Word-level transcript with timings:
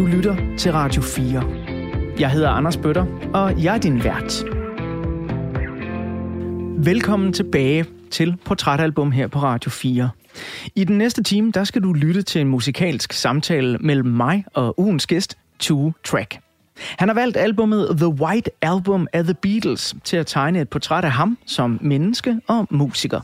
Du 0.00 0.06
lytter 0.06 0.56
til 0.58 0.72
Radio 0.72 1.02
4. 1.02 1.44
Jeg 2.20 2.30
hedder 2.30 2.48
Anders 2.50 2.76
Bøtter, 2.76 3.06
og 3.34 3.62
jeg 3.64 3.74
er 3.74 3.78
din 3.78 4.04
vært. 4.04 4.44
Velkommen 6.84 7.32
tilbage 7.32 7.84
til 8.10 8.36
Portrætalbum 8.44 9.12
her 9.12 9.26
på 9.26 9.38
Radio 9.38 9.70
4. 9.70 10.10
I 10.74 10.84
den 10.84 10.98
næste 10.98 11.22
time, 11.22 11.52
der 11.52 11.64
skal 11.64 11.82
du 11.82 11.92
lytte 11.92 12.22
til 12.22 12.40
en 12.40 12.48
musikalsk 12.48 13.12
samtale 13.12 13.78
mellem 13.78 14.06
mig 14.06 14.44
og 14.54 14.80
ugens 14.80 15.06
gæst, 15.06 15.38
Two 15.58 15.92
Track. 16.04 16.38
Han 16.98 17.08
har 17.08 17.14
valgt 17.14 17.36
albumet 17.36 17.96
The 17.96 18.08
White 18.08 18.50
Album 18.62 19.06
af 19.12 19.24
The 19.24 19.34
Beatles 19.34 19.94
til 20.04 20.16
at 20.16 20.26
tegne 20.26 20.60
et 20.60 20.68
portræt 20.68 21.04
af 21.04 21.12
ham 21.12 21.38
som 21.46 21.78
menneske 21.82 22.40
og 22.46 22.66
musiker. 22.70 23.20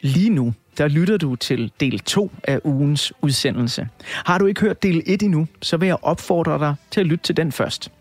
Lige 0.00 0.30
nu, 0.30 0.54
der 0.78 0.88
lytter 0.88 1.16
du 1.16 1.36
til 1.36 1.72
del 1.80 1.98
2 1.98 2.30
af 2.44 2.60
ugens 2.64 3.12
udsendelse. 3.22 3.88
Har 4.04 4.38
du 4.38 4.46
ikke 4.46 4.60
hørt 4.60 4.82
del 4.82 5.02
1 5.06 5.22
endnu, 5.22 5.46
så 5.62 5.76
vil 5.76 5.86
jeg 5.86 5.96
opfordre 6.02 6.58
dig 6.58 6.74
til 6.90 7.00
at 7.00 7.06
lytte 7.06 7.24
til 7.24 7.36
den 7.36 7.52
først. 7.52 7.92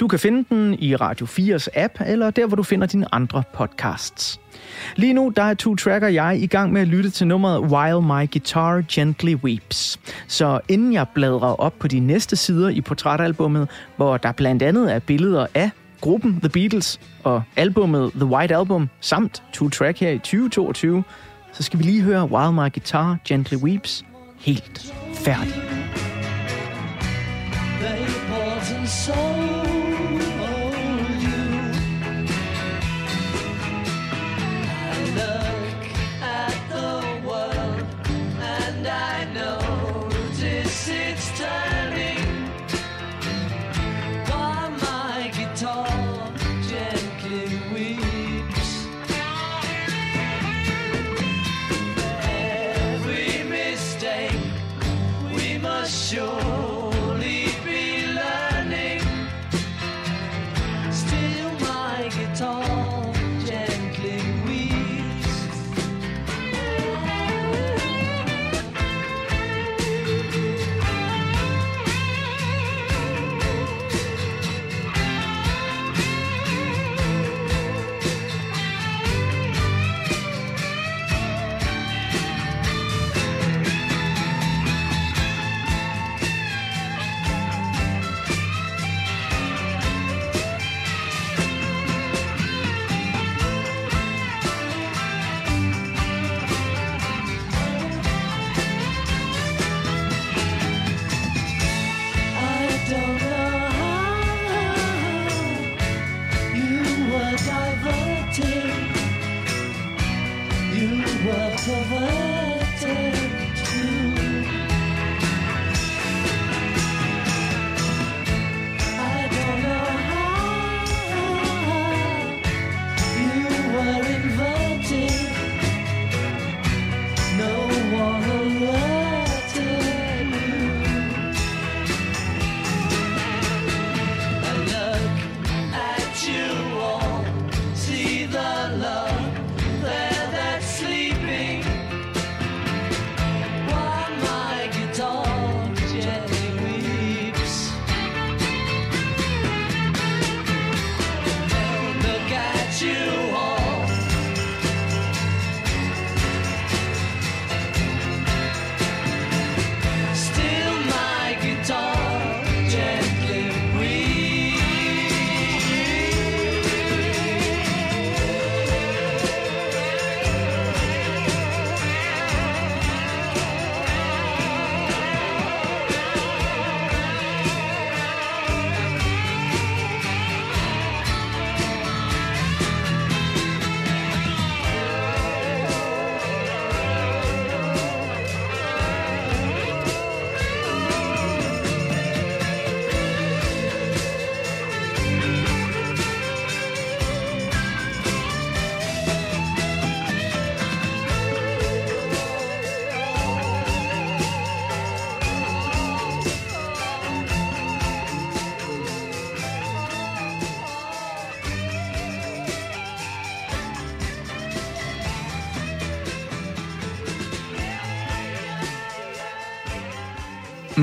Du 0.00 0.08
kan 0.08 0.18
finde 0.18 0.44
den 0.48 0.74
i 0.78 0.96
Radio 0.96 1.26
4's 1.26 1.66
app, 1.74 2.00
eller 2.06 2.30
der, 2.30 2.46
hvor 2.46 2.56
du 2.56 2.62
finder 2.62 2.86
dine 2.86 3.14
andre 3.14 3.42
podcasts. 3.54 4.40
Lige 4.96 5.12
nu, 5.12 5.32
der 5.36 5.42
er 5.42 5.54
Track 5.54 5.78
tracker 5.78 6.08
jeg 6.08 6.38
i 6.42 6.46
gang 6.46 6.72
med 6.72 6.80
at 6.80 6.88
lytte 6.88 7.10
til 7.10 7.26
nummeret 7.26 7.60
While 7.60 8.02
My 8.02 8.30
Guitar 8.32 8.84
Gently 8.92 9.34
Weeps. 9.34 10.00
Så 10.26 10.60
inden 10.68 10.92
jeg 10.92 11.06
bladrer 11.14 11.60
op 11.60 11.78
på 11.78 11.88
de 11.88 12.00
næste 12.00 12.36
sider 12.36 12.68
i 12.68 12.80
portrætalbummet, 12.80 13.68
hvor 13.96 14.16
der 14.16 14.32
blandt 14.32 14.62
andet 14.62 14.94
er 14.94 14.98
billeder 14.98 15.46
af 15.54 15.70
gruppen 16.00 16.40
The 16.40 16.48
Beatles 16.48 17.00
og 17.24 17.42
albummet 17.56 18.12
The 18.12 18.24
White 18.24 18.56
Album 18.56 18.88
samt 19.00 19.42
Two 19.52 19.68
track 19.68 20.00
her 20.00 20.10
i 20.10 20.18
2022, 20.18 21.04
så 21.52 21.62
skal 21.62 21.78
vi 21.78 21.84
lige 21.84 22.02
høre 22.02 22.24
Wild 22.24 22.52
My 22.52 22.72
Guitar 22.72 23.18
Gently 23.28 23.56
Weeps 23.56 24.04
helt 24.38 24.94
færdig. 25.14 25.54
They 27.80 28.06
bought 28.28 28.72
and 28.78 28.86
sold 28.86 29.57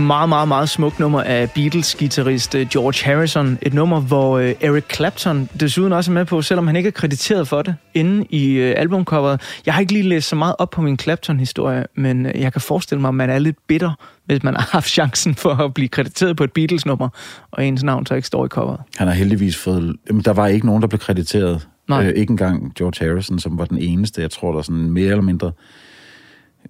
meget, 0.05 0.29
meget, 0.29 0.47
meget 0.47 0.69
smukt 0.69 0.99
nummer 0.99 1.21
af 1.21 1.51
Beatles-gitarrist 1.51 2.55
øh, 2.55 2.67
George 2.67 3.05
Harrison. 3.05 3.57
Et 3.61 3.73
nummer, 3.73 3.99
hvor 3.99 4.37
øh, 4.37 4.53
Eric 4.61 4.83
Clapton 4.93 5.49
desuden 5.59 5.93
også 5.93 6.11
er 6.11 6.13
med 6.13 6.25
på, 6.25 6.41
selvom 6.41 6.67
han 6.67 6.75
ikke 6.75 6.87
er 6.87 6.91
krediteret 6.91 7.47
for 7.47 7.61
det, 7.61 7.75
inde 7.93 8.25
i 8.29 8.51
øh, 8.51 8.73
albumcoveret. 8.77 9.41
Jeg 9.65 9.73
har 9.73 9.81
ikke 9.81 9.93
lige 9.93 10.09
læst 10.09 10.29
så 10.29 10.35
meget 10.35 10.55
op 10.59 10.69
på 10.69 10.81
min 10.81 10.99
Clapton-historie, 10.99 11.85
men 11.95 12.25
jeg 12.25 12.51
kan 12.51 12.61
forestille 12.61 13.01
mig, 13.01 13.07
at 13.07 13.15
man 13.15 13.29
er 13.29 13.39
lidt 13.39 13.57
bitter, 13.67 13.91
hvis 14.25 14.43
man 14.43 14.55
har 14.55 14.69
haft 14.71 14.89
chancen 14.89 15.35
for 15.35 15.49
at 15.49 15.73
blive 15.73 15.87
krediteret 15.87 16.37
på 16.37 16.43
et 16.43 16.51
Beatles-nummer, 16.51 17.09
og 17.51 17.65
ens 17.65 17.83
navn 17.83 18.05
så 18.05 18.15
ikke 18.15 18.27
står 18.27 18.45
i 18.45 18.47
coveret. 18.47 18.79
Han 18.97 19.07
har 19.07 19.13
heldigvis 19.15 19.57
fået... 19.57 19.95
Jamen, 20.09 20.21
der 20.21 20.33
var 20.33 20.47
ikke 20.47 20.65
nogen, 20.65 20.81
der 20.81 20.87
blev 20.87 20.99
krediteret. 20.99 21.67
Nej. 21.89 22.05
Øh, 22.05 22.13
ikke 22.15 22.31
engang 22.31 22.75
George 22.75 23.05
Harrison, 23.05 23.39
som 23.39 23.57
var 23.57 23.65
den 23.65 23.77
eneste. 23.77 24.21
Jeg 24.21 24.31
tror, 24.31 24.55
der 24.55 24.61
sådan 24.61 24.89
mere 24.89 25.09
eller 25.09 25.21
mindre 25.21 25.51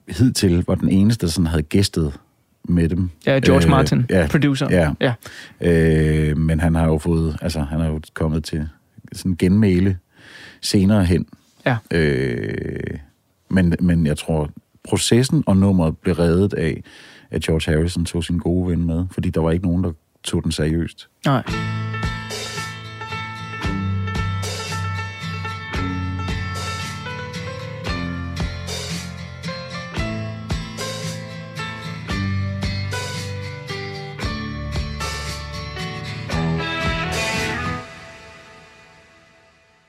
hidtil 0.10 0.64
var 0.68 0.76
den 0.76 0.90
eneste, 0.90 1.26
der 1.26 1.32
sådan 1.32 1.48
havde 1.48 1.64
gæstet 1.64 2.14
med 2.70 2.90
dem. 2.90 3.10
Ja, 3.26 3.40
George 3.40 3.70
Martin, 3.70 4.06
ja, 4.10 4.28
producer. 4.32 4.68
Ja. 4.70 4.92
Ja. 5.02 5.14
Øh, 5.62 6.38
men 6.38 6.60
han 6.60 6.76
har 6.76 6.86
jo 6.86 6.98
fået... 6.98 7.38
Altså, 7.42 7.60
han 7.60 7.82
er 7.82 7.88
jo 7.88 8.02
kommet 8.14 8.44
til 8.44 8.70
sådan 9.14 9.36
genmæle 9.40 9.98
senere 10.62 11.06
hen. 11.06 11.26
Ja. 11.66 11.78
Øh, 11.92 12.98
men, 13.50 13.76
men 13.80 14.06
jeg 14.06 14.18
tror, 14.18 14.50
processen 14.84 15.44
og 15.48 15.58
nummeret 15.58 15.98
blev 15.98 16.16
reddet 16.16 16.54
af, 16.54 16.84
at 17.32 17.42
George 17.42 17.76
Harrison 17.76 18.06
tog 18.06 18.24
sin 18.24 18.38
gode 18.38 18.70
ven 18.72 18.86
med, 18.86 19.06
fordi 19.12 19.30
der 19.30 19.42
var 19.42 19.52
ikke 19.52 19.66
nogen, 19.66 19.84
der 19.84 19.92
tog 20.24 20.44
den 20.44 20.52
seriøst. 20.52 21.08
Nej. 21.26 21.44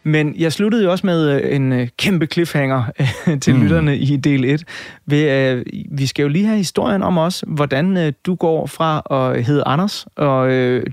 Men 0.07 0.35
jeg 0.39 0.53
sluttede 0.53 0.85
jo 0.85 0.91
også 0.91 1.07
med 1.07 1.31
øh, 1.31 1.57
en 1.57 1.73
øh, 1.73 1.89
kæmpe 1.99 2.27
cliffhanger 2.27 2.85
til 3.43 3.55
mm. 3.55 3.63
lytterne 3.63 3.99
i 3.99 4.17
del 4.17 4.45
1. 4.45 4.65
Ved, 5.07 5.31
øh, 5.31 5.65
vi 5.91 6.07
skal 6.07 6.23
jo 6.23 6.29
lige 6.29 6.47
have 6.47 6.57
historien 6.57 7.03
om 7.03 7.19
os, 7.19 7.45
hvordan 7.47 8.15
du 8.27 8.35
går 8.35 8.67
fra 8.67 9.03
at 9.11 9.45
hedde 9.45 9.63
Anders 9.67 10.07
og 10.17 10.51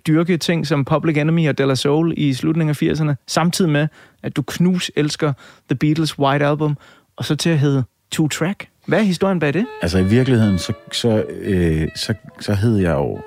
dyrke 0.08 0.38
ting 0.38 0.68
som 0.68 0.86
Public 0.86 1.18
Enemy 1.18 1.50
og 1.50 1.58
De 1.58 1.68
La 1.68 1.76
Soul 1.76 2.14
i 2.18 2.34
slutningen 2.34 2.76
af 2.82 2.84
80'erne, 2.84 3.14
samtidig 3.28 3.72
med, 3.72 3.88
at 4.24 4.36
du 4.36 4.42
knus 4.42 4.92
elsker 4.96 5.34
The 5.70 5.78
Beatles' 5.84 6.20
White 6.20 6.46
Album, 6.46 6.78
og 7.16 7.26
så 7.26 7.36
til 7.36 7.50
at 7.50 7.60
hedde 7.60 7.84
Two 8.12 8.28
Track. 8.28 8.68
Hvad 8.88 9.00
er 9.00 9.04
historien 9.04 9.40
bag 9.40 9.54
det? 9.54 9.66
Altså 9.82 9.98
i 10.00 10.06
virkeligheden, 10.06 10.58
så, 10.58 10.74
så, 10.92 11.24
øh, 11.42 11.88
så, 11.96 12.14
så 12.40 12.54
hed 12.54 12.78
jeg 12.78 12.92
jo, 12.92 13.20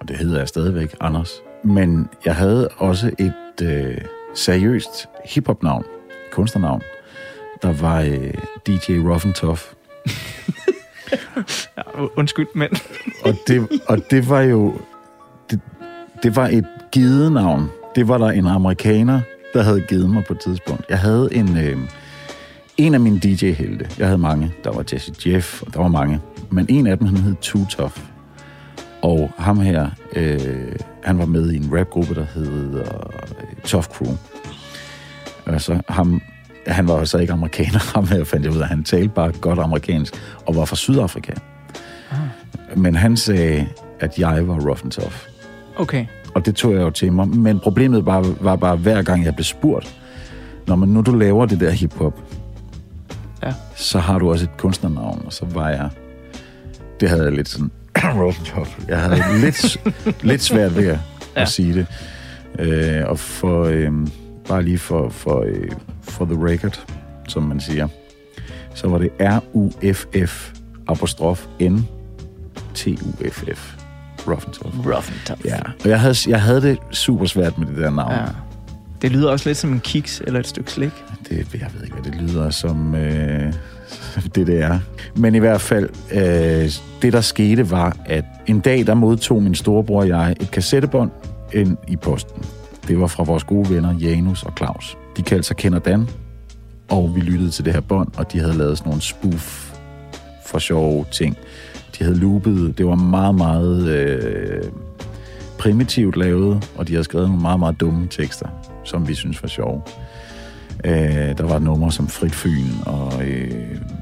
og 0.00 0.08
det 0.08 0.16
hedder 0.16 0.38
jeg 0.38 0.48
stadigvæk, 0.48 0.94
Anders. 1.00 1.30
Men 1.64 2.08
jeg 2.24 2.34
havde 2.34 2.68
også 2.68 3.10
et 3.18 3.66
øh, 3.66 3.98
seriøst 4.34 5.08
hiphop-navn, 5.24 5.84
kunstnernavn, 6.32 6.82
der 7.62 7.72
var 7.72 8.00
øh, 8.00 8.34
DJ 8.66 8.92
Rough 8.92 9.26
and 9.26 9.34
Tough. 9.34 9.60
Ja, 11.76 11.82
undskyld, 12.16 12.46
men... 12.54 12.68
Og 13.24 13.34
det, 13.46 13.68
og 13.88 13.98
det 14.10 14.28
var 14.28 14.40
jo... 14.40 14.74
Det, 15.50 15.60
det 16.22 16.36
var 16.36 16.48
et 16.48 16.66
givet 16.92 17.32
navn. 17.32 17.70
Det 17.94 18.08
var 18.08 18.18
der 18.18 18.26
en 18.26 18.46
amerikaner, 18.46 19.20
der 19.54 19.62
havde 19.62 19.80
givet 19.80 20.10
mig 20.10 20.24
på 20.24 20.32
et 20.32 20.40
tidspunkt. 20.40 20.84
Jeg 20.88 20.98
havde 20.98 21.28
en... 21.32 21.56
Øh, 21.56 21.78
en 22.76 22.94
af 22.94 23.00
mine 23.00 23.18
DJ-helte. 23.18 23.90
Jeg 23.98 24.06
havde 24.06 24.18
mange. 24.18 24.52
Der 24.64 24.72
var 24.72 24.84
Jesse 24.92 25.12
Jeff, 25.26 25.62
og 25.62 25.74
der 25.74 25.80
var 25.80 25.88
mange. 25.88 26.20
Men 26.50 26.66
en 26.68 26.86
af 26.86 26.98
dem, 26.98 27.06
han 27.06 27.16
hed 27.16 27.34
Too 27.34 27.64
Tough. 27.70 27.96
Og 29.02 29.30
ham 29.38 29.60
her, 29.60 29.90
øh, 30.16 30.72
han 31.08 31.18
var 31.18 31.26
med 31.26 31.50
i 31.50 31.56
en 31.56 31.78
rapgruppe, 31.78 32.14
der 32.14 32.24
hed 32.34 32.74
øh, 32.78 32.84
Tough 33.64 33.84
Crew. 33.86 34.12
Altså 35.46 35.80
ham, 35.88 36.20
han 36.66 36.88
var 36.88 36.98
jo 36.98 37.04
så 37.04 37.18
ikke 37.18 37.32
amerikaner, 37.32 37.78
ham 37.94 38.06
her 38.08 38.24
fandt 38.24 38.46
jeg 38.46 38.54
ud 38.54 38.58
af. 38.60 38.68
Han 38.68 38.84
talte 38.84 39.08
bare 39.08 39.32
godt 39.32 39.58
amerikansk, 39.58 40.14
og 40.46 40.56
var 40.56 40.64
fra 40.64 40.76
Sydafrika. 40.76 41.32
Men 42.76 42.94
han 42.96 43.16
sagde, 43.16 43.68
at 44.00 44.18
jeg 44.18 44.48
var 44.48 44.54
rough 44.54 44.80
and 44.84 44.92
tough. 44.92 45.14
Okay. 45.76 46.06
Og 46.34 46.46
det 46.46 46.54
tog 46.56 46.72
jeg 46.72 46.80
jo 46.80 46.90
til 46.90 47.12
mig. 47.12 47.28
Men 47.28 47.60
problemet 47.60 48.06
var, 48.06 48.34
var 48.40 48.56
bare, 48.56 48.76
hver 48.76 49.02
gang 49.02 49.24
jeg 49.24 49.34
blev 49.34 49.44
spurgt, 49.44 50.00
når 50.66 50.76
man 50.76 50.88
nu 50.88 51.00
du 51.00 51.12
laver 51.14 51.46
det 51.46 51.60
der 51.60 51.70
hiphop, 51.70 52.20
Ja. 53.42 53.54
så 53.76 53.98
har 53.98 54.18
du 54.18 54.30
også 54.30 54.44
et 54.44 54.56
kunstnernavn, 54.56 55.22
og 55.26 55.32
så 55.32 55.46
var 55.46 55.68
jeg... 55.68 55.90
Det 57.00 57.08
havde 57.08 57.24
jeg 57.24 57.32
lidt 57.32 57.48
sådan... 57.48 57.70
tough. 58.44 58.68
Jeg 58.88 59.00
havde 59.00 59.40
lidt, 59.40 59.76
lidt 60.22 60.42
svært 60.42 60.76
ved 60.76 60.86
at, 60.86 60.92
ja. 60.92 60.98
Ja. 61.36 61.42
at 61.42 61.48
sige 61.48 61.74
det. 61.74 61.86
Øh, 62.58 63.04
og 63.06 63.18
for... 63.18 63.64
Øh, 63.64 63.92
bare 64.48 64.62
lige 64.62 64.78
for, 64.78 65.08
for, 65.08 65.44
øh, 65.46 65.70
for 66.02 66.24
the 66.24 66.46
record, 66.46 66.84
som 67.28 67.42
man 67.42 67.60
siger, 67.60 67.88
så 68.74 68.88
var 68.88 68.98
det 68.98 69.10
R-U-F-F 69.20 70.52
apostrof 70.86 71.46
N 71.60 71.76
T-U-F-F. 72.74 73.74
Rough 74.28 74.42
and 74.46 74.54
tough. 74.54 74.86
Rough 74.86 75.08
and 75.12 75.26
tough. 75.26 75.46
Ja, 75.46 75.58
og 75.84 75.88
jeg 75.88 76.00
havde, 76.00 76.14
jeg 76.28 76.42
havde 76.42 76.62
det 76.62 76.78
super 76.90 77.26
svært 77.26 77.58
med 77.58 77.66
det 77.66 77.76
der 77.76 77.90
navn. 77.90 78.12
ja. 78.12 78.24
Det 79.02 79.12
lyder 79.12 79.30
også 79.30 79.48
lidt 79.48 79.58
som 79.58 79.72
en 79.72 79.80
kiks 79.80 80.22
eller 80.26 80.40
et 80.40 80.46
stykke 80.46 80.70
slik. 80.70 80.92
Det, 81.28 81.54
jeg 81.54 81.70
ved 81.74 81.84
ikke, 81.84 81.96
hvad 81.96 82.12
det 82.12 82.20
lyder 82.20 82.50
som, 82.50 82.94
øh, 82.94 83.52
det 84.34 84.46
det 84.46 84.62
er. 84.62 84.78
Men 85.16 85.34
i 85.34 85.38
hvert 85.38 85.60
fald, 85.60 85.88
øh, 86.12 86.70
det 87.02 87.12
der 87.12 87.20
skete 87.20 87.70
var, 87.70 87.96
at 88.06 88.24
en 88.46 88.60
dag, 88.60 88.86
der 88.86 88.94
modtog 88.94 89.42
min 89.42 89.54
storebror 89.54 90.00
og 90.00 90.08
jeg 90.08 90.36
et 90.40 90.50
kassettebånd 90.50 91.10
ind 91.52 91.76
i 91.88 91.96
posten. 91.96 92.42
Det 92.88 93.00
var 93.00 93.06
fra 93.06 93.22
vores 93.22 93.44
gode 93.44 93.74
venner 93.74 93.94
Janus 93.98 94.42
og 94.42 94.52
Claus. 94.56 94.98
De 95.16 95.22
kaldte 95.22 95.46
sig 95.46 95.56
Kender 95.56 95.78
Dan, 95.78 96.08
og 96.90 97.12
vi 97.14 97.20
lyttede 97.20 97.50
til 97.50 97.64
det 97.64 97.72
her 97.72 97.80
bånd, 97.80 98.08
og 98.16 98.32
de 98.32 98.38
havde 98.38 98.58
lavet 98.58 98.78
sådan 98.78 98.90
nogle 98.90 99.02
spoof 99.02 99.74
for 100.46 100.58
sjove 100.58 101.04
ting. 101.12 101.36
De 101.98 102.04
havde 102.04 102.18
loopet, 102.18 102.78
det 102.78 102.86
var 102.86 102.94
meget, 102.94 103.34
meget 103.34 103.88
øh, 103.88 104.62
primitivt 105.58 106.16
lavet, 106.16 106.70
og 106.76 106.88
de 106.88 106.92
havde 106.92 107.04
skrevet 107.04 107.28
nogle 107.28 107.42
meget, 107.42 107.58
meget 107.58 107.80
dumme 107.80 108.06
tekster, 108.10 108.48
som 108.84 109.08
vi 109.08 109.14
synes 109.14 109.42
var 109.42 109.48
sjove. 109.48 109.82
Øh, 110.84 111.38
der 111.38 111.42
var 111.42 111.56
et 111.56 111.62
nummer 111.62 111.90
som 111.90 112.08
Frit 112.08 112.34
Fyn, 112.34 112.70
og 112.86 113.26
øh, 113.26 113.50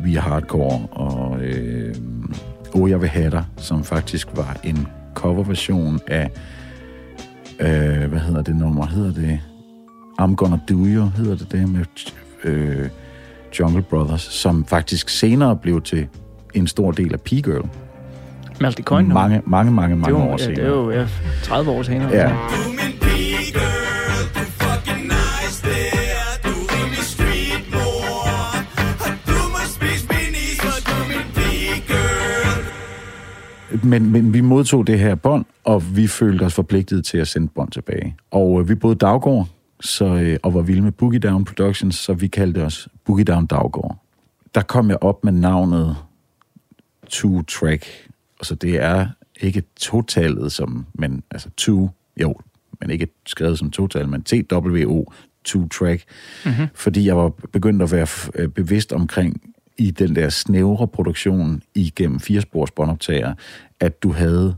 Vi 0.05 0.17
er 0.17 0.20
Hardcore, 0.20 0.87
og 0.90 1.40
øh, 1.40 1.94
Oh, 2.75 2.90
jeg 2.90 3.00
vil 3.00 3.08
have 3.08 3.31
dig, 3.31 3.44
som 3.56 3.84
faktisk 3.84 4.28
var 4.34 4.56
en 4.64 4.87
coverversion 5.14 6.00
af, 6.06 6.31
øh, 7.61 8.08
hvad 8.11 8.20
hedder 8.20 8.43
det 8.43 8.56
nummer? 8.56 8.87
Hedder 8.87 9.12
det 9.12 9.40
I'm 10.23 10.34
Gonna 10.34 10.58
Do 10.69 10.75
You? 10.75 11.11
Hedder 11.17 11.37
det 11.37 11.52
det 11.52 11.69
med 11.69 11.84
øh, 12.44 12.88
Jungle 13.61 13.82
Brothers, 13.82 14.23
som 14.23 14.64
faktisk 14.64 15.08
senere 15.08 15.56
blev 15.56 15.82
til 15.82 16.06
en 16.55 16.67
stor 16.67 16.90
del 16.90 17.12
af 17.12 17.20
P-Girl. 17.20 17.69
Malte 18.61 18.82
Coyne. 18.82 19.14
Mange, 19.14 19.43
mange, 19.46 19.73
mange, 19.73 19.96
mange 19.96 20.19
det 20.19 20.25
år 20.26 20.31
ja, 20.31 20.37
senere. 20.37 20.56
det 20.56 20.64
er 20.64 20.69
jo 20.69 20.90
ja, 20.90 21.06
30 21.43 21.70
år 21.70 21.82
senere. 21.82 22.11
Ja. 22.12 22.37
Men, 33.87 34.12
men 34.12 34.35
vi 34.35 34.41
modtog 34.41 34.87
det 34.87 34.99
her 34.99 35.15
bånd, 35.15 35.44
og 35.65 35.97
vi 35.97 36.06
følte 36.06 36.43
os 36.43 36.55
forpligtet 36.55 37.05
til 37.05 37.19
at 37.19 37.29
sende 37.29 37.49
bånd 37.49 37.71
tilbage. 37.71 38.17
Og 38.31 38.61
øh, 38.61 38.69
vi 38.69 38.75
boede 38.75 38.97
Daggård, 38.97 39.49
så, 39.81 40.05
øh, 40.05 40.38
og 40.43 40.55
var 40.55 40.62
vilde 40.62 40.83
med 40.83 40.93
Boogie 40.93 41.21
Down 41.21 41.44
Productions, 41.44 41.97
så 41.97 42.15
vi 42.15 42.27
kaldte 42.27 42.65
os 42.65 42.88
Boogie 43.05 43.25
Down 43.25 43.47
Daggård. 43.47 43.97
Der 44.55 44.62
kom 44.62 44.91
jeg 44.91 45.03
op 45.03 45.25
med 45.25 45.33
navnet 45.33 45.97
Two 47.11 47.43
Track, 47.43 47.87
og 48.38 48.47
så 48.47 48.55
det 48.55 48.83
er 48.83 49.06
ikke 49.41 49.62
totalet 49.81 50.53
som, 50.53 50.87
men 50.94 51.23
altså 51.31 51.50
two, 51.56 51.88
jo, 52.21 52.35
men 52.81 52.90
ikke 52.90 53.09
skrevet 53.26 53.59
som 53.59 53.71
total, 53.71 54.09
men 54.09 54.23
T-W-O, 54.23 55.12
Two 55.45 55.69
Track, 55.69 56.05
mm-hmm. 56.45 56.66
fordi 56.75 57.07
jeg 57.07 57.16
var 57.16 57.28
begyndt 57.28 57.83
at 57.83 57.93
være 57.93 58.07
øh, 58.35 58.49
bevidst 58.49 58.93
omkring 58.93 59.55
i 59.78 59.90
den 59.90 60.16
der 60.16 60.28
snævre 60.28 60.88
produktion 60.88 61.62
igennem 61.75 62.21
firespors 62.21 62.71
båndoptager, 62.71 63.35
at 63.80 64.02
du 64.02 64.12
havde, 64.12 64.56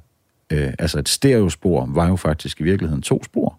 øh, 0.52 0.72
altså 0.78 0.98
et 0.98 1.08
stereospor 1.08 1.87
var 1.87 2.08
jo 2.08 2.16
faktisk 2.16 2.60
i 2.60 2.64
virkeligheden 2.64 3.02
to 3.02 3.25
spor. 3.25 3.58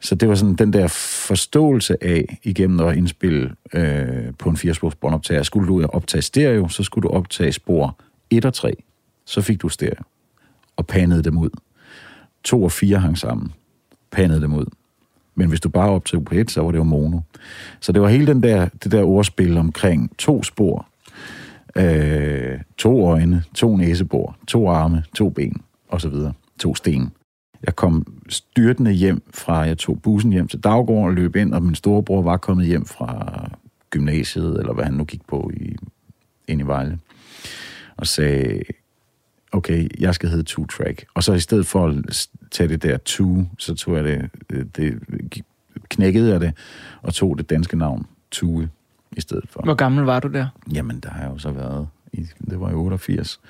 Så 0.00 0.14
det 0.14 0.28
var 0.28 0.34
sådan 0.34 0.54
den 0.54 0.72
der 0.72 0.86
forståelse 1.26 2.04
af, 2.04 2.38
igennem 2.42 2.80
at 2.80 2.96
indspille 2.96 3.54
øh, 3.72 4.34
på 4.38 4.50
en 4.50 4.56
firespors 4.56 4.94
båndoptager, 4.94 5.42
skulle 5.42 5.68
du 5.68 5.86
optage 5.86 6.22
stereo, 6.22 6.68
så 6.68 6.82
skulle 6.82 7.08
du 7.08 7.14
optage 7.14 7.52
spor 7.52 7.98
1 8.30 8.44
og 8.44 8.54
3. 8.54 8.74
Så 9.24 9.40
fik 9.40 9.62
du 9.62 9.68
stereo 9.68 10.02
og 10.76 10.86
panede 10.86 11.22
dem 11.22 11.38
ud. 11.38 11.50
2 12.44 12.62
og 12.62 12.72
4 12.72 12.98
hang 12.98 13.18
sammen. 13.18 13.52
Panede 14.10 14.40
dem 14.40 14.54
ud. 14.54 14.66
Men 15.38 15.48
hvis 15.48 15.60
du 15.60 15.68
bare 15.68 15.90
op 15.90 16.04
på 16.24 16.34
et, 16.34 16.50
så 16.50 16.62
var 16.62 16.70
det 16.70 16.78
jo 16.78 16.84
mono. 16.84 17.20
Så 17.80 17.92
det 17.92 18.02
var 18.02 18.08
hele 18.08 18.26
den 18.26 18.42
der, 18.42 18.68
det 18.84 18.92
der 18.92 19.02
ordspil 19.02 19.56
omkring 19.56 20.16
to 20.18 20.42
spor, 20.42 20.88
øh, 21.76 22.60
to 22.78 23.08
øjne, 23.08 23.44
to 23.54 23.76
næsebor, 23.76 24.36
to 24.46 24.68
arme, 24.68 25.04
to 25.14 25.30
ben, 25.30 25.60
og 25.88 26.00
så 26.00 26.08
videre. 26.08 26.32
To 26.60 26.74
sten. 26.74 27.12
Jeg 27.66 27.76
kom 27.76 28.22
styrtende 28.28 28.92
hjem 28.92 29.22
fra, 29.34 29.58
jeg 29.58 29.78
tog 29.78 30.02
bussen 30.02 30.32
hjem 30.32 30.48
til 30.48 30.60
Daggård 30.60 31.08
og 31.08 31.14
løb 31.14 31.36
ind, 31.36 31.54
og 31.54 31.62
min 31.62 31.74
storebror 31.74 32.22
var 32.22 32.36
kommet 32.36 32.66
hjem 32.66 32.84
fra 32.84 33.50
gymnasiet, 33.90 34.60
eller 34.60 34.72
hvad 34.72 34.84
han 34.84 34.94
nu 34.94 35.04
gik 35.04 35.26
på 35.26 35.50
i, 35.54 35.76
ind 36.48 36.60
i 36.60 36.64
Vejle, 36.64 36.98
og 37.96 38.06
sagde, 38.06 38.62
okay, 39.52 39.88
jeg 40.00 40.14
skal 40.14 40.28
hedde 40.28 40.42
Two 40.42 40.66
Track. 40.66 41.04
Og 41.14 41.24
så 41.24 41.32
i 41.32 41.40
stedet 41.40 41.66
for 41.66 41.86
at 41.86 42.28
tage 42.50 42.68
det 42.68 42.82
der 42.82 42.96
Two, 43.04 43.44
så 43.58 43.74
tog 43.74 43.96
jeg 43.96 44.04
det, 44.04 44.30
det 44.76 44.98
knækkede 45.88 46.32
jeg 46.32 46.40
det, 46.40 46.52
og 47.02 47.14
tog 47.14 47.38
det 47.38 47.50
danske 47.50 47.78
navn, 47.78 48.06
Tue, 48.30 48.68
i 49.16 49.20
stedet 49.20 49.44
for. 49.50 49.60
Hvor 49.64 49.74
gammel 49.74 50.04
var 50.04 50.20
du 50.20 50.28
der? 50.28 50.46
Jamen, 50.74 51.00
der 51.00 51.10
har 51.10 51.22
jeg 51.22 51.30
jo 51.30 51.38
så 51.38 51.50
været, 51.50 51.88
i, 52.12 52.26
det 52.50 52.60
var 52.60 52.70
i 52.70 52.74
88, 52.74 53.40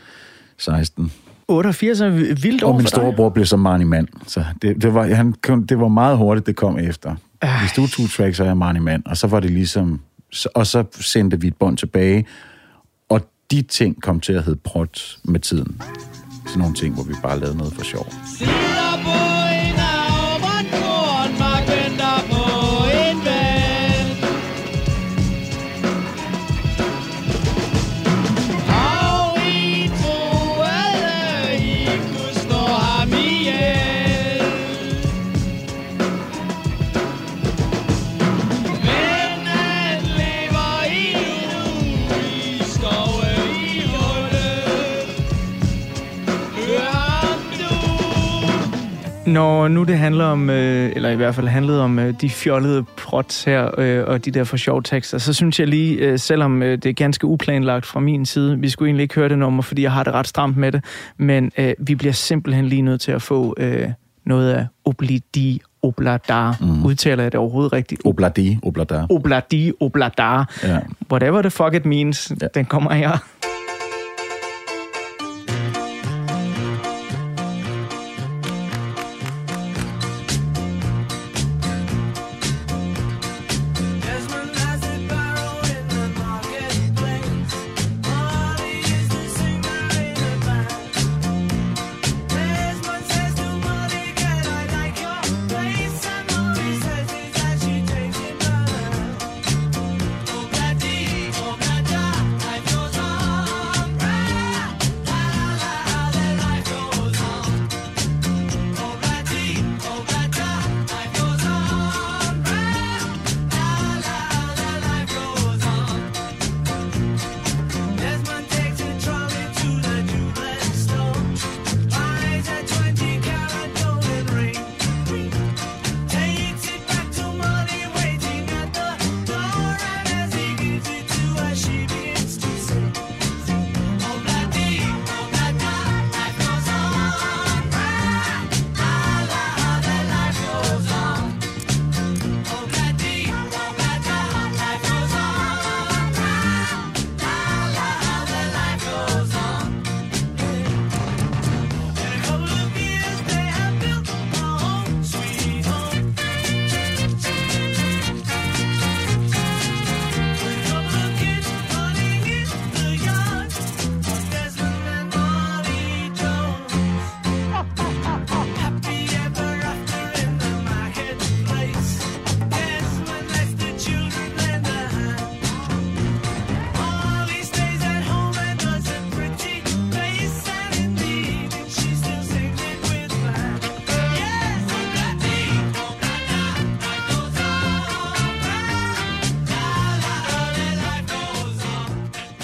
16. 0.58 1.12
88 1.48 2.00
er 2.00 2.08
vildt 2.08 2.62
Og 2.62 2.68
over 2.68 2.78
min 2.78 2.86
for 2.86 2.88
dig. 2.88 2.90
storebror 2.90 3.28
blev 3.28 3.46
så 3.46 3.56
Marnie 3.56 3.86
Mand. 3.86 4.08
Så 4.26 4.44
det, 4.62 4.82
det, 4.82 4.94
var, 4.94 5.06
han, 5.14 5.34
det 5.68 5.80
var 5.80 5.88
meget 5.88 6.16
hurtigt, 6.18 6.46
det 6.46 6.56
kom 6.56 6.78
efter. 6.78 7.14
Hvis 7.60 7.72
du 7.76 7.82
er 7.82 7.86
two 7.86 8.06
track, 8.06 8.34
så 8.34 8.42
er 8.42 8.46
jeg 8.46 8.56
Marnie 8.56 8.82
Mand. 8.82 9.02
Og 9.06 9.16
så 9.16 9.26
var 9.26 9.40
det 9.40 9.50
ligesom... 9.50 10.00
Og 10.54 10.66
så 10.66 10.84
sendte 10.92 11.40
vi 11.40 11.46
et 11.46 11.56
bånd 11.56 11.76
tilbage. 11.76 12.26
De 13.50 13.62
ting 13.62 14.02
kom 14.02 14.20
til 14.20 14.32
at 14.32 14.44
hedde 14.44 14.60
prot 14.64 15.18
med 15.24 15.40
tiden. 15.40 15.82
Sådan 16.46 16.58
nogle 16.58 16.74
ting, 16.74 16.94
hvor 16.94 17.04
vi 17.04 17.14
bare 17.22 17.38
lavede 17.40 17.56
noget 17.56 17.72
for 17.72 17.84
sjov. 17.84 18.06
Sider 18.38 19.37
Når 49.28 49.68
nu 49.68 49.82
det 49.82 49.98
handler 49.98 50.24
om, 50.24 50.50
øh, 50.50 50.92
eller 50.96 51.10
i 51.10 51.16
hvert 51.16 51.34
fald 51.34 51.48
handlede 51.48 51.82
om 51.82 51.98
øh, 51.98 52.14
de 52.20 52.30
fjollede 52.30 52.84
prots 52.96 53.44
her, 53.44 53.70
øh, 53.78 54.04
og 54.06 54.24
de 54.24 54.30
der 54.30 54.44
for 54.44 54.56
sjov 54.56 54.82
tekster, 54.82 55.18
så 55.18 55.32
synes 55.32 55.60
jeg 55.60 55.68
lige, 55.68 55.96
øh, 55.96 56.18
selvom 56.18 56.62
øh, 56.62 56.78
det 56.78 56.86
er 56.86 56.92
ganske 56.92 57.26
uplanlagt 57.26 57.86
fra 57.86 58.00
min 58.00 58.26
side, 58.26 58.58
vi 58.58 58.68
skulle 58.68 58.88
egentlig 58.88 59.02
ikke 59.02 59.14
høre 59.14 59.28
det 59.28 59.38
nummer, 59.38 59.62
fordi 59.62 59.82
jeg 59.82 59.92
har 59.92 60.04
det 60.04 60.12
ret 60.12 60.28
stramt 60.28 60.56
med 60.56 60.72
det, 60.72 60.84
men 61.16 61.52
øh, 61.58 61.74
vi 61.78 61.94
bliver 61.94 62.12
simpelthen 62.12 62.66
lige 62.66 62.82
nødt 62.82 63.00
til 63.00 63.12
at 63.12 63.22
få 63.22 63.54
øh, 63.58 63.88
noget 64.26 64.52
af 64.52 64.66
Oblidi 64.84 65.60
Obladar. 65.82 66.56
Mm. 66.60 66.84
Udtaler 66.84 67.22
jeg 67.22 67.32
det 67.32 67.40
overhovedet 67.40 67.72
rigtigt? 67.72 68.02
Obladi, 68.04 68.58
oblada. 68.62 69.06
Obladi 69.10 69.72
Obladar. 69.80 70.54
Ja. 70.64 70.78
Whatever 71.12 71.42
the 71.42 71.50
fuck 71.50 71.74
it 71.74 71.86
means. 71.86 72.32
Ja. 72.40 72.46
den 72.54 72.64
kommer 72.64 72.92
her. 72.92 73.18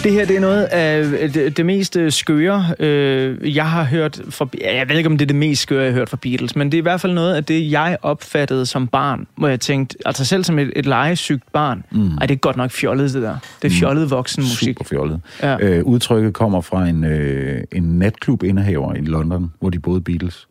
Det 0.04 0.12
her 0.12 0.26
det 0.26 0.36
er 0.36 0.40
noget 0.40 0.64
af 0.64 1.30
det, 1.30 1.56
det 1.56 1.66
mest 1.66 1.96
øh, 1.96 2.12
skøre, 2.12 2.74
øh, 2.78 3.56
jeg 3.56 3.70
har 3.70 3.84
hørt 3.84 4.20
fra... 4.28 4.48
ja, 4.60 4.76
Jeg 4.76 4.88
ved 4.88 4.96
ikke, 4.96 5.08
om 5.08 5.18
det 5.18 5.24
er 5.24 5.26
det 5.26 5.36
mest 5.36 5.62
skøre, 5.62 5.82
jeg 5.82 5.92
har 5.92 5.98
hørt 5.98 6.08
fra 6.08 6.16
Beatles, 6.22 6.56
men 6.56 6.72
det 6.72 6.78
er 6.78 6.80
i 6.80 6.82
hvert 6.82 7.00
fald 7.00 7.12
noget 7.12 7.34
af 7.34 7.44
det, 7.44 7.70
jeg 7.70 7.98
opfattede 8.02 8.66
som 8.66 8.86
barn, 8.88 9.26
hvor 9.36 9.48
jeg 9.48 9.60
tænkte, 9.60 9.98
altså 10.06 10.24
selv 10.24 10.44
som 10.44 10.58
et, 10.58 10.72
et 10.76 10.86
legesygt 10.86 11.42
barn, 11.52 11.84
mm. 11.92 12.18
ej, 12.18 12.26
det 12.26 12.34
er 12.34 12.38
godt 12.38 12.56
nok 12.56 12.70
fjollet, 12.70 13.14
det 13.14 13.22
der. 13.22 13.36
Det 13.62 13.72
er 13.72 13.78
fjollet 13.80 14.10
voksenmusik. 14.10 14.76
Super 14.78 14.84
fjollet. 14.84 15.20
Ja. 15.42 15.56
Øh, 15.60 15.84
udtrykket 15.84 16.34
kommer 16.34 16.60
fra 16.60 16.88
en, 16.88 17.04
øh, 17.04 17.62
en 17.72 17.82
natklub-indehaver 17.82 18.94
i 18.94 19.00
London, 19.00 19.52
hvor 19.60 19.70
de 19.70 19.78
boede 19.78 20.00
Beatles, 20.00 20.48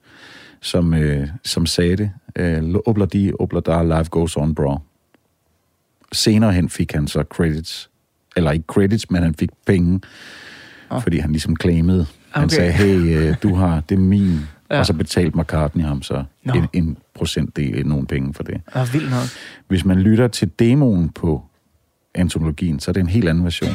som, 0.62 0.94
øh, 0.94 1.28
som 1.44 1.66
sagde 1.66 1.98
det. 1.98 2.12
Øh, 2.36 2.76
Obladi, 2.86 3.32
oblada, 3.40 3.84
life 3.84 4.10
goes 4.10 4.38
on, 4.38 4.56
bro. 4.56 4.78
Senere 6.12 6.52
hen 6.54 6.70
fik 6.70 6.92
han 6.92 7.08
så 7.08 7.24
credits. 7.30 7.90
Eller 8.36 8.52
ikke 8.52 8.66
credits, 8.68 9.12
men 9.12 9.24
han 9.24 9.36
fik 9.36 9.50
penge, 9.68 10.02
oh. 10.90 11.02
fordi 11.02 11.18
han 11.18 11.32
ligesom 11.32 11.56
claimede. 11.62 12.06
Han 12.32 12.44
Okay. 12.44 12.56
sagde, 12.56 12.72
hey, 12.72 13.18
øh, 13.18 13.36
du 13.44 13.56
har, 13.56 13.82
det 13.90 13.96
er 13.96 14.00
min. 14.00 14.40
Ja. 14.72 14.80
Og 14.80 14.86
så 14.86 14.94
betalte 14.94 15.38
McCartney 15.38 15.84
ham 15.84 16.02
så 16.02 16.24
Nå. 16.46 16.54
en, 16.54 16.68
en 16.74 16.98
procentdel, 17.16 17.88
nogle 17.88 18.08
penge 18.08 18.34
for 18.34 18.44
det. 18.44 18.62
Ja, 18.76 18.86
vildt 18.92 19.10
nok. 19.10 19.24
Hvis 19.68 19.86
man 19.86 20.00
lytter 20.00 20.28
til 20.28 20.52
demoen 20.60 21.10
på 21.10 21.44
antologien, 22.16 22.80
så 22.80 22.92
er 22.92 22.94
det 22.94 23.02
en 23.02 23.08
helt 23.08 23.30
anden 23.30 23.44
version. 23.44 23.70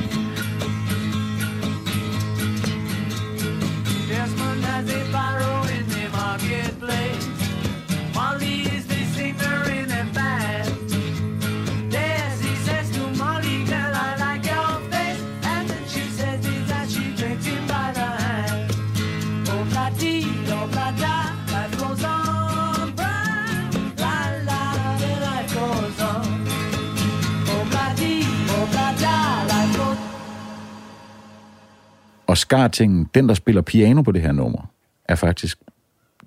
Og 32.38 32.40
skartingen, 32.40 33.11
den 33.14 33.28
der 33.28 33.35
spiller 33.35 33.62
piano 33.62 34.02
på 34.02 34.12
det 34.12 34.23
her 34.23 34.33
nummer, 34.33 34.71
er 35.04 35.14
faktisk 35.14 35.59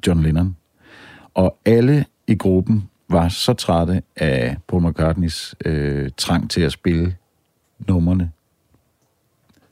John 0.08 0.24
Lennon. 0.24 0.56
Og 1.34 1.58
alle 1.66 2.06
i 2.28 2.36
gruppen 2.36 2.90
var 3.10 3.30
så 3.30 3.54
trætte 3.54 4.04
af 4.16 4.58
Paul 4.68 4.90
McCartneys 4.90 5.56
øh, 5.66 6.10
trang 6.18 6.50
til 6.50 6.62
at 6.62 6.72
spille 6.72 7.16
numrene 7.88 8.32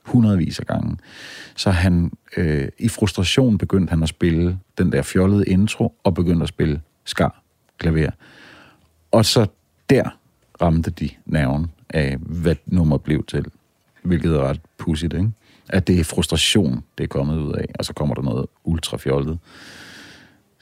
hundredvis 0.04 0.60
af 0.60 0.66
gange. 0.66 0.96
Så 1.56 1.70
han 1.70 2.12
øh, 2.36 2.68
i 2.78 2.88
frustration 2.88 3.58
begyndte 3.58 3.90
han 3.90 4.02
at 4.02 4.08
spille 4.08 4.58
den 4.78 4.92
der 4.92 5.02
fjollede 5.02 5.44
intro, 5.44 5.94
og 6.04 6.14
begyndte 6.14 6.42
at 6.42 6.48
spille 6.48 6.80
skar 7.04 7.42
klaver. 7.78 8.10
Og 9.10 9.24
så 9.24 9.46
der 9.90 10.18
ramte 10.62 10.90
de 10.90 11.10
nerven 11.26 11.70
af, 11.88 12.16
hvad 12.16 12.56
nummeret 12.66 13.02
blev 13.02 13.24
til. 13.24 13.46
Hvilket 14.02 14.32
er 14.32 14.48
ret 14.48 14.60
pudsigt, 14.78 15.12
ikke? 15.12 15.30
At 15.72 15.86
det 15.86 16.00
er 16.00 16.04
frustration, 16.04 16.82
det 16.98 17.04
er 17.04 17.08
kommet 17.08 17.38
ud 17.38 17.52
af, 17.52 17.64
og 17.78 17.84
så 17.84 17.92
kommer 17.92 18.14
der 18.14 18.22
noget 18.22 18.46
ultrafjollet. 18.64 19.38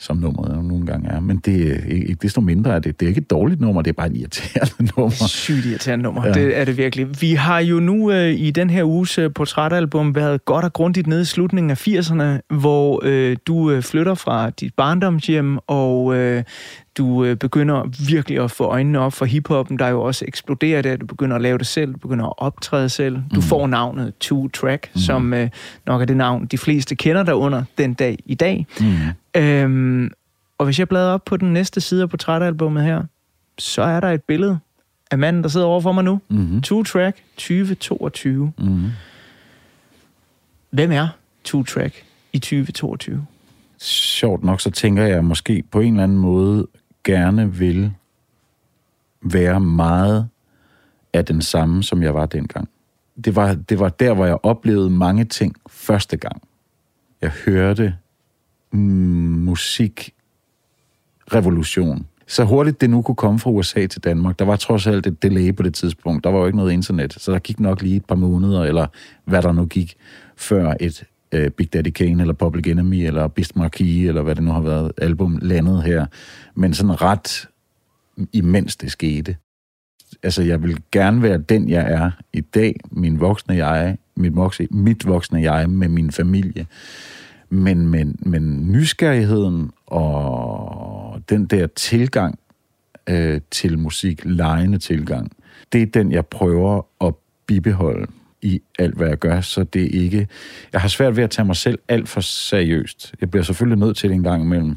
som 0.01 0.17
nummeret 0.17 0.57
jo 0.57 0.63
nogle 0.63 0.87
gange 0.87 1.09
er. 1.09 1.21
Men 1.21 1.37
det 1.37 1.73
er 1.73 1.85
ikke 1.87 2.15
desto 2.23 2.41
mindre, 2.41 2.75
er 2.75 2.79
det, 2.79 3.01
det 3.01 3.07
er 3.07 3.09
ikke 3.09 3.21
et 3.21 3.31
dårligt 3.31 3.61
nummer, 3.61 3.83
det 3.83 3.91
er 3.91 3.93
bare 3.95 4.07
et 4.07 4.17
irriterende 4.17 4.93
nummer. 4.97 5.27
Sygt 5.29 5.67
irriterende 5.67 6.03
nummer. 6.03 6.27
Ja. 6.27 6.33
Det 6.33 6.59
er 6.59 6.65
det 6.65 6.77
virkelig. 6.77 7.21
Vi 7.21 7.35
har 7.35 7.59
jo 7.59 7.81
nu 7.81 8.11
øh, 8.11 8.31
i 8.35 8.51
den 8.51 8.71
her 8.71 8.85
uges 8.85 9.19
øh, 9.19 9.33
portrætalbum 9.35 10.15
været 10.15 10.45
godt 10.45 10.65
og 10.65 10.73
grundigt 10.73 11.07
nede 11.07 11.23
i 11.23 11.25
slutningen 11.25 11.71
af 11.71 11.89
80'erne, 11.89 12.57
hvor 12.61 13.01
øh, 13.05 13.37
du 13.47 13.71
øh, 13.71 13.83
flytter 13.83 14.15
fra 14.15 14.51
dit 14.51 14.75
barndomshjem, 14.75 15.59
og 15.67 16.17
øh, 16.17 16.45
du 16.99 17.25
øh, 17.25 17.37
begynder 17.37 17.83
virkelig 18.09 18.39
at 18.45 18.51
få 18.51 18.65
øjnene 18.65 18.99
op 18.99 19.13
for 19.13 19.25
hiphoppen, 19.25 19.79
der 19.79 19.89
jo 19.89 20.03
også 20.03 20.25
eksploderer 20.29 20.83
der. 20.83 20.97
Du 20.97 21.07
begynder 21.07 21.37
at 21.37 21.43
lave 21.43 21.59
det 21.59 21.67
selv, 21.67 21.93
du 21.93 21.99
begynder 21.99 22.27
at 22.27 22.33
optræde 22.39 22.89
selv. 22.89 23.17
Du 23.17 23.21
Mm. 23.37 23.43
får 23.43 23.67
navnet 23.67 24.13
Two 24.21 24.49
Track, 24.49 24.91
mm. 24.95 25.01
som 25.01 25.35
øh, 25.35 25.51
nok 25.87 26.01
er 26.01 26.05
det 26.05 26.17
navn, 26.17 26.47
de 26.47 26.59
fleste 26.59 26.95
kender 26.97 27.23
dig 27.23 27.35
under 27.35 27.63
den 27.79 27.95
dag 27.95 28.19
i 28.27 28.35
dag. 28.35 28.67
Mm. 28.81 29.41
Øhm, 29.41 30.11
og 30.59 30.65
hvis 30.65 30.79
jeg 30.79 30.89
bladrer 30.89 31.13
op 31.13 31.25
på 31.25 31.37
den 31.37 31.53
næste 31.53 31.81
side 31.81 32.03
af 32.03 32.11
portrætalbummet 32.11 32.85
her, 32.85 33.03
så 33.59 33.83
er 33.83 34.01
der 34.01 34.09
et 34.11 34.23
billede 34.23 34.59
af 35.11 35.19
manden, 35.19 35.43
der 35.43 35.49
sidder 35.49 35.67
overfor 35.67 35.93
mig 35.93 36.05
nu. 36.05 36.21
Mm-hmm. 36.29 36.63
Two 36.63 36.83
Track 36.83 37.17
2022. 37.37 38.53
Mm-hmm. 38.59 38.91
Hvem 40.71 40.93
er 40.93 41.09
Two 41.45 41.63
Track 41.63 42.05
i 42.33 42.39
2022? 42.39 43.27
sjovt 43.81 44.45
nok, 44.45 44.61
så 44.61 44.71
tænker 44.71 45.03
jeg 45.07 45.25
måske 45.25 45.63
på 45.71 45.81
en 45.81 45.93
eller 45.93 46.03
anden 46.05 46.19
måde 46.19 46.67
gerne 47.09 47.55
vil 47.55 47.93
være 49.23 49.61
meget 49.61 50.29
af 51.13 51.25
den 51.25 51.43
samme, 51.43 51.83
som 51.83 52.03
jeg 52.03 52.15
var 52.15 52.27
dengang. 52.27 52.69
Det 53.25 53.37
var, 53.37 53.55
det 53.55 53.79
var 53.79 53.89
der, 53.89 54.15
hvor 54.15 54.27
jeg 54.27 54.39
oplevede 54.43 54.91
mange 54.91 55.25
ting 55.25 55.57
første 55.69 56.17
gang. 56.17 56.43
Jeg 57.21 57.31
hørte 57.31 57.95
mm, 58.73 58.79
musik 58.79 60.15
revolution. 61.33 62.07
Så 62.27 62.45
hurtigt 62.45 62.81
det 62.81 62.91
nu 62.91 63.03
kunne 63.03 63.15
komme 63.15 63.39
fra 63.39 63.51
USA 63.51 63.87
til 63.87 64.05
Danmark, 64.05 64.39
der 64.39 64.45
var 64.45 64.57
trods 64.57 64.87
alt 64.87 65.07
et 65.07 65.23
delay 65.23 65.57
på 65.57 65.63
det 65.63 65.75
tidspunkt. 65.75 66.25
Der 66.25 66.31
var 66.31 66.39
jo 66.39 66.47
ikke 66.47 66.59
noget 66.59 66.73
internet, 66.73 67.13
så 67.13 67.33
der 67.33 67.39
gik 67.39 67.61
nok 67.61 67.83
lige 67.83 67.97
et 67.97 68.05
par 68.05 68.15
måneder, 68.15 68.65
eller 68.65 68.87
hvad 69.25 69.43
der 69.43 69.53
nu 69.53 69.67
gik, 69.67 69.97
før 70.37 70.75
et 70.81 71.05
øh, 71.33 71.51
Big 71.51 71.73
Daddy 71.73 71.91
Kane, 71.91 72.23
eller 72.23 72.35
Public 72.35 72.67
Enemy, 72.67 73.07
eller 73.07 73.29
Beast 73.29 73.57
Marquee, 73.57 74.09
eller 74.09 74.23
hvad 74.23 74.35
det 74.35 74.45
nu 74.45 74.51
har 74.51 74.61
været, 74.61 74.93
album 74.99 75.39
landet 75.43 75.83
her. 75.83 76.07
Men 76.55 76.75
sådan 76.75 77.03
ret 77.03 77.49
imens 78.33 78.77
det 78.77 78.93
skete. 78.93 79.37
Altså, 80.23 80.43
jeg 80.43 80.63
vil 80.63 80.83
gerne 80.93 81.23
være 81.23 81.39
den, 81.39 81.69
jeg 81.69 81.93
er 81.93 82.11
i 82.33 82.41
dag, 82.41 82.77
min 82.91 83.21
voksne 83.21 83.67
jeg, 83.67 83.99
mit 84.17 84.37
voksne, 84.37 84.67
mit 84.71 85.07
voksne 85.07 85.53
jeg 85.53 85.71
med 85.71 85.89
min 85.89 86.11
familie. 86.11 86.67
Men, 87.51 87.87
men, 87.87 88.17
men 88.21 88.73
nysgerrigheden 88.73 89.71
og 89.87 91.23
den 91.29 91.47
der 91.47 91.67
tilgang 91.67 92.39
øh, 93.09 93.41
til 93.51 93.79
musik, 93.79 94.25
lejende 94.25 94.79
tilgang, 94.79 95.33
det 95.73 95.83
er 95.83 95.87
den, 95.87 96.13
jeg 96.13 96.27
prøver 96.27 96.83
at 97.01 97.15
bibeholde 97.47 98.07
i 98.43 98.63
alt, 98.79 98.95
hvad 98.95 99.09
jeg 99.09 99.19
gør, 99.19 99.41
så 99.41 99.65
det 99.65 99.83
er 99.83 100.03
ikke... 100.03 100.29
Jeg 100.73 100.81
har 100.81 100.89
svært 100.89 101.17
ved 101.17 101.25
at 101.25 101.31
tage 101.31 101.47
mig 101.47 101.57
selv 101.57 101.79
alt 101.89 102.09
for 102.09 102.21
seriøst. 102.21 103.15
Jeg 103.21 103.31
bliver 103.31 103.45
selvfølgelig 103.45 103.79
nødt 103.79 103.97
til 103.97 104.09
det 104.09 104.15
en 104.15 104.23
gang 104.23 104.43
imellem, 104.43 104.77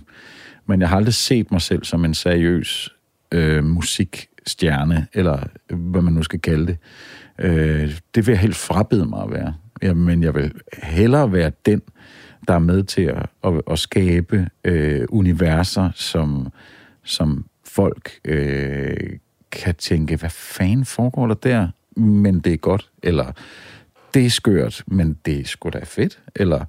men 0.65 0.81
jeg 0.81 0.89
har 0.89 0.97
aldrig 0.97 1.13
set 1.13 1.51
mig 1.51 1.61
selv 1.61 1.83
som 1.83 2.05
en 2.05 2.13
seriøs 2.13 2.89
øh, 3.31 3.63
musikstjerne, 3.63 5.07
eller 5.13 5.43
hvad 5.69 6.01
man 6.01 6.13
nu 6.13 6.23
skal 6.23 6.39
kalde 6.39 6.67
det. 6.67 6.77
Øh, 7.39 7.97
det 8.15 8.27
vil 8.27 8.31
jeg 8.31 8.39
helt 8.39 8.55
frabede 8.55 9.05
mig 9.05 9.23
at 9.23 9.31
være. 9.31 9.53
Ja, 9.83 9.93
men 9.93 10.23
jeg 10.23 10.35
vil 10.35 10.51
hellere 10.83 11.33
være 11.33 11.51
den, 11.65 11.81
der 12.47 12.53
er 12.53 12.59
med 12.59 12.83
til 12.83 13.01
at, 13.01 13.25
at, 13.43 13.61
at 13.71 13.79
skabe 13.79 14.47
øh, 14.63 15.05
universer, 15.09 15.89
som, 15.95 16.47
som 17.03 17.45
folk 17.65 18.11
øh, 18.25 19.17
kan 19.51 19.75
tænke, 19.75 20.15
hvad 20.15 20.29
fanden 20.29 20.85
foregår 20.85 21.27
der 21.27 21.33
der? 21.33 21.67
Men 21.95 22.39
det 22.39 22.53
er 22.53 22.57
godt. 22.57 22.89
Eller 23.03 23.31
det 24.13 24.25
er 24.25 24.29
skørt, 24.29 24.83
men 24.87 25.17
det 25.25 25.39
er 25.39 25.45
sgu 25.45 25.69
da 25.69 25.79
fedt. 25.83 26.19
Eller 26.35 26.65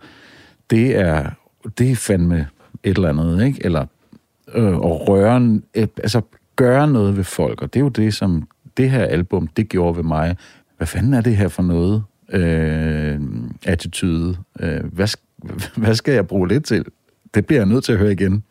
det 0.70 0.96
er, 0.96 1.30
det 1.78 1.90
er 1.90 1.96
fandme 1.96 2.48
et 2.82 2.96
eller 2.96 3.08
andet, 3.08 3.46
ikke? 3.46 3.64
Eller 3.64 3.86
øh, 4.54 4.74
at 4.74 5.08
røre, 5.08 5.60
et, 5.74 5.90
altså 5.96 6.20
gøre 6.56 6.88
noget 6.88 7.16
ved 7.16 7.24
folk. 7.24 7.62
Og 7.62 7.74
det 7.74 7.80
er 7.80 7.84
jo 7.84 7.88
det, 7.88 8.14
som 8.14 8.48
det 8.76 8.90
her 8.90 9.04
album, 9.04 9.46
det 9.46 9.68
gjorde 9.68 9.96
ved 9.96 10.04
mig. 10.04 10.36
Hvad 10.76 10.86
fanden 10.86 11.14
er 11.14 11.20
det 11.20 11.36
her 11.36 11.48
for 11.48 11.62
noget? 11.62 12.04
Øh, 12.32 13.20
attitude. 13.66 14.36
Øh, 14.60 14.84
hvad, 14.84 15.08
hvad 15.82 15.94
skal 15.94 16.14
jeg 16.14 16.26
bruge 16.26 16.48
det 16.48 16.64
til? 16.64 16.84
Det 17.34 17.46
bliver 17.46 17.60
jeg 17.60 17.68
nødt 17.68 17.84
til 17.84 17.92
at 17.92 17.98
høre 17.98 18.12
igen. 18.12 18.44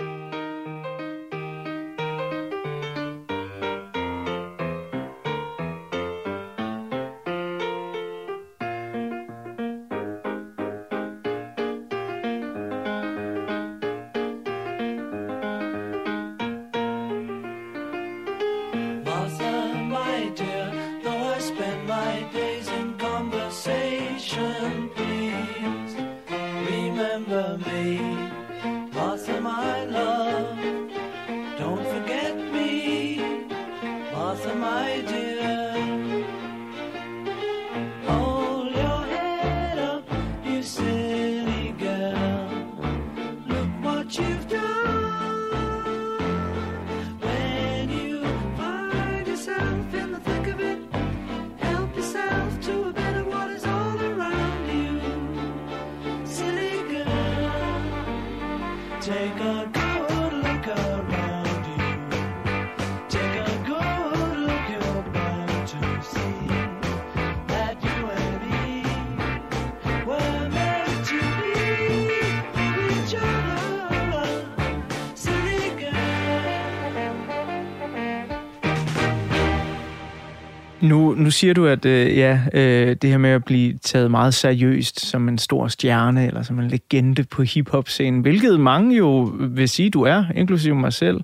Siger 81.41 81.53
du, 81.53 81.65
at 81.65 81.85
øh, 81.85 82.17
ja, 82.17 82.39
øh, 82.53 82.95
det 83.01 83.09
her 83.09 83.17
med 83.17 83.29
at 83.29 83.45
blive 83.45 83.77
taget 83.77 84.11
meget 84.11 84.33
seriøst 84.33 84.99
som 84.99 85.29
en 85.29 85.37
stor 85.37 85.67
stjerne, 85.67 86.27
eller 86.27 86.43
som 86.43 86.59
en 86.59 86.67
legende 86.67 87.23
på 87.23 87.43
hiphop-scenen, 87.43 88.21
hvilket 88.21 88.59
mange 88.59 88.97
jo 88.97 89.33
vil 89.39 89.69
sige, 89.69 89.89
du 89.89 90.01
er, 90.01 90.25
inklusive 90.35 90.75
mig 90.75 90.93
selv. 90.93 91.21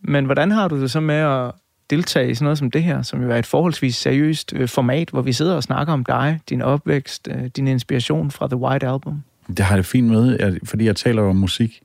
Men 0.00 0.24
hvordan 0.24 0.50
har 0.50 0.68
du 0.68 0.80
det 0.80 0.90
så 0.90 1.00
med 1.00 1.14
at 1.14 1.52
deltage 1.90 2.30
i 2.30 2.34
sådan 2.34 2.44
noget 2.44 2.58
som 2.58 2.70
det 2.70 2.82
her, 2.82 3.02
som 3.02 3.22
jo 3.22 3.30
er 3.30 3.36
et 3.36 3.46
forholdsvis 3.46 3.96
seriøst 3.96 4.52
øh, 4.56 4.68
format, 4.68 5.10
hvor 5.10 5.22
vi 5.22 5.32
sidder 5.32 5.54
og 5.54 5.62
snakker 5.62 5.92
om 5.92 6.04
dig, 6.04 6.40
din 6.48 6.62
opvækst, 6.62 7.28
øh, 7.30 7.46
din 7.56 7.68
inspiration 7.68 8.30
fra 8.30 8.48
The 8.48 8.56
White 8.56 8.88
Album? 8.88 9.22
Det 9.48 9.58
har 9.58 9.74
jeg 9.74 9.78
det 9.78 9.86
fint 9.86 10.08
med, 10.08 10.36
jeg, 10.40 10.56
fordi 10.64 10.84
jeg 10.84 10.96
taler 10.96 11.22
om 11.22 11.36
musik. 11.36 11.82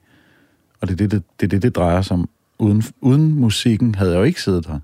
Og 0.81 0.87
det 0.87 0.93
er 0.93 0.97
det, 0.97 1.11
det, 1.11 1.23
det, 1.39 1.51
det, 1.51 1.61
det 1.61 1.75
drejer 1.75 2.01
sig 2.01 2.13
om. 2.13 2.29
Uden, 2.59 2.83
uden 3.01 3.33
musikken 3.33 3.95
havde 3.95 4.11
jeg 4.11 4.17
jo 4.17 4.23
ikke 4.23 4.41
siddet 4.41 4.65
her. 4.65 4.79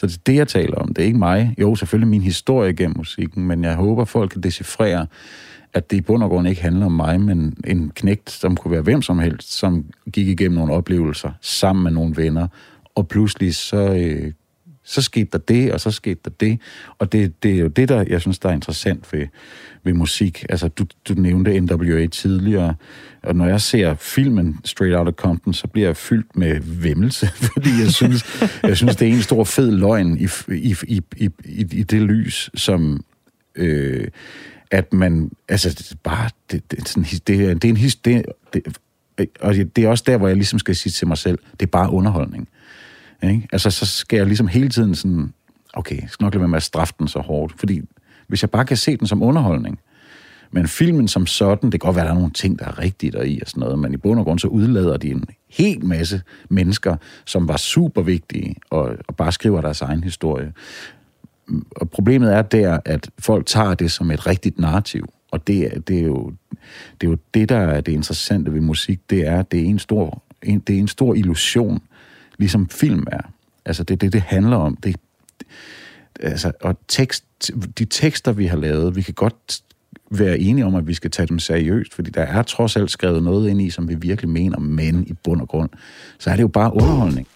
Så 0.00 0.06
det 0.06 0.14
er 0.14 0.20
det, 0.26 0.34
jeg 0.34 0.48
taler 0.48 0.76
om. 0.76 0.88
Det 0.88 1.02
er 1.02 1.06
ikke 1.06 1.18
mig. 1.18 1.54
Jo, 1.60 1.74
selvfølgelig 1.74 2.08
min 2.08 2.22
historie 2.22 2.72
gennem 2.72 2.96
musikken, 2.96 3.46
men 3.46 3.64
jeg 3.64 3.74
håber, 3.74 4.04
folk 4.04 4.30
kan 4.30 4.40
decifrere, 4.40 5.06
at 5.72 5.90
det 5.90 5.96
i 5.96 6.00
bund 6.00 6.22
og 6.22 6.30
grund 6.30 6.48
ikke 6.48 6.62
handler 6.62 6.86
om 6.86 6.92
mig, 6.92 7.20
men 7.20 7.54
en 7.66 7.92
knægt, 7.94 8.30
som 8.30 8.56
kunne 8.56 8.72
være 8.72 8.82
hvem 8.82 9.02
som 9.02 9.18
helst, 9.18 9.52
som 9.52 9.84
gik 10.12 10.28
igennem 10.28 10.58
nogle 10.58 10.72
oplevelser 10.72 11.30
sammen 11.40 11.82
med 11.82 11.92
nogle 11.92 12.16
venner, 12.16 12.48
og 12.94 13.08
pludselig 13.08 13.54
så, 13.54 13.94
øh, 13.94 14.32
så 14.90 15.02
skete 15.02 15.28
der 15.32 15.38
det, 15.38 15.72
og 15.72 15.80
så 15.80 15.90
skete 15.90 16.20
der 16.24 16.30
det. 16.40 16.60
Og 16.98 17.12
det, 17.12 17.42
det 17.42 17.52
er 17.54 17.58
jo 17.58 17.66
det, 17.68 17.88
der 17.88 18.04
jeg 18.08 18.20
synes, 18.20 18.38
der 18.38 18.48
er 18.48 18.52
interessant 18.52 19.12
ved, 19.12 19.26
ved 19.84 19.92
musik. 19.92 20.44
Altså, 20.48 20.68
du, 20.68 20.86
du 21.08 21.14
nævnte 21.14 21.60
NWA 21.60 22.06
tidligere, 22.06 22.74
og 23.22 23.36
når 23.36 23.46
jeg 23.46 23.60
ser 23.60 23.94
filmen 23.94 24.58
Straight 24.64 24.96
Outta 24.96 25.12
Compton, 25.12 25.54
så 25.54 25.66
bliver 25.66 25.88
jeg 25.88 25.96
fyldt 25.96 26.36
med 26.36 26.60
vemmelse, 26.62 27.26
fordi 27.52 27.70
jeg 27.80 27.90
synes, 27.92 28.42
jeg 28.62 28.76
synes 28.76 28.96
det 28.96 29.08
er 29.08 29.12
en 29.12 29.22
stor 29.22 29.44
fed 29.44 29.70
løgn 29.70 30.18
i, 30.18 30.28
i, 30.48 30.76
i, 30.88 31.00
i, 31.16 31.28
i, 31.44 31.66
i 31.72 31.82
det 31.82 32.02
lys, 32.02 32.50
som... 32.54 33.04
Øh, 33.54 34.08
at 34.72 34.92
man, 34.92 35.30
altså 35.48 35.68
det 35.68 35.98
bare, 36.02 36.30
det, 36.50 36.70
det, 36.70 36.88
sådan, 36.88 37.02
det, 37.26 37.40
er- 37.50 37.54
det 37.54 37.64
er 37.64 37.68
en 37.68 37.76
historie, 37.76 38.22
det, 38.52 38.62
det, 39.18 39.28
og 39.40 39.54
det 39.54 39.78
er 39.78 39.88
også 39.88 40.04
der, 40.06 40.16
hvor 40.16 40.28
jeg 40.28 40.36
ligesom 40.36 40.58
skal 40.58 40.76
sige 40.76 40.92
til 40.92 41.08
mig 41.08 41.18
selv, 41.18 41.38
det 41.52 41.62
er 41.66 41.70
bare 41.70 41.90
underholdning. 41.90 42.48
Ikke? 43.22 43.48
Altså, 43.52 43.70
så 43.70 43.86
skal 43.86 44.16
jeg 44.16 44.26
ligesom 44.26 44.48
hele 44.48 44.68
tiden 44.68 44.94
sådan, 44.94 45.32
okay, 45.74 46.00
jeg 46.00 46.10
skal 46.10 46.24
nok 46.24 46.34
lade 46.34 46.40
være 46.40 46.48
med 46.48 46.56
at 46.56 46.62
straffe 46.62 46.94
den 46.98 47.08
så 47.08 47.18
hårdt, 47.18 47.54
fordi 47.58 47.82
hvis 48.26 48.42
jeg 48.42 48.50
bare 48.50 48.64
kan 48.64 48.76
se 48.76 48.96
den 48.96 49.06
som 49.06 49.22
underholdning, 49.22 49.78
men 50.52 50.68
filmen 50.68 51.08
som 51.08 51.26
sådan, 51.26 51.70
det 51.70 51.80
kan 51.80 51.86
godt 51.86 51.96
være, 51.96 52.04
at 52.04 52.08
der 52.08 52.14
er 52.14 52.18
nogle 52.18 52.32
ting, 52.32 52.58
der 52.58 52.64
er 52.64 52.78
rigtigt 52.78 53.12
der 53.12 53.22
i 53.22 53.38
og 53.42 53.48
sådan 53.48 53.60
noget, 53.60 53.78
men 53.78 53.94
i 53.94 53.96
bund 53.96 54.18
og 54.18 54.24
grund 54.24 54.38
så 54.38 54.48
udlader 54.48 54.96
de 54.96 55.10
en 55.10 55.24
hel 55.50 55.84
masse 55.84 56.22
mennesker, 56.48 56.96
som 57.26 57.48
var 57.48 57.56
super 57.56 58.02
vigtige 58.02 58.56
og, 58.70 58.96
og 59.08 59.16
bare 59.16 59.32
skriver 59.32 59.60
deres 59.60 59.82
egen 59.82 60.04
historie. 60.04 60.52
Og 61.70 61.90
problemet 61.90 62.34
er 62.34 62.42
der, 62.42 62.78
at 62.84 63.10
folk 63.18 63.46
tager 63.46 63.74
det 63.74 63.90
som 63.90 64.10
et 64.10 64.26
rigtigt 64.26 64.58
narrativ, 64.58 65.12
og 65.30 65.46
det, 65.46 65.88
det, 65.88 65.98
er, 65.98 66.04
jo, 66.04 66.32
det 67.00 67.06
er 67.06 67.10
jo 67.10 67.18
det, 67.34 67.48
der 67.48 67.58
er 67.58 67.80
det 67.80 67.92
interessante 67.92 68.54
ved 68.54 68.60
musik, 68.60 69.10
det 69.10 69.26
er, 69.26 69.38
at 69.38 69.52
det 69.52 69.60
er 69.60 69.64
en 69.64 69.78
stor, 69.78 70.22
en, 70.42 70.58
det 70.58 70.74
er 70.74 70.80
en 70.80 70.88
stor 70.88 71.14
illusion, 71.14 71.82
ligesom 72.40 72.68
film 72.68 73.06
er. 73.12 73.20
Altså, 73.64 73.84
det 73.84 73.94
er 73.94 73.98
det, 73.98 74.12
det 74.12 74.20
handler 74.20 74.56
om. 74.56 74.76
Det, 74.76 74.96
altså, 76.20 76.52
og 76.60 76.76
tekst, 76.88 77.24
de 77.78 77.84
tekster, 77.84 78.32
vi 78.32 78.46
har 78.46 78.56
lavet, 78.56 78.96
vi 78.96 79.02
kan 79.02 79.14
godt 79.14 79.62
være 80.10 80.38
enige 80.38 80.66
om, 80.66 80.74
at 80.74 80.86
vi 80.86 80.94
skal 80.94 81.10
tage 81.10 81.26
dem 81.26 81.38
seriøst, 81.38 81.94
fordi 81.94 82.10
der 82.10 82.22
er 82.22 82.42
trods 82.42 82.76
alt 82.76 82.90
skrevet 82.90 83.22
noget 83.22 83.48
ind 83.48 83.62
i, 83.62 83.70
som 83.70 83.88
vi 83.88 83.94
virkelig 83.94 84.30
mener, 84.30 84.58
men 84.58 85.06
i 85.06 85.12
bund 85.12 85.40
og 85.40 85.48
grund, 85.48 85.70
så 86.18 86.30
er 86.30 86.36
det 86.36 86.42
jo 86.42 86.48
bare 86.48 86.74
underholdning. 86.74 87.26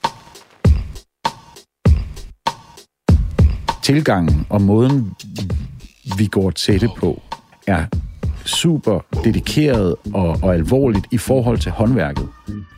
Tilgangen 3.83 4.47
og 4.51 4.63
måden, 4.63 5.13
vi 6.19 6.27
går 6.27 6.51
til 6.51 6.81
det 6.81 6.91
på, 6.99 7.23
er 7.67 7.87
super 8.45 9.01
dedikeret 9.25 9.95
og, 10.15 10.39
og 10.43 10.55
alvorligt 10.55 11.07
i 11.11 11.19
forhold 11.19 11.59
til 11.59 11.73
håndværket. 11.73 12.29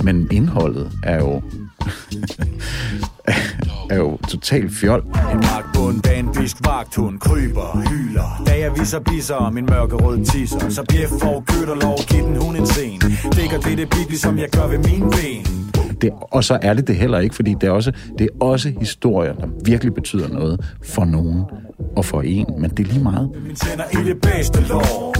Men 0.04 0.28
indholdet 0.32 0.92
er 1.02 1.18
jo, 1.18 1.42
er 3.90 3.96
jo 3.96 4.18
totalt 4.28 4.72
fjol. 4.72 5.04
En 5.32 5.42
vagtbund 5.42 6.02
bag 6.02 6.18
en 6.18 6.28
bisk 6.38 6.56
vagthund 6.64 7.18
kryber, 7.18 7.88
hyler. 7.88 8.42
Da 8.46 8.58
jeg 8.58 8.70
viser 8.78 8.98
bisser 8.98 9.50
min 9.50 9.66
mørkerøde 9.66 10.24
tisser. 10.24 10.68
Så 10.68 10.84
bjef 10.88 11.08
for 11.08 11.44
kødt 11.46 11.68
og 11.68 11.76
lov, 11.76 11.98
giv 12.08 12.22
den 12.22 12.36
hun 12.36 12.56
en 12.56 12.66
scene 12.66 13.00
Dækker 13.36 13.60
det 13.60 13.78
det 13.78 13.90
bibli, 13.90 14.16
som 14.16 14.38
jeg 14.38 14.48
gør 14.48 14.66
ved 14.66 14.78
mine 14.78 15.10
ben. 15.10 15.46
Det, 16.00 16.10
og 16.20 16.44
så 16.44 16.58
er 16.62 16.74
det 16.74 16.86
det 16.86 16.96
heller 16.96 17.18
ikke, 17.18 17.34
fordi 17.34 17.54
det 17.60 17.66
er, 17.66 17.70
også, 17.70 17.92
det 18.18 18.24
er 18.24 18.44
også 18.44 18.72
historier, 18.80 19.32
der 19.32 19.46
virkelig 19.64 19.94
betyder 19.94 20.28
noget 20.28 20.74
for 20.84 21.04
nogen 21.04 21.44
og 21.96 22.04
for 22.04 22.22
en, 22.22 22.46
men 22.58 22.70
det 22.70 22.86
er 22.86 22.92
lige 22.92 23.02
meget. 23.02 23.30
Min 23.46 23.56
tænder 23.56 23.84
i 23.92 24.08
det 24.08 24.20
bedste 24.20 24.58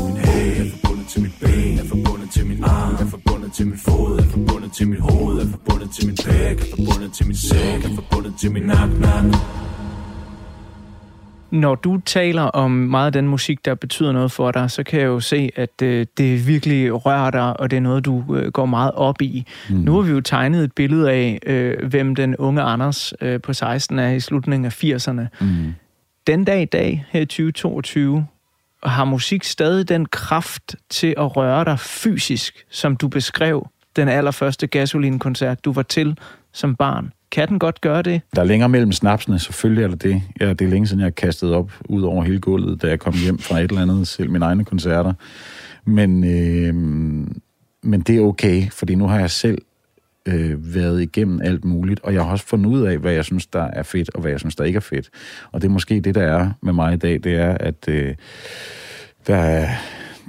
Min 0.07 0.16
hæl 0.16 0.72
er 0.85 0.86
forbundet 1.07 1.09
til 1.09 1.23
mit 1.23 1.33
ben 1.40 1.79
Er 1.79 1.85
forbundet 1.88 2.31
til 2.31 2.47
min 2.47 2.64
arm 2.64 2.95
Er 2.95 3.07
forbundet 3.07 3.53
til 3.53 3.66
min 3.66 3.79
fod 3.79 4.19
Er 4.19 4.23
forbundet 4.23 4.73
til 4.73 4.88
mit 4.88 5.01
hoved 5.01 5.38
Er 5.38 5.47
forbundet 5.51 5.90
til 5.90 6.07
min 6.07 6.16
pæk 6.27 6.61
Er 6.61 6.64
forbundet 6.77 7.12
til 7.12 7.27
min 7.27 7.37
sæk 7.37 7.85
Er 7.85 7.95
forbundet 7.95 8.35
til 8.40 8.53
min 8.53 8.62
nak, 8.62 8.88
nak 9.01 9.25
Når 11.51 11.75
du 11.75 12.01
taler 12.07 12.42
om 12.42 12.71
meget 12.71 13.07
af 13.07 13.12
den 13.12 13.29
musik, 13.29 13.64
der 13.64 13.75
betyder 13.75 14.12
noget 14.12 14.33
for 14.33 14.51
dig, 14.51 14.71
så 14.71 14.83
kan 14.83 15.01
jeg 15.01 15.07
jo 15.07 15.21
se, 15.21 15.51
at 15.57 15.83
øh, 15.83 16.07
det 16.19 16.47
virkelig 16.47 17.07
rører 17.07 17.31
dig, 17.31 17.61
og 17.61 17.71
det 17.71 17.77
er 17.77 17.81
noget, 17.81 18.05
du 18.05 18.25
øh, 18.35 18.53
går 18.53 18.66
meget 18.66 18.92
op 18.92 19.23
i. 19.23 19.47
Mm. 19.71 19.77
Nu 19.77 19.95
har 19.95 20.03
vi 20.03 20.11
jo 20.11 20.21
tegnet 20.21 20.64
et 20.64 20.73
billede 20.73 21.11
af, 21.11 21.38
øh, 21.47 21.88
hvem 21.88 22.14
den 22.14 22.37
unge 22.37 22.62
Anders 22.62 23.14
øh, 23.21 23.40
på 23.40 23.53
16 23.53 23.99
er 23.99 24.11
i 24.11 24.21
slutningen 24.21 24.64
af 24.64 24.85
80'erne. 24.85 25.27
Mm. 25.40 25.75
Den 26.27 26.45
dag 26.45 26.62
i 26.62 26.64
dag, 26.64 27.05
her 27.11 27.21
i 27.21 27.27
2022, 27.27 28.27
har 28.87 29.05
musik 29.05 29.44
stadig 29.44 29.88
den 29.88 30.07
kraft 30.07 30.77
til 30.90 31.14
at 31.18 31.37
røre 31.37 31.64
dig 31.64 31.81
fysisk, 31.81 32.64
som 32.70 32.96
du 32.96 33.09
beskrev 33.09 33.68
den 33.96 34.09
allerførste 34.09 34.66
gasolinkoncert, 34.66 35.64
du 35.64 35.72
var 35.72 35.83
til 35.83 36.18
som 36.53 36.77
barn. 36.77 37.12
Kan 37.31 37.49
den 37.49 37.59
godt 37.59 37.81
gøre 37.81 38.03
det? 38.03 38.20
Der 38.35 38.42
er 38.42 38.46
længere 38.46 38.68
mellem 38.68 38.92
snapsene, 38.92 39.38
selvfølgelig 39.38 39.85
er 39.85 39.88
der 39.88 39.96
det. 39.96 40.22
Ja, 40.40 40.49
det 40.49 40.61
er 40.61 40.68
længe 40.68 40.87
siden, 40.87 41.01
jeg 41.01 41.07
har 41.07 41.11
kastet 41.11 41.53
op 41.53 41.72
ud 41.88 42.03
over 42.03 42.25
hele 42.25 42.40
gulvet, 42.40 42.83
da 42.83 42.88
jeg 42.88 42.99
kom 42.99 43.14
hjem 43.25 43.38
fra 43.38 43.59
et 43.59 43.70
eller 43.70 43.83
andet, 43.83 44.09
selv 44.09 44.31
mine 44.31 44.44
egne 44.44 44.64
koncerter. 44.64 45.12
Men, 45.85 46.25
øh, 46.25 46.75
men 47.83 48.01
det 48.01 48.16
er 48.16 48.20
okay, 48.20 48.70
fordi 48.70 48.94
nu 48.94 49.07
har 49.07 49.18
jeg 49.18 49.31
selv 49.31 49.59
øh, 50.27 50.75
været 50.75 51.03
igennem 51.03 51.41
alt 51.45 51.65
muligt, 51.65 52.01
og 52.01 52.15
jeg 52.15 52.23
har 52.25 52.31
også 52.31 52.47
fundet 52.47 52.67
ud 52.71 52.83
af, 52.87 52.99
hvad 52.99 53.12
jeg 53.12 53.25
synes, 53.25 53.47
der 53.47 53.62
er 53.62 53.83
fedt, 53.83 54.11
og 54.15 54.21
hvad 54.21 54.31
jeg 54.31 54.41
synes, 54.41 54.57
der 54.57 54.65
ikke 54.65 54.77
er 54.77 54.81
fedt. 54.81 55.11
Og 55.53 55.62
det 55.62 55.69
er 55.69 55.73
måske 55.73 56.01
det, 56.01 56.15
der 56.15 56.23
er 56.23 56.51
med 56.62 56.73
mig 56.73 56.95
i 56.95 56.97
dag, 56.97 57.21
det 57.25 57.35
er, 57.35 57.57
at 57.61 57.89
øh, 57.89 58.15
der, 59.27 59.37
er, 59.37 59.69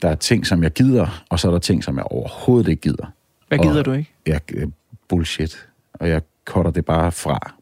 der 0.02 0.10
er 0.10 0.16
ting, 0.16 0.48
som 0.48 0.64
jeg 0.64 0.72
gider, 0.72 1.24
og 1.30 1.40
så 1.40 1.48
er 1.48 1.52
der 1.52 1.60
ting, 1.60 1.84
som 1.84 1.96
jeg 1.98 2.04
overhovedet 2.04 2.70
ikke 2.70 2.82
gider. 2.82 3.14
Hvad 3.48 3.60
Og- 3.60 3.66
gider 3.66 3.84
du 3.84 3.92
ikke? 3.92 4.12
jeg, 4.26 4.42
øh, 4.54 4.68
bullshit, 5.10 5.68
og 5.94 6.10
jeg 6.10 6.22
cutter 6.46 6.72
det 6.72 6.86
bare 6.86 7.12
fra. 7.12 7.54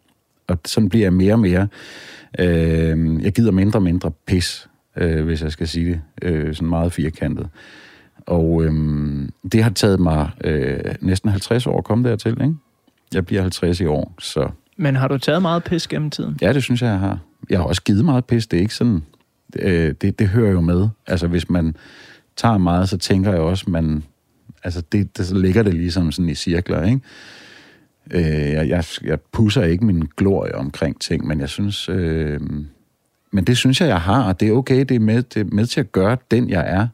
Og 0.47 0.57
sådan 0.65 0.89
bliver 0.89 1.05
jeg 1.05 1.13
mere 1.13 1.33
og 1.33 1.39
mere. 1.39 1.67
Øh, 2.39 3.23
jeg 3.23 3.33
gider 3.33 3.51
mindre 3.51 3.77
og 3.79 3.83
mindre 3.83 4.11
pis, 4.27 4.67
øh, 4.97 5.25
hvis 5.25 5.41
jeg 5.43 5.51
skal 5.51 5.67
sige 5.67 6.01
det, 6.21 6.27
øh, 6.29 6.55
sådan 6.55 6.69
meget 6.69 6.93
firkantet. 6.93 7.49
Og 8.25 8.63
øh, 8.63 8.73
det 9.51 9.63
har 9.63 9.69
taget 9.69 9.99
mig 9.99 10.29
øh, 10.43 10.95
næsten 11.01 11.29
50 11.29 11.67
år 11.67 11.77
at 11.77 11.83
komme 11.83 12.09
dertil, 12.09 12.31
ikke? 12.31 12.55
Jeg 13.13 13.25
bliver 13.25 13.41
50 13.41 13.79
i 13.79 13.85
år, 13.85 14.13
så 14.19 14.49
Men 14.77 14.95
har 14.95 15.07
du 15.07 15.17
taget 15.17 15.41
meget 15.41 15.63
pis 15.63 15.87
gennem 15.87 16.09
tiden? 16.09 16.37
ja, 16.41 16.53
det 16.53 16.63
synes 16.63 16.81
jeg, 16.81 16.87
jeg 16.87 16.99
har. 16.99 17.19
Jeg 17.49 17.59
har 17.59 17.65
også 17.65 17.81
givet 17.81 18.05
meget 18.05 18.25
pis, 18.25 18.47
det 18.47 18.57
er 18.57 18.61
ikke 18.61 18.75
sådan... 18.75 19.03
Øh, 19.59 19.93
det, 20.01 20.19
det 20.19 20.27
hører 20.27 20.51
jo 20.51 20.61
med. 20.61 20.87
Altså, 21.07 21.27
hvis 21.27 21.49
man 21.49 21.75
tager 22.35 22.57
meget, 22.57 22.89
så 22.89 22.97
tænker 22.97 23.31
jeg 23.31 23.39
også, 23.39 23.69
man... 23.69 24.03
Altså, 24.63 24.81
det, 24.91 25.17
det, 25.17 25.25
så 25.27 25.35
ligger 25.35 25.63
det 25.63 25.73
ligesom 25.73 26.11
sådan 26.11 26.29
i 26.29 26.35
cirkler, 26.35 26.83
ikke? 26.83 26.99
Øh, 28.11 28.51
jeg, 28.51 28.69
jeg, 28.69 28.83
jeg 29.03 29.19
pusser 29.21 29.63
ikke 29.63 29.85
min 29.85 30.03
glorie 30.17 30.55
omkring 30.55 31.01
ting, 31.01 31.27
men 31.27 31.39
jeg 31.39 31.49
synes... 31.49 31.89
Øh, 31.89 32.39
men 33.31 33.43
det 33.43 33.57
synes 33.57 33.81
jeg, 33.81 33.87
jeg 33.87 34.01
har, 34.01 34.23
og 34.23 34.39
det 34.39 34.47
er 34.47 34.51
okay. 34.51 34.79
Det 34.79 34.91
er 34.91 34.99
med, 34.99 35.23
det 35.23 35.39
er 35.39 35.45
med 35.51 35.65
til 35.65 35.79
at 35.79 35.91
gøre 35.91 36.17
den, 36.31 36.49
jeg 36.49 36.63
er. 36.67 36.87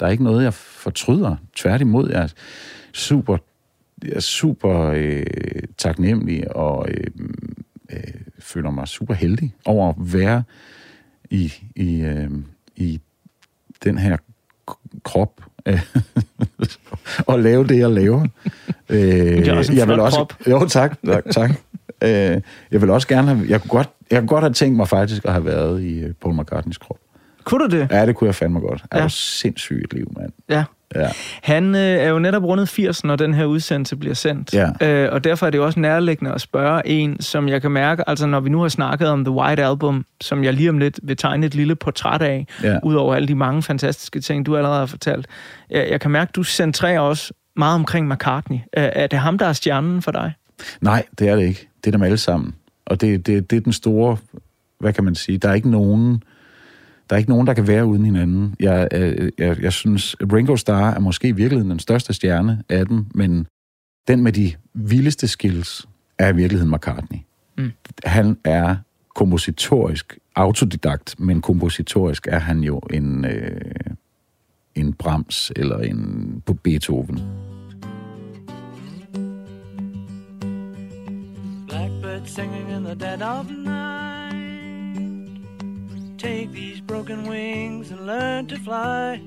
Der 0.00 0.06
er 0.06 0.10
ikke 0.10 0.24
noget, 0.24 0.44
jeg 0.44 0.54
fortryder. 0.54 1.36
Tværtimod, 1.56 2.10
jeg 2.10 2.22
er 2.22 2.28
super, 2.92 3.36
jeg 4.04 4.12
er 4.12 4.20
super 4.20 4.92
øh, 4.96 5.26
taknemmelig 5.78 6.56
og 6.56 6.88
øh, 6.90 7.06
øh, 7.92 8.00
føler 8.38 8.70
mig 8.70 8.88
super 8.88 9.14
heldig 9.14 9.54
over 9.64 9.88
at 9.88 9.94
være 9.98 10.42
i, 11.30 11.52
i, 11.76 12.00
øh, 12.00 12.30
i 12.76 13.00
den 13.84 13.98
her 13.98 14.16
krop 15.02 15.40
og 17.26 17.40
lave 17.48 17.66
det, 17.66 17.78
jeg 17.78 17.90
laver. 17.90 18.26
Øh, 18.92 18.98
Det 18.98 19.48
er 19.48 19.54
også 19.54 19.72
en 19.72 19.78
jeg 19.78 19.88
vil 19.88 20.00
også, 20.00 20.16
krop. 20.16 20.34
Jo, 20.48 20.66
tak. 20.66 20.98
tak, 21.06 21.24
tak. 21.30 21.50
øh, 22.04 22.40
jeg 22.70 22.80
vil 22.80 22.90
også 22.90 23.08
gerne 23.08 23.34
have, 23.34 23.48
jeg 23.48 23.60
kunne, 23.60 23.68
godt, 23.68 23.88
jeg 24.10 24.18
kunne 24.20 24.28
godt 24.28 24.44
have 24.44 24.52
tænkt 24.52 24.76
mig 24.76 24.88
faktisk 24.88 25.24
at 25.24 25.32
have 25.32 25.44
været 25.44 25.82
i 25.82 25.98
øh, 25.98 26.14
Paul 26.14 26.40
McCartneys 26.40 26.78
krop. 26.78 26.98
Kunne 27.44 27.68
du 27.68 27.76
det? 27.78 27.88
Ja, 27.90 28.06
det 28.06 28.14
kunne 28.16 28.26
jeg 28.28 28.34
fandme 28.34 28.60
godt. 28.60 28.82
Det 28.82 28.88
er 28.92 28.96
Ja. 28.96 29.02
jo 29.02 29.08
sindssygt 29.08 29.84
et 29.84 29.92
liv, 29.92 30.12
mand. 30.20 30.32
Ja. 30.48 30.64
Ja. 30.94 31.08
Han 31.42 31.74
øh, 31.74 31.80
er 31.80 32.08
jo 32.08 32.18
netop 32.18 32.42
rundet 32.44 32.68
80, 32.68 33.04
når 33.04 33.16
den 33.16 33.34
her 33.34 33.44
udsendelse 33.44 33.96
bliver 33.96 34.14
sendt. 34.14 34.54
Ja. 34.54 34.70
Øh, 34.88 35.12
og 35.12 35.24
derfor 35.24 35.46
er 35.46 35.50
det 35.50 35.58
jo 35.58 35.64
også 35.64 35.80
nærliggende 35.80 36.32
at 36.32 36.40
spørge 36.40 36.86
en, 36.86 37.20
som 37.20 37.48
jeg 37.48 37.62
kan 37.62 37.70
mærke, 37.70 38.08
altså 38.08 38.26
når 38.26 38.40
vi 38.40 38.50
nu 38.50 38.60
har 38.60 38.68
snakket 38.68 39.08
om 39.08 39.24
The 39.24 39.32
White 39.32 39.64
Album, 39.64 40.04
som 40.20 40.44
jeg 40.44 40.52
lige 40.54 40.70
om 40.70 40.78
lidt 40.78 41.00
vil 41.02 41.16
tegne 41.16 41.46
et 41.46 41.54
lille 41.54 41.74
portræt 41.74 42.22
af, 42.22 42.46
Ja. 42.62 42.78
udover 42.82 43.14
alle 43.14 43.28
de 43.28 43.34
mange 43.34 43.62
fantastiske 43.62 44.20
ting, 44.20 44.46
du 44.46 44.56
allerede 44.56 44.78
har 44.78 44.86
fortalt. 44.86 45.26
Jeg, 45.70 45.88
jeg 45.90 46.00
kan 46.00 46.10
mærke, 46.10 46.30
du 46.36 46.42
centrerer 46.42 47.00
også 47.00 47.32
meget 47.56 47.74
omkring 47.74 48.08
McCartney. 48.08 48.58
Er, 48.72 48.82
er 49.02 49.06
det 49.06 49.18
ham, 49.18 49.38
der 49.38 49.46
er 49.46 49.52
stjernen 49.52 50.02
for 50.02 50.10
dig? 50.10 50.32
Nej, 50.80 51.04
det 51.18 51.28
er 51.28 51.36
det 51.36 51.42
ikke. 51.42 51.68
Det 51.84 51.86
er 51.86 51.92
dem 51.92 52.02
alle 52.02 52.18
sammen. 52.18 52.54
Og 52.86 53.00
det, 53.00 53.26
det, 53.26 53.50
det 53.50 53.56
er 53.56 53.60
den 53.60 53.72
store, 53.72 54.16
hvad 54.80 54.92
kan 54.92 55.04
man 55.04 55.14
sige, 55.14 55.38
der 55.38 55.48
er 55.48 55.54
ikke 55.54 55.70
nogen, 55.70 56.22
der 57.10 57.16
er 57.16 57.18
ikke 57.18 57.30
nogen, 57.30 57.46
der 57.46 57.54
kan 57.54 57.66
være 57.66 57.86
uden 57.86 58.04
hinanden. 58.04 58.54
Jeg, 58.60 58.88
øh, 58.92 59.30
jeg, 59.38 59.62
jeg 59.62 59.72
synes, 59.72 60.16
Ringo 60.20 60.56
Starr 60.56 60.94
er 60.94 61.00
måske 61.00 61.28
i 61.28 61.32
virkeligheden 61.32 61.70
den 61.70 61.78
største 61.78 62.12
stjerne 62.12 62.62
af 62.68 62.86
dem, 62.86 63.06
men 63.14 63.46
den 64.08 64.22
med 64.22 64.32
de 64.32 64.52
vildeste 64.74 65.28
skills 65.28 65.88
er 66.18 66.28
i 66.28 66.36
virkeligheden 66.36 66.72
McCartney. 66.72 67.18
Mm. 67.58 67.72
Han 68.04 68.36
er 68.44 68.76
kompositorisk, 69.14 70.18
autodidakt, 70.36 71.14
men 71.18 71.40
kompositorisk 71.40 72.26
er 72.30 72.38
han 72.38 72.60
jo 72.60 72.78
en, 72.78 73.24
øh, 73.24 73.60
en 74.74 74.92
Brahms 74.92 75.52
eller 75.56 75.78
en 75.78 76.42
på 76.46 76.54
Beethoven. 76.54 77.20
Blackbird 81.68 82.26
singing 82.26 82.70
in 82.76 82.84
the 82.84 82.94
dead 82.94 83.22
of 83.22 83.46
night. 83.50 84.19
Take 86.22 86.48
these 86.54 86.82
broken 86.88 87.28
wings 87.30 87.90
and 87.90 88.00
learn 88.06 88.46
to 88.46 88.56
fly. 88.56 89.20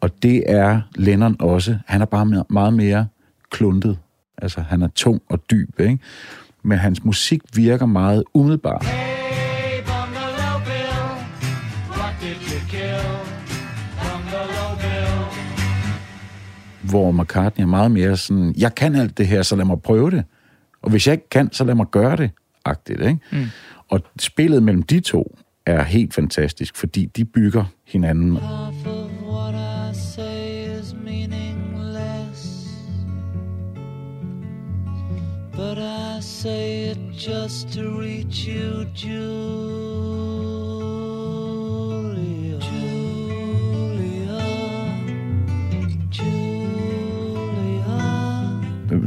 Og 0.00 0.22
det 0.22 0.42
er 0.46 0.80
Lennon 0.94 1.36
også. 1.40 1.78
Han 1.86 2.00
er 2.00 2.04
bare 2.06 2.24
me- 2.26 2.44
meget 2.50 2.72
mere 2.74 3.06
kluntet. 3.50 3.98
Altså, 4.42 4.60
han 4.60 4.82
er 4.82 4.88
tung 4.88 5.22
og 5.30 5.38
dyb, 5.50 5.80
ikke? 5.80 5.98
Men 6.64 6.78
hans 6.78 7.04
musik 7.04 7.40
virker 7.54 7.86
meget 7.86 8.24
umiddelbart. 8.34 8.84
Hey, 8.84 9.80
Bungalow 9.82 10.58
Bill, 10.64 11.00
what 11.98 12.14
did 12.20 12.36
you 12.52 12.60
kill? 12.68 13.06
Bungalow 14.02 14.76
Bill. 14.80 15.40
hvor 16.90 17.12
McCartney 17.12 17.62
er 17.62 17.68
meget 17.68 17.90
mere 17.90 18.16
sådan, 18.16 18.54
jeg 18.58 18.74
kan 18.74 18.94
alt 18.94 19.18
det 19.18 19.26
her, 19.26 19.42
så 19.42 19.56
lad 19.56 19.64
mig 19.64 19.82
prøve 19.82 20.10
det. 20.10 20.24
Og 20.82 20.90
hvis 20.90 21.06
jeg 21.06 21.12
ikke 21.12 21.28
kan, 21.28 21.52
så 21.52 21.64
lad 21.64 21.74
mig 21.74 21.86
gøre 21.90 22.16
det, 22.16 22.30
agtigt, 22.64 23.00
ikke? 23.00 23.18
Mm. 23.32 23.44
Og 23.90 24.00
spillet 24.18 24.62
mellem 24.62 24.82
de 24.82 25.00
to 25.00 25.36
er 25.66 25.82
helt 25.82 26.14
fantastisk, 26.14 26.76
fordi 26.76 27.06
de 27.06 27.24
bygger 27.24 27.64
hinanden. 27.86 28.38
But 35.56 35.78
I 35.78 36.20
say 36.20 36.90
it 36.90 36.98
just 37.12 37.72
to 37.74 38.00
reach 38.00 38.48
you, 38.48 38.86
Julia. 38.94 40.30
Julia. 42.70 44.40
Julia. 46.10 47.40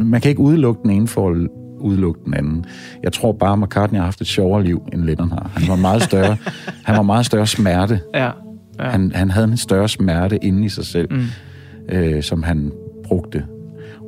Man 0.03 0.21
kan 0.21 0.29
ikke 0.29 0.41
udelukke 0.41 0.81
den 0.83 0.91
ene 0.91 1.07
for 1.07 1.47
udelukke 1.83 2.19
den 2.25 2.33
anden. 2.33 2.65
Jeg 3.03 3.13
tror 3.13 3.31
bare, 3.31 3.57
McCartney 3.57 3.97
har 3.97 4.05
haft 4.05 4.21
et 4.21 4.27
sjovere 4.27 4.63
liv, 4.63 4.83
end 4.93 5.03
Lennon 5.03 5.31
har. 5.31 5.51
Han 5.53 5.67
var 5.67 5.75
meget 5.75 6.01
større, 6.01 6.37
han 6.87 6.95
var 6.95 7.01
meget 7.01 7.25
større 7.25 7.47
smerte. 7.47 7.99
Ja. 8.13 8.31
ja. 8.79 8.89
Han, 8.89 9.11
han 9.15 9.31
havde 9.31 9.47
en 9.47 9.57
større 9.57 9.89
smerte 9.89 10.37
inde 10.45 10.65
i 10.65 10.69
sig 10.69 10.85
selv, 10.85 11.07
mm. 11.13 11.25
øh, 11.89 12.23
som 12.23 12.43
han 12.43 12.71
brugte. 13.03 13.45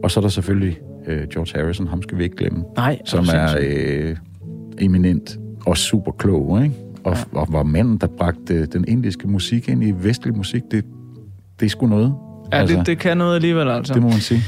Og 0.03 0.11
så 0.11 0.19
er 0.19 0.21
der 0.21 0.29
selvfølgelig 0.29 0.77
øh, 1.07 1.27
George 1.27 1.61
Harrison, 1.61 1.87
ham 1.87 2.01
skal 2.01 2.17
vi 2.17 2.23
ikke 2.23 2.35
glemme, 2.35 2.63
Nej, 2.77 2.99
som 3.05 3.25
er 3.33 3.57
øh, 3.59 4.15
eminent 4.79 5.37
og 5.65 5.77
super 5.77 6.11
klog, 6.11 6.63
ikke? 6.63 6.75
Og, 7.03 7.17
ja. 7.33 7.39
og 7.39 7.47
var 7.49 7.63
manden, 7.63 7.97
der 7.97 8.07
bragte 8.07 8.65
den 8.65 8.85
indiske 8.87 9.27
musik 9.27 9.69
ind 9.69 9.83
i 9.83 9.91
vestlig 9.91 10.37
musik. 10.37 10.63
Det, 10.71 10.85
det 11.59 11.65
er 11.65 11.69
sgu 11.69 11.87
noget. 11.87 12.13
Ja, 12.53 12.65
det, 12.65 12.85
det 12.85 12.99
kan 12.99 13.17
noget 13.17 13.35
alligevel, 13.35 13.69
altså. 13.69 13.93
det 13.93 14.01
må 14.01 14.09
man 14.09 14.19
sige. 14.19 14.41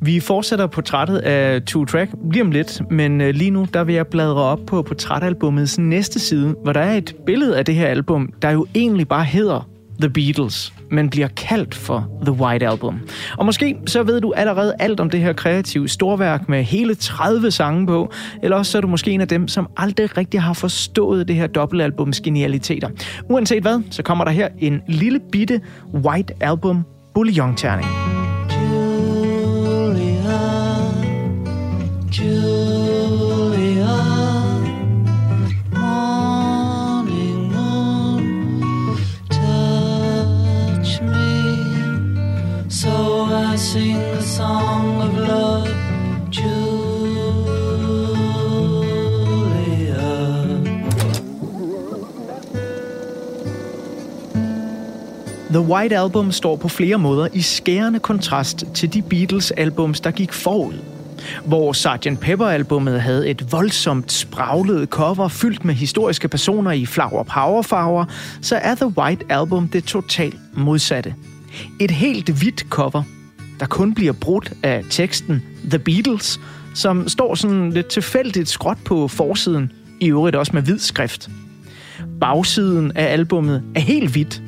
Vi 0.00 0.20
fortsætter 0.20 0.66
portrættet 0.66 1.18
af 1.18 1.62
Two 1.62 1.84
Track 1.84 2.10
lige 2.32 2.42
om 2.42 2.50
lidt, 2.50 2.90
men 2.90 3.20
øh, 3.20 3.34
lige 3.34 3.50
nu 3.50 3.66
der 3.74 3.84
vil 3.84 3.94
jeg 3.94 4.06
bladre 4.06 4.42
op 4.42 4.58
på 4.66 4.82
portrætalbummets 4.82 5.78
næste 5.78 6.18
side, 6.18 6.54
hvor 6.62 6.72
der 6.72 6.80
er 6.80 6.94
et 6.94 7.16
billede 7.26 7.58
af 7.58 7.64
det 7.64 7.74
her 7.74 7.86
album, 7.86 8.32
der 8.42 8.50
jo 8.50 8.66
egentlig 8.74 9.08
bare 9.08 9.24
hedder 9.24 9.68
The 10.00 10.10
Beatles, 10.10 10.72
men 10.90 11.10
bliver 11.10 11.28
kaldt 11.28 11.74
for 11.74 12.08
The 12.22 12.32
White 12.32 12.68
Album. 12.68 13.00
Og 13.38 13.46
måske 13.46 13.76
så 13.86 14.02
ved 14.02 14.20
du 14.20 14.32
allerede 14.32 14.74
alt 14.78 15.00
om 15.00 15.10
det 15.10 15.20
her 15.20 15.32
kreative 15.32 15.88
storværk 15.88 16.48
med 16.48 16.62
hele 16.62 16.94
30 16.94 17.50
sange 17.50 17.86
på, 17.86 18.12
eller 18.42 18.56
også 18.56 18.72
så 18.72 18.78
er 18.78 18.82
du 18.82 18.88
måske 18.88 19.10
en 19.10 19.20
af 19.20 19.28
dem, 19.28 19.48
som 19.48 19.68
aldrig 19.76 20.16
rigtig 20.16 20.42
har 20.42 20.52
forstået 20.52 21.28
det 21.28 21.36
her 21.36 21.46
dobbeltalbums 21.46 22.20
genialiteter. 22.20 22.88
Uanset 23.30 23.62
hvad, 23.62 23.80
så 23.90 24.02
kommer 24.02 24.24
der 24.24 24.32
her 24.32 24.48
en 24.58 24.82
lille 24.88 25.20
bitte 25.32 25.60
White 25.94 26.34
Album 26.40 26.84
bouillon-terning. 27.14 28.17
The 55.50 55.60
White 55.60 55.98
Album 55.98 56.32
står 56.32 56.56
på 56.56 56.68
flere 56.68 56.98
måder 56.98 57.28
i 57.32 57.40
skærende 57.40 58.00
kontrast 58.00 58.64
til 58.74 58.94
de 58.94 59.02
Beatles-albums, 59.02 60.00
der 60.00 60.10
gik 60.10 60.32
forud. 60.32 60.97
Hvor 61.44 61.72
Sgt. 61.72 62.20
Pepper-albummet 62.20 63.00
havde 63.00 63.28
et 63.28 63.52
voldsomt 63.52 64.12
spraglet 64.12 64.88
cover 64.88 65.28
fyldt 65.28 65.64
med 65.64 65.74
historiske 65.74 66.28
personer 66.28 66.70
i 66.70 66.86
flower 66.86 67.22
power 67.22 67.62
farver, 67.62 68.04
så 68.40 68.56
er 68.56 68.74
The 68.74 68.86
White 68.86 69.24
Album 69.28 69.68
det 69.68 69.84
totalt 69.84 70.36
modsatte. 70.54 71.14
Et 71.80 71.90
helt 71.90 72.28
hvidt 72.28 72.66
cover, 72.70 73.02
der 73.60 73.66
kun 73.66 73.94
bliver 73.94 74.12
brudt 74.12 74.52
af 74.62 74.84
teksten 74.90 75.42
The 75.70 75.78
Beatles, 75.78 76.40
som 76.74 77.08
står 77.08 77.34
sådan 77.34 77.70
lidt 77.70 77.86
tilfældigt 77.86 78.48
skråt 78.48 78.78
på 78.84 79.08
forsiden, 79.08 79.72
i 80.00 80.08
øvrigt 80.08 80.36
også 80.36 80.52
med 80.54 80.62
hvid 80.62 80.78
skrift. 80.78 81.28
Bagsiden 82.20 82.92
af 82.94 83.12
albummet 83.12 83.62
er 83.74 83.80
helt 83.80 84.10
hvidt, 84.10 84.42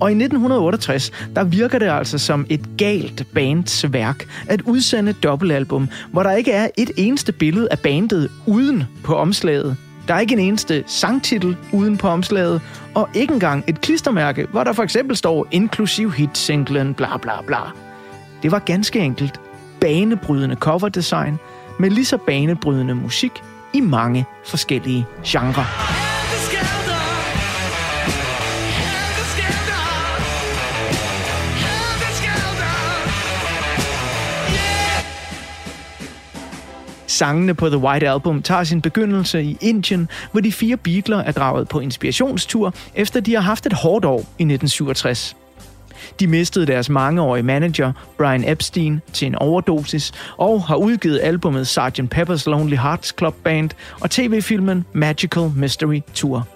og 0.00 0.10
i 0.10 0.14
1968, 0.14 1.10
der 1.36 1.44
virker 1.44 1.78
det 1.78 1.88
altså 1.88 2.18
som 2.18 2.46
et 2.48 2.60
galt 2.78 3.26
bands 3.34 3.92
værk 3.92 4.26
at 4.48 4.60
udsende 4.60 5.10
et 5.10 5.22
dobbeltalbum, 5.22 5.88
hvor 6.12 6.22
der 6.22 6.32
ikke 6.32 6.52
er 6.52 6.68
et 6.78 6.90
eneste 6.96 7.32
billede 7.32 7.68
af 7.70 7.78
bandet 7.78 8.30
uden 8.46 8.84
på 9.04 9.14
omslaget. 9.14 9.76
Der 10.08 10.14
er 10.14 10.20
ikke 10.20 10.32
en 10.32 10.38
eneste 10.38 10.84
sangtitel 10.86 11.56
uden 11.72 11.96
på 11.96 12.08
omslaget, 12.08 12.60
og 12.94 13.08
ikke 13.14 13.34
engang 13.34 13.64
et 13.66 13.80
klistermærke, 13.80 14.46
hvor 14.50 14.64
der 14.64 14.72
for 14.72 14.82
eksempel 14.82 15.16
står 15.16 15.46
inklusiv 15.50 16.12
hitsinglen 16.12 16.94
bla 16.94 17.16
bla 17.16 17.42
bla. 17.46 17.58
Det 18.42 18.50
var 18.50 18.58
ganske 18.58 18.98
enkelt 18.98 19.40
banebrydende 19.80 20.56
coverdesign 20.56 21.38
med 21.78 21.90
lige 21.90 22.04
så 22.04 22.16
banebrydende 22.16 22.94
musik 22.94 23.32
i 23.72 23.80
mange 23.80 24.24
forskellige 24.44 25.06
genrer. 25.24 26.85
Sangene 37.16 37.54
på 37.54 37.68
The 37.68 37.78
White 37.78 38.10
Album 38.10 38.42
tager 38.42 38.64
sin 38.64 38.80
begyndelse 38.80 39.42
i 39.42 39.56
Indien, 39.60 40.08
hvor 40.32 40.40
de 40.40 40.52
fire 40.52 40.76
Beatles 40.76 41.22
er 41.26 41.32
draget 41.32 41.68
på 41.68 41.80
inspirationstur, 41.80 42.74
efter 42.94 43.20
de 43.20 43.34
har 43.34 43.40
haft 43.40 43.66
et 43.66 43.72
hårdt 43.72 44.04
år 44.04 44.18
i 44.18 44.42
1967. 44.42 45.36
De 46.20 46.26
mistede 46.26 46.66
deres 46.66 46.88
mangeårige 46.88 47.42
manager, 47.42 47.92
Brian 48.18 48.48
Epstein, 48.48 49.00
til 49.12 49.26
en 49.26 49.34
overdosis, 49.34 50.12
og 50.36 50.62
har 50.62 50.76
udgivet 50.76 51.20
albummet 51.22 51.68
Sgt. 51.68 52.00
Pepper's 52.14 52.50
Lonely 52.50 52.76
Hearts 52.76 53.14
Club 53.18 53.34
Band 53.44 53.70
og 54.00 54.10
tv-filmen 54.10 54.84
Magical 54.92 55.50
Mystery 55.56 56.00
Tour. 56.14 56.46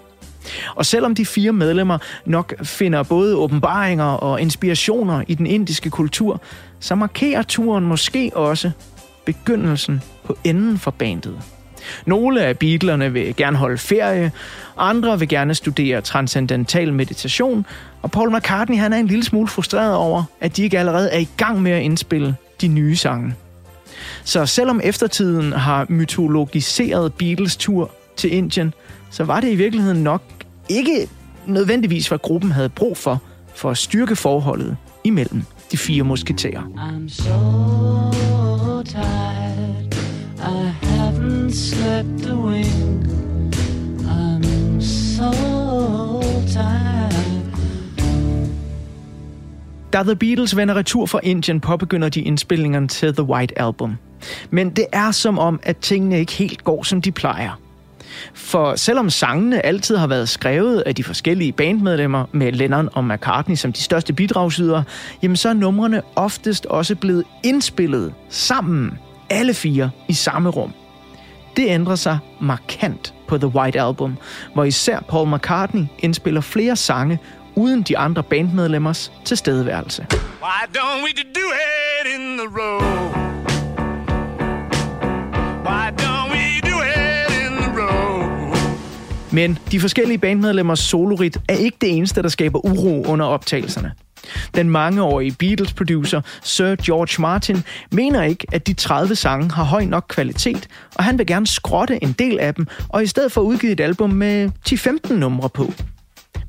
Og 0.75 0.85
selvom 0.85 1.15
de 1.15 1.25
fire 1.25 1.53
medlemmer 1.53 1.97
nok 2.25 2.53
finder 2.63 3.03
både 3.03 3.35
åbenbaringer 3.35 4.05
og 4.05 4.41
inspirationer 4.41 5.23
i 5.27 5.33
den 5.33 5.47
indiske 5.47 5.89
kultur, 5.89 6.41
så 6.79 6.95
markerer 6.95 7.43
turen 7.43 7.85
måske 7.85 8.31
også 8.35 8.71
begyndelsen 9.25 10.01
på 10.31 10.37
enden 10.43 10.77
for 10.77 10.91
bandet. 10.91 11.41
Nogle 12.05 12.41
af 12.41 12.57
Beatlerne 12.57 13.13
vil 13.13 13.35
gerne 13.35 13.57
holde 13.57 13.77
ferie, 13.77 14.31
andre 14.77 15.19
vil 15.19 15.27
gerne 15.27 15.55
studere 15.55 16.01
transcendental 16.01 16.93
meditation, 16.93 17.65
og 18.01 18.11
Paul 18.11 18.35
McCartney 18.35 18.77
han 18.77 18.93
er 18.93 18.97
en 18.97 19.07
lille 19.07 19.23
smule 19.23 19.47
frustreret 19.47 19.95
over, 19.95 20.23
at 20.41 20.57
de 20.57 20.63
ikke 20.63 20.79
allerede 20.79 21.09
er 21.09 21.19
i 21.19 21.27
gang 21.37 21.61
med 21.61 21.71
at 21.71 21.81
indspille 21.81 22.35
de 22.61 22.67
nye 22.67 22.95
sange. 22.95 23.33
Så 24.23 24.45
selvom 24.45 24.81
eftertiden 24.83 25.53
har 25.53 25.85
mytologiseret 25.89 27.13
Beatles 27.13 27.57
tur 27.57 27.91
til 28.15 28.33
Indien, 28.33 28.73
så 29.09 29.23
var 29.23 29.39
det 29.39 29.51
i 29.51 29.55
virkeligheden 29.55 30.03
nok 30.03 30.23
ikke 30.69 31.07
nødvendigvis, 31.45 32.07
hvad 32.07 32.19
gruppen 32.19 32.51
havde 32.51 32.69
brug 32.69 32.97
for, 32.97 33.21
for 33.55 33.71
at 33.71 33.77
styrke 33.77 34.15
forholdet 34.15 34.77
imellem 35.03 35.43
de 35.71 35.77
fire 35.77 36.03
musketerer. 36.03 36.61
I'm 36.61 37.09
so 37.09 38.83
tired. 38.83 39.30
I 40.43 40.73
haven't 40.81 41.51
slept 41.51 42.25
a 42.25 42.35
wink. 42.35 43.05
I'm 44.05 44.81
so 44.81 45.31
tired. 46.53 47.11
Da 49.93 50.03
The 50.03 50.15
Beatles 50.15 50.55
vender 50.55 50.75
retur 50.75 51.05
fra 51.05 51.19
Indien, 51.23 51.59
påbegynder 51.59 52.09
de 52.09 52.21
indspillingerne 52.21 52.87
til 52.87 53.13
The 53.13 53.23
White 53.23 53.61
Album. 53.61 53.97
Men 54.49 54.69
det 54.69 54.85
er 54.91 55.11
som 55.11 55.39
om, 55.39 55.59
at 55.63 55.77
tingene 55.77 56.19
ikke 56.19 56.33
helt 56.33 56.63
går, 56.63 56.83
som 56.83 57.01
de 57.01 57.11
plejer. 57.11 57.59
For 58.33 58.75
selvom 58.75 59.09
sangene 59.09 59.65
altid 59.65 59.97
har 59.97 60.07
været 60.07 60.29
skrevet 60.29 60.79
af 60.81 60.95
de 60.95 61.03
forskellige 61.03 61.51
bandmedlemmer 61.51 62.25
med 62.31 62.51
Lennon 62.51 62.89
og 62.93 63.05
McCartney 63.05 63.55
som 63.55 63.73
de 63.73 63.81
største 63.81 64.13
bidragsydere, 64.13 64.83
jamen 65.23 65.37
så 65.37 65.49
er 65.49 65.53
numrene 65.53 66.01
oftest 66.15 66.65
også 66.65 66.95
blevet 66.95 67.23
indspillet 67.43 68.13
sammen, 68.29 68.97
alle 69.31 69.53
fire 69.53 69.91
i 70.07 70.13
samme 70.13 70.49
rum. 70.49 70.73
Det 71.55 71.67
ændrer 71.67 71.95
sig 71.95 72.17
markant 72.41 73.13
på 73.27 73.37
The 73.37 73.47
White 73.47 73.81
Album, 73.81 74.17
hvor 74.53 74.63
især 74.63 74.99
Paul 74.99 75.27
McCartney 75.35 75.83
indspiller 75.99 76.41
flere 76.41 76.75
sange 76.75 77.19
uden 77.55 77.81
de 77.81 77.97
andre 77.97 78.23
bandmedlemmers 78.23 79.11
tilstedeværelse. 79.25 80.05
Why 80.41 80.77
don't 80.77 81.03
we 81.03 81.11
do 81.35 81.47
it 81.61 82.19
in 82.19 82.37
the 82.37 82.47
road? 82.61 83.11
Why 85.65 85.89
don't 86.01 86.31
we 86.31 86.71
do 86.71 86.77
it 86.81 87.31
in 87.45 87.57
the 87.57 87.81
road? 87.81 88.57
Men 89.31 89.57
de 89.71 89.79
forskellige 89.79 90.17
bandmedlemmers 90.17 90.79
solorit 90.79 91.37
er 91.49 91.53
ikke 91.53 91.77
det 91.81 91.97
eneste, 91.97 92.21
der 92.21 92.29
skaber 92.29 92.65
uro 92.65 93.03
under 93.07 93.25
optagelserne. 93.25 93.91
Den 94.55 94.69
mangeårige 94.69 95.35
Beatles-producer 95.39 96.21
Sir 96.43 96.75
George 96.85 97.21
Martin 97.21 97.63
mener 97.91 98.23
ikke, 98.23 98.47
at 98.51 98.67
de 98.67 98.73
30 98.73 99.15
sange 99.15 99.51
har 99.51 99.63
høj 99.63 99.85
nok 99.85 100.05
kvalitet, 100.09 100.67
og 100.95 101.03
han 101.03 101.17
vil 101.17 101.27
gerne 101.27 101.47
skrotte 101.47 102.03
en 102.03 102.11
del 102.11 102.39
af 102.39 102.55
dem, 102.55 102.67
og 102.89 103.03
i 103.03 103.07
stedet 103.07 103.31
for 103.31 103.41
udgive 103.41 103.71
et 103.71 103.79
album 103.79 104.09
med 104.09 104.49
10-15 104.69 105.13
numre 105.13 105.49
på. 105.49 105.73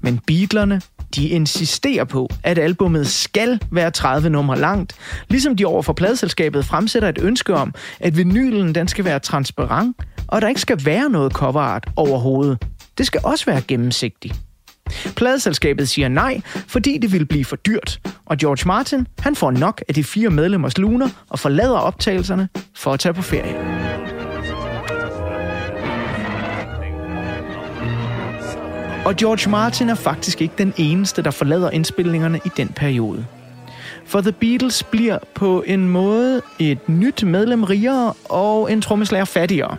Men 0.00 0.20
Beatlerne, 0.26 0.80
de 1.14 1.28
insisterer 1.28 2.04
på, 2.04 2.28
at 2.42 2.58
albummet 2.58 3.06
skal 3.06 3.60
være 3.70 3.90
30 3.90 4.30
numre 4.30 4.58
langt, 4.58 4.96
ligesom 5.28 5.56
de 5.56 5.64
over 5.64 5.82
for 5.82 5.92
pladselskabet 5.92 6.64
fremsætter 6.64 7.08
et 7.08 7.18
ønske 7.22 7.54
om, 7.54 7.74
at 8.00 8.16
vinylen 8.16 8.74
den 8.74 8.88
skal 8.88 9.04
være 9.04 9.18
transparent, 9.18 9.96
og 10.28 10.42
der 10.42 10.48
ikke 10.48 10.60
skal 10.60 10.84
være 10.84 11.10
noget 11.10 11.32
coverart 11.32 11.86
overhovedet. 11.96 12.58
Det 12.98 13.06
skal 13.06 13.20
også 13.24 13.46
være 13.46 13.60
gennemsigtigt. 13.68 14.34
Pladeselskabet 15.16 15.88
siger 15.88 16.08
nej, 16.08 16.40
fordi 16.44 16.98
det 16.98 17.12
ville 17.12 17.26
blive 17.26 17.44
for 17.44 17.56
dyrt, 17.56 18.00
og 18.26 18.36
George 18.36 18.66
Martin 18.66 19.06
han 19.18 19.36
får 19.36 19.50
nok 19.50 19.82
af 19.88 19.94
de 19.94 20.04
fire 20.04 20.30
medlemmers 20.30 20.78
luner 20.78 21.08
og 21.28 21.38
forlader 21.38 21.78
optagelserne 21.78 22.48
for 22.74 22.92
at 22.92 23.00
tage 23.00 23.14
på 23.14 23.22
ferie. 23.22 23.82
Og 29.04 29.16
George 29.16 29.50
Martin 29.50 29.88
er 29.88 29.94
faktisk 29.94 30.42
ikke 30.42 30.54
den 30.58 30.74
eneste, 30.76 31.22
der 31.22 31.30
forlader 31.30 31.70
indspilningerne 31.70 32.40
i 32.44 32.48
den 32.56 32.68
periode. 32.68 33.26
For 34.04 34.20
The 34.20 34.32
Beatles 34.32 34.82
bliver 34.82 35.18
på 35.34 35.64
en 35.66 35.88
måde 35.88 36.42
et 36.58 36.88
nyt 36.88 37.22
medlem 37.22 37.64
rigere 37.64 38.12
og 38.24 38.72
en 38.72 38.82
trommeslager 38.82 39.24
fattigere. 39.24 39.76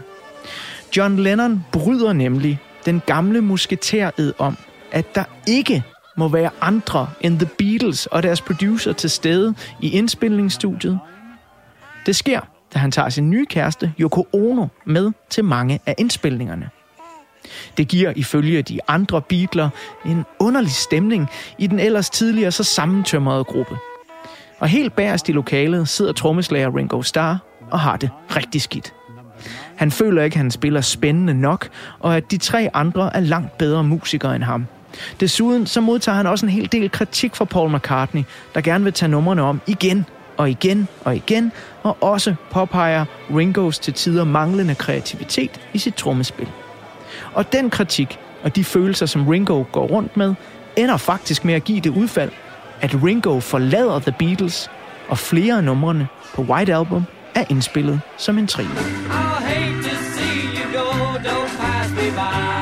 John 0.97 1.19
Lennon 1.19 1.65
bryder 1.71 2.13
nemlig 2.13 2.59
den 2.85 3.01
gamle 3.05 3.41
musketæred 3.41 4.33
om, 4.37 4.57
at 4.93 5.15
der 5.15 5.23
ikke 5.47 5.83
må 6.17 6.27
være 6.27 6.49
andre 6.61 7.09
end 7.21 7.39
The 7.39 7.49
Beatles 7.57 8.05
og 8.05 8.23
deres 8.23 8.41
producer 8.41 8.93
til 8.93 9.09
stede 9.09 9.55
i 9.81 9.89
indspilningsstudiet. 9.89 10.99
Det 12.05 12.15
sker, 12.15 12.39
da 12.73 12.79
han 12.79 12.91
tager 12.91 13.09
sin 13.09 13.29
nye 13.29 13.45
kæreste, 13.45 13.93
Yoko 13.99 14.27
Ono, 14.33 14.67
med 14.85 15.11
til 15.29 15.43
mange 15.43 15.79
af 15.85 15.95
indspilningerne. 15.97 16.69
Det 17.77 17.87
giver 17.87 18.13
ifølge 18.15 18.61
de 18.61 18.79
andre 18.87 19.21
Beatler 19.21 19.69
en 20.05 20.25
underlig 20.39 20.71
stemning 20.71 21.29
i 21.57 21.67
den 21.67 21.79
ellers 21.79 22.09
tidligere 22.09 22.51
så 22.51 22.63
sammentømrede 22.63 23.43
gruppe. 23.43 23.77
Og 24.59 24.67
helt 24.67 24.95
bagerst 24.95 25.29
i 25.29 25.31
lokalet 25.31 25.89
sidder 25.89 26.13
trommeslager 26.13 26.75
Ringo 26.77 27.01
Starr 27.01 27.37
og 27.71 27.79
har 27.79 27.97
det 27.97 28.09
rigtig 28.35 28.61
skidt. 28.61 28.93
Han 29.75 29.91
føler 29.91 30.23
ikke, 30.23 30.33
at 30.33 30.37
han 30.37 30.51
spiller 30.51 30.81
spændende 30.81 31.33
nok, 31.33 31.69
og 31.99 32.17
at 32.17 32.31
de 32.31 32.37
tre 32.37 32.69
andre 32.73 33.15
er 33.15 33.19
langt 33.19 33.57
bedre 33.57 33.83
musikere 33.83 34.35
end 34.35 34.43
ham. 34.43 34.65
Desuden 35.19 35.67
så 35.67 35.81
modtager 35.81 36.15
han 36.15 36.27
også 36.27 36.45
en 36.45 36.51
hel 36.51 36.71
del 36.71 36.91
kritik 36.91 37.35
fra 37.35 37.45
Paul 37.45 37.75
McCartney, 37.75 38.23
der 38.55 38.61
gerne 38.61 38.83
vil 38.83 38.93
tage 38.93 39.09
numrene 39.09 39.41
om 39.41 39.61
igen 39.67 40.05
og 40.37 40.49
igen 40.49 40.87
og 41.03 41.15
igen, 41.15 41.51
og 41.83 41.97
også 42.01 42.35
påpeger 42.51 43.05
Ringos 43.35 43.79
til 43.79 43.93
tider 43.93 44.23
manglende 44.23 44.75
kreativitet 44.75 45.61
i 45.73 45.77
sit 45.77 45.93
trommespil. 45.93 46.47
Og 47.33 47.53
den 47.53 47.69
kritik 47.69 48.19
og 48.43 48.55
de 48.55 48.63
følelser, 48.63 49.05
som 49.05 49.27
Ringo 49.27 49.63
går 49.71 49.87
rundt 49.87 50.17
med, 50.17 50.35
ender 50.75 50.97
faktisk 50.97 51.45
med 51.45 51.53
at 51.53 51.63
give 51.63 51.79
det 51.79 51.89
udfald, 51.89 52.31
at 52.81 52.95
Ringo 53.03 53.39
forlader 53.39 53.99
The 53.99 54.15
Beatles, 54.19 54.69
og 55.07 55.17
flere 55.17 55.57
af 55.57 55.63
numrene 55.63 56.07
på 56.35 56.41
White 56.41 56.75
Album 56.75 57.03
er 57.35 57.43
indspillet 57.49 58.01
som 58.17 58.37
en 58.37 58.47
trio. 58.47 58.65
I 58.65 58.69
hate 58.69 59.89
to 59.89 59.95
see 59.95 60.47
you 60.55 60.71
go, 60.73 60.91
don't 61.29 61.57
pass 61.57 61.91
me 61.91 62.11
by. 62.11 62.52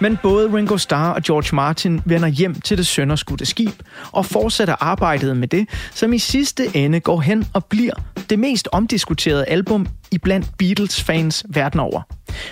Men 0.00 0.18
både 0.22 0.56
Ringo 0.56 0.76
Starr 0.76 1.12
og 1.12 1.22
George 1.22 1.56
Martin 1.56 2.00
vender 2.04 2.28
hjem 2.28 2.54
til 2.54 2.78
det 2.78 2.86
sønderskudte 2.86 3.46
skib 3.46 3.82
og 4.12 4.26
fortsætter 4.26 4.74
arbejdet 4.80 5.36
med 5.36 5.48
det, 5.48 5.68
som 5.94 6.12
i 6.12 6.18
sidste 6.18 6.76
ende 6.76 7.00
går 7.00 7.20
hen 7.20 7.46
og 7.54 7.64
bliver 7.64 7.94
det 8.30 8.38
mest 8.38 8.68
omdiskuterede 8.72 9.44
album 9.44 9.86
i 10.10 10.18
blandt 10.18 10.46
Beatles-fans 10.58 11.44
verden 11.48 11.80
over. 11.80 12.02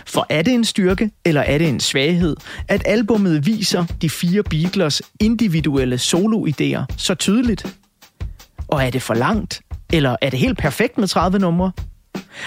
For 0.07 0.27
er 0.31 0.43
det 0.43 0.55
en 0.55 0.65
styrke, 0.65 1.11
eller 1.25 1.41
er 1.41 1.59
det 1.59 1.69
en 1.69 1.81
svaghed, 1.81 2.37
at 2.69 2.83
albummet 2.87 3.47
viser 3.47 3.85
de 4.03 4.11
fire 4.11 4.43
Beatles 4.43 5.03
individuelle 5.21 5.97
soloidéer 5.97 6.85
så 6.97 7.15
tydeligt? 7.15 7.77
Og 8.69 8.85
er 8.85 8.91
det 8.91 9.03
for 9.03 9.15
langt? 9.15 9.63
Eller 9.93 10.17
er 10.23 10.31
det 10.31 10.39
helt 10.39 10.59
perfekt 10.59 10.99
med 10.99 11.09
30 11.09 11.39
numre? 11.39 11.73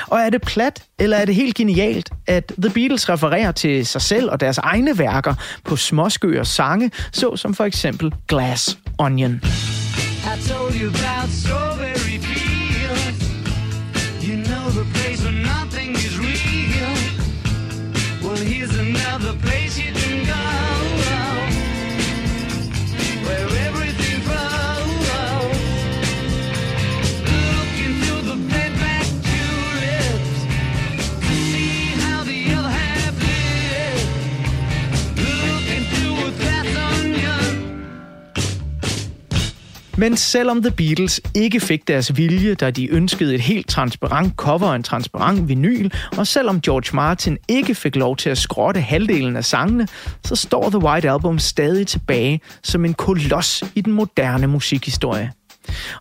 Og 0.08 0.20
er 0.20 0.30
det 0.30 0.42
plat, 0.42 0.84
eller 1.00 1.18
er 1.18 1.26
det 1.26 1.36
helt 1.36 1.56
genialt, 1.56 2.10
at 2.28 2.54
The 2.62 2.70
Beatles 2.70 3.10
refererer 3.10 3.52
til 3.52 3.86
sig 3.86 4.02
selv 4.02 4.30
og 4.32 4.40
deres 4.40 4.58
egne 4.58 4.98
værker 4.98 5.34
på 5.64 5.76
småskøer 5.76 6.44
sange, 6.44 6.92
så 7.12 7.36
som 7.36 7.54
for 7.54 7.64
eksempel 7.64 8.14
Glass 8.28 8.78
Onion. 8.98 9.42
I 9.44 10.50
told 10.50 10.76
you 10.82 10.88
about 10.88 11.30
strawberry 11.30 12.17
Men 40.00 40.18
selvom 40.18 40.62
The 40.62 40.72
Beatles 40.72 41.22
ikke 41.36 41.60
fik 41.60 41.88
deres 41.88 42.18
vilje, 42.18 42.54
da 42.54 42.72
de 42.72 42.92
ønskede 42.92 43.36
et 43.36 43.42
helt 43.42 43.68
transparent 43.68 44.36
cover 44.36 44.68
og 44.68 44.76
en 44.76 44.84
transparent 44.84 45.50
vinyl, 45.50 45.90
og 46.18 46.28
selvom 46.28 46.62
George 46.62 46.96
Martin 46.96 47.38
ikke 47.48 47.76
fik 47.76 47.96
lov 47.96 48.18
til 48.18 48.30
at 48.30 48.38
skrotte 48.38 48.82
halvdelen 48.82 49.36
af 49.36 49.46
sangene, 49.46 49.88
så 50.24 50.36
står 50.36 50.70
The 50.70 50.80
White 50.80 51.10
Album 51.10 51.40
stadig 51.40 51.88
tilbage 51.88 52.42
som 52.64 52.86
en 52.86 52.94
koloss 52.94 53.64
i 53.76 53.82
den 53.82 53.94
moderne 53.94 54.48
musikhistorie. 54.48 55.32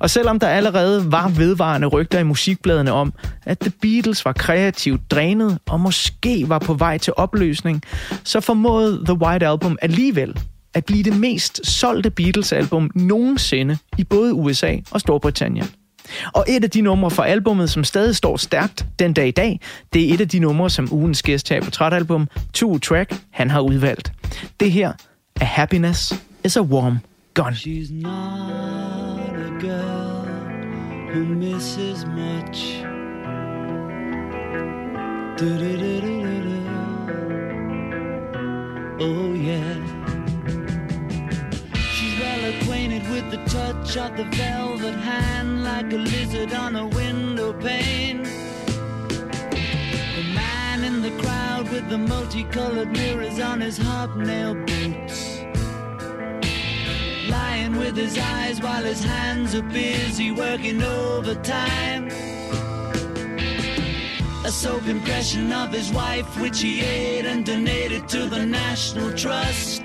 Og 0.01 0.11
selvom 0.11 0.39
der 0.39 0.49
allerede 0.49 1.13
var 1.13 1.29
vedvarende 1.29 1.87
rygter 1.87 2.19
i 2.19 2.23
musikbladene 2.23 2.93
om, 2.93 3.13
at 3.47 3.59
The 3.59 3.73
Beatles 3.83 4.25
var 4.25 4.33
kreativt 4.33 5.11
drænet 5.11 5.59
og 5.67 5.81
måske 5.81 6.49
var 6.49 6.59
på 6.59 6.75
vej 6.75 6.99
til 6.99 7.13
opløsning, 7.17 7.83
så 8.25 8.41
formåede 8.41 9.05
The 9.05 9.15
White 9.15 9.47
Album 9.47 9.79
alligevel 9.83 10.37
at 10.77 10.85
blive 10.85 11.03
det 11.03 11.21
mest 11.21 11.67
solgte 11.67 12.11
Beatles-album 12.11 12.91
nogensinde 12.95 13.79
i 13.99 14.05
både 14.05 14.35
USA 14.35 14.77
og 14.91 15.01
Storbritannien. 15.01 15.67
Og 16.33 16.45
et 16.49 16.65
af 16.65 16.71
de 16.71 16.81
numre 16.81 17.11
fra 17.11 17.27
albummet, 17.27 17.71
som 17.71 17.85
stadig 17.85 18.17
står 18.17 18.37
stærkt 18.37 18.87
den 18.99 19.13
dag 19.13 19.29
i 19.29 19.31
dag, 19.31 19.61
det 19.93 20.11
er 20.11 20.15
et 20.15 20.21
af 20.21 20.29
de 20.29 20.39
numre, 20.39 20.71
som 20.71 20.93
ugens 20.93 21.23
gæst 21.23 21.49
her 21.49 21.63
på 21.63 21.71
Trætalbum, 21.71 22.29
Two 22.53 22.79
Track, 22.79 23.15
han 23.31 23.51
har 23.51 23.61
udvalgt. 23.61 24.13
Det 24.61 24.73
her 24.73 24.93
er 25.41 25.45
Happiness 25.45 26.15
is 26.45 26.57
a 26.57 26.61
Warm 26.61 26.99
Gun. 27.35 27.53
She's 27.53 27.93
not 27.93 29.37
a 29.37 29.61
girl 29.61 30.27
who 31.15 31.25
misses 31.25 32.07
much. 32.07 32.83
Du 35.41 35.45
-du 35.45 35.77
-du 35.81 36.01
-du 36.01 36.21
-du. 36.21 36.57
Oh, 39.01 39.37
yeah. 39.37 39.96
With 43.05 43.31
the 43.31 43.39
touch 43.47 43.97
of 43.97 44.17
the 44.17 44.25
velvet 44.37 44.95
hand, 44.95 45.65
like 45.65 45.93
a 45.93 45.97
lizard 45.97 46.53
on 46.53 46.77
a 46.77 46.87
window 46.87 47.53
pane. 47.53 48.23
The 50.17 50.25
man 50.35 50.85
in 50.85 51.03
the 51.03 51.11
crowd 51.23 51.69
with 51.71 51.89
the 51.89 51.99
multicolored 51.99 52.91
mirrors 52.93 53.41
on 53.41 53.61
his 53.61 53.79
hobnail 53.79 54.55
boots 54.55 55.37
lying 57.29 57.77
with 57.77 57.97
his 57.97 58.17
eyes 58.19 58.61
while 58.61 58.83
his 58.83 59.03
hands 59.03 59.55
are 59.55 59.63
busy 59.63 60.31
working 60.31 60.83
overtime. 60.83 62.09
A 64.45 64.51
soap 64.51 64.87
impression 64.87 65.53
of 65.53 65.73
his 65.73 65.91
wife, 65.93 66.29
which 66.41 66.61
he 66.61 66.81
ate 66.81 67.27
and 67.27 67.45
donated 67.45 68.09
to 68.11 68.29
the 68.29 68.47
National 68.47 69.13
Trust. 69.13 69.83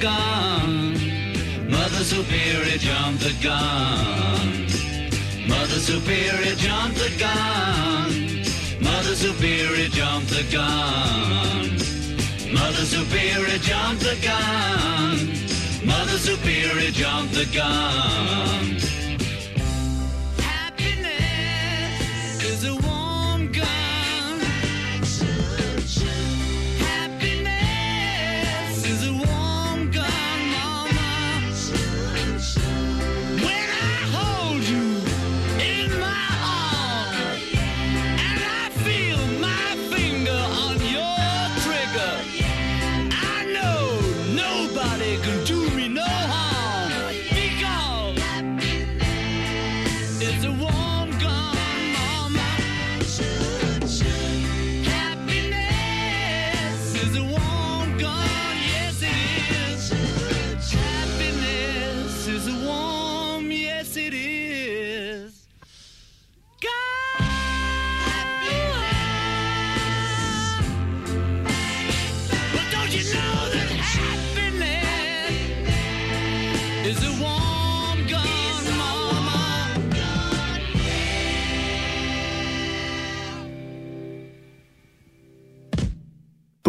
Gun. 0.00 0.94
Mother 1.70 2.04
Superior, 2.04 2.78
jumped 2.78 3.20
the 3.20 3.34
gun. 3.42 4.66
Mother 5.48 5.80
Superior, 5.80 6.54
jumped 6.54 6.98
the 6.98 7.10
gun. 7.18 8.44
Mother 8.80 9.14
Superior, 9.14 9.88
jumped 9.88 10.30
the 10.30 10.44
gun. 10.52 11.78
Mother 12.52 12.84
Superior, 12.84 13.58
jumped 13.58 14.02
the 14.02 14.16
gun. 14.22 15.38
Mother 15.84 16.18
Superior, 16.18 16.90
jump 16.90 17.30
the 17.32 17.46
gun. 17.54 18.97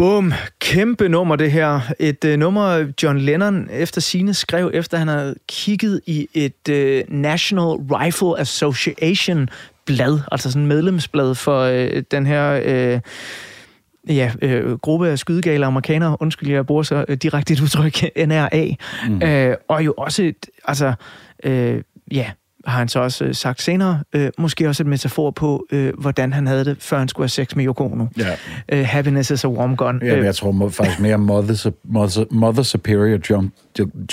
Bum, 0.00 0.32
kæmpe 0.58 1.08
nummer 1.08 1.36
det 1.36 1.52
her. 1.52 1.80
Et 1.98 2.24
øh, 2.24 2.38
nummer, 2.38 2.92
John 3.02 3.18
Lennon 3.18 3.68
efter 3.70 4.00
sine 4.00 4.34
skrev, 4.34 4.70
efter 4.74 4.98
han 4.98 5.08
havde 5.08 5.34
kigget 5.48 6.00
i 6.06 6.28
et 6.34 6.68
øh, 6.68 7.04
National 7.08 7.64
Rifle 7.66 8.40
Association 8.40 9.48
blad, 9.86 10.18
altså 10.32 10.50
sådan 10.50 10.62
et 10.62 10.68
medlemsblad 10.68 11.34
for 11.34 11.60
øh, 11.60 12.02
den 12.10 12.26
her... 12.26 12.60
Øh, 12.64 13.00
ja, 14.08 14.32
øh, 14.42 14.78
gruppe 14.78 15.08
af 15.08 15.18
skydegale 15.18 15.66
amerikanere, 15.66 16.16
undskyld, 16.20 16.50
jeg 16.50 16.66
bruger 16.66 16.82
så 16.82 17.04
øh, 17.08 17.16
direkte 17.16 17.52
et 17.52 17.60
udtryk, 17.60 18.02
NRA, 18.28 18.66
mm. 19.08 19.22
øh, 19.22 19.56
og 19.68 19.84
jo 19.84 19.94
også 19.98 20.22
et, 20.22 20.46
altså, 20.64 20.92
øh, 21.44 21.82
ja, 22.12 22.30
har 22.66 22.78
han 22.78 22.88
så 22.88 23.00
også 23.00 23.24
øh, 23.24 23.34
sagt 23.34 23.62
senere, 23.62 24.02
øh, 24.12 24.30
måske 24.38 24.68
også 24.68 24.82
et 24.82 24.86
metafor 24.86 25.30
på, 25.30 25.66
øh, 25.72 25.92
hvordan 25.98 26.32
han 26.32 26.46
havde 26.46 26.64
det, 26.64 26.76
før 26.80 26.98
han 26.98 27.08
skulle 27.08 27.24
have 27.24 27.28
sex 27.28 27.56
med 27.56 27.64
Yoko 27.66 27.84
Ono. 27.92 28.06
Ja. 28.18 28.26
Øh, 28.72 28.86
happiness 28.86 29.30
is 29.30 29.44
a 29.44 29.48
warm 29.48 29.76
gun. 29.76 30.00
Ja, 30.02 30.08
men 30.10 30.18
Øh, 30.18 30.24
jeg 30.24 30.34
tror 30.34 30.50
må- 30.52 30.68
faktisk 30.68 31.00
mere 31.00 31.18
Mother, 31.18 31.70
Mother, 31.84 32.24
Mother 32.30 32.62
Superior 32.62 33.18
jump, 33.30 33.52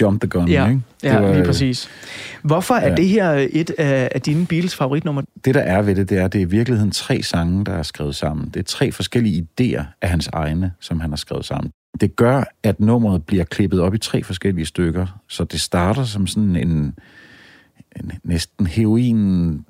jump 0.02 0.22
the 0.22 0.30
gun, 0.30 0.48
ja, 0.48 0.68
ikke? 0.68 0.82
ja 1.04 1.20
var, 1.20 1.28
lige 1.28 1.40
øh, 1.40 1.46
præcis. 1.46 1.90
Hvorfor 2.44 2.76
er 2.76 2.90
ja. 2.90 2.96
det 2.96 3.08
her 3.08 3.48
et 3.52 3.70
af, 3.78 4.10
af 4.16 4.22
dine 4.22 4.46
Beatles 4.46 4.76
favoritnummer? 4.76 5.22
Det, 5.46 5.56
der 5.56 5.62
er 5.62 5.82
ved 5.82 5.96
det, 5.96 6.10
det 6.10 6.18
er, 6.18 6.26
at 6.26 6.34
det 6.34 6.40
er 6.42 6.46
i 6.46 6.50
virkeligheden 6.50 6.92
tre 6.92 7.22
sange, 7.24 7.66
der 7.66 7.74
er 7.74 7.84
skrevet 7.84 8.16
sammen. 8.16 8.48
Det 8.54 8.60
er 8.60 8.64
tre 8.64 8.92
forskellige 8.92 9.48
idéer 9.62 9.84
af 10.02 10.10
hans 10.10 10.30
egne, 10.34 10.72
som 10.80 11.00
han 11.00 11.10
har 11.10 11.18
skrevet 11.18 11.46
sammen. 11.46 11.72
Det 12.02 12.16
gør, 12.16 12.44
at 12.64 12.80
nummeret 12.80 13.24
bliver 13.26 13.44
klippet 13.44 13.82
op 13.82 13.94
i 13.94 13.98
tre 13.98 14.24
forskellige 14.24 14.66
stykker, 14.66 15.20
så 15.30 15.44
det 15.44 15.62
starter 15.62 16.04
som 16.04 16.28
sådan 16.28 16.56
en 16.56 16.94
næsten 18.24 18.68
heroin 18.68 19.66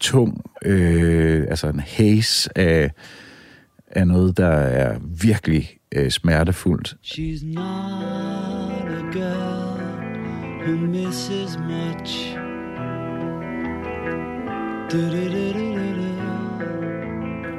tung, 0.00 0.44
øh, 0.64 1.46
altså 1.48 1.68
en 1.68 1.80
haze 1.80 2.58
af, 2.58 2.90
af 3.86 4.06
noget, 4.06 4.36
der 4.36 4.48
er 4.48 4.98
virkelig 5.20 5.78
øh, 5.94 6.10
smertefuldt. 6.10 6.96
She's 7.04 7.46
not 7.46 8.88
a 8.88 9.02
girl 9.12 9.82
who 10.66 10.86
misses 10.86 11.58
much. 11.58 12.36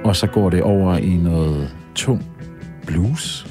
Og 0.05 0.15
så 0.15 0.27
går 0.27 0.49
det 0.49 0.61
over 0.61 0.97
i 0.97 1.17
noget 1.17 1.75
tung 1.95 2.25
blues. 2.87 3.47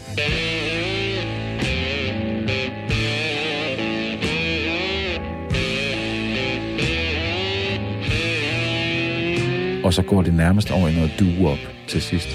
Og 9.85 9.95
så 9.95 10.03
går 10.03 10.23
det 10.23 10.35
nærmest 10.35 10.71
over 10.71 10.89
i 10.89 10.95
noget 10.95 11.11
doo-wop 11.11 11.59
til 11.89 12.03
sidst. 12.03 12.29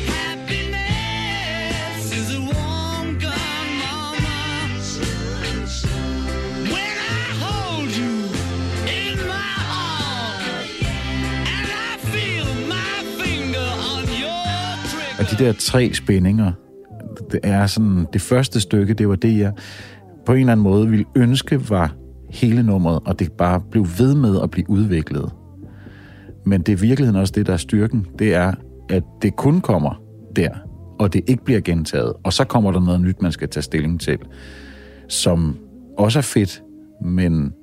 Og 15.19 15.31
de 15.31 15.45
der 15.45 15.53
tre 15.59 15.93
spændinger, 15.93 16.51
det 17.31 17.39
er 17.43 17.67
sådan, 17.67 18.07
det 18.13 18.21
første 18.21 18.59
stykke, 18.59 18.93
det 18.93 19.09
var 19.09 19.15
det, 19.15 19.37
jeg 19.39 19.51
på 20.25 20.33
en 20.33 20.39
eller 20.39 20.51
anden 20.51 20.63
måde 20.63 20.89
ville 20.89 21.05
ønske 21.15 21.69
var 21.69 21.95
hele 22.29 22.63
nummeret, 22.63 22.99
og 23.05 23.19
det 23.19 23.31
bare 23.31 23.61
blev 23.71 23.87
ved 23.97 24.15
med 24.15 24.41
at 24.43 24.51
blive 24.51 24.69
udviklet. 24.69 25.31
Men 26.47 26.61
det 26.61 26.71
er 26.73 26.77
virkeligheden 26.77 27.19
også 27.21 27.33
det, 27.35 27.47
der 27.47 27.53
er 27.53 27.57
styrken. 27.57 28.05
Det 28.19 28.33
er, 28.35 28.53
at 28.89 29.03
det 29.21 29.35
kun 29.35 29.61
kommer 29.61 30.01
der, 30.35 30.49
og 30.99 31.13
det 31.13 31.21
ikke 31.27 31.43
bliver 31.43 31.59
gentaget. 31.61 32.13
Og 32.23 32.33
så 32.33 32.43
kommer 32.43 32.71
der 32.71 32.79
noget 32.79 33.01
nyt, 33.01 33.21
man 33.21 33.31
skal 33.31 33.49
tage 33.49 33.63
stilling 33.63 34.01
til, 34.01 34.17
som 35.07 35.57
også 35.97 36.19
er 36.19 36.23
fedt, 36.23 36.63
men 37.05 37.53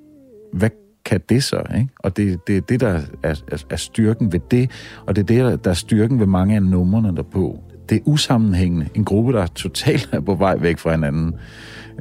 hvad 0.52 0.70
kan 1.04 1.20
det 1.28 1.44
så? 1.44 1.62
Ikke? 1.76 1.88
Og 1.98 2.16
det 2.16 2.32
er 2.32 2.36
det, 2.46 2.68
det, 2.68 2.80
der 2.80 2.88
er, 2.88 3.00
er, 3.22 3.64
er 3.70 3.76
styrken 3.76 4.32
ved 4.32 4.40
det, 4.50 4.70
og 5.06 5.16
det 5.16 5.22
er 5.22 5.26
det, 5.26 5.38
der- 5.44 5.56
der 5.56 5.70
er 5.70 5.74
styrken 5.74 6.20
ved 6.20 6.26
mange 6.26 6.54
af 6.56 6.62
numrene 6.62 7.16
derpå. 7.16 7.58
Det 7.88 7.96
er 7.96 8.00
usammenhængende. 8.04 8.88
En 8.94 9.04
gruppe, 9.04 9.32
der 9.32 9.46
totalt 9.46 10.08
er 10.12 10.20
på 10.20 10.34
vej 10.34 10.56
væk 10.56 10.78
fra 10.78 10.90
hinanden, 10.90 11.34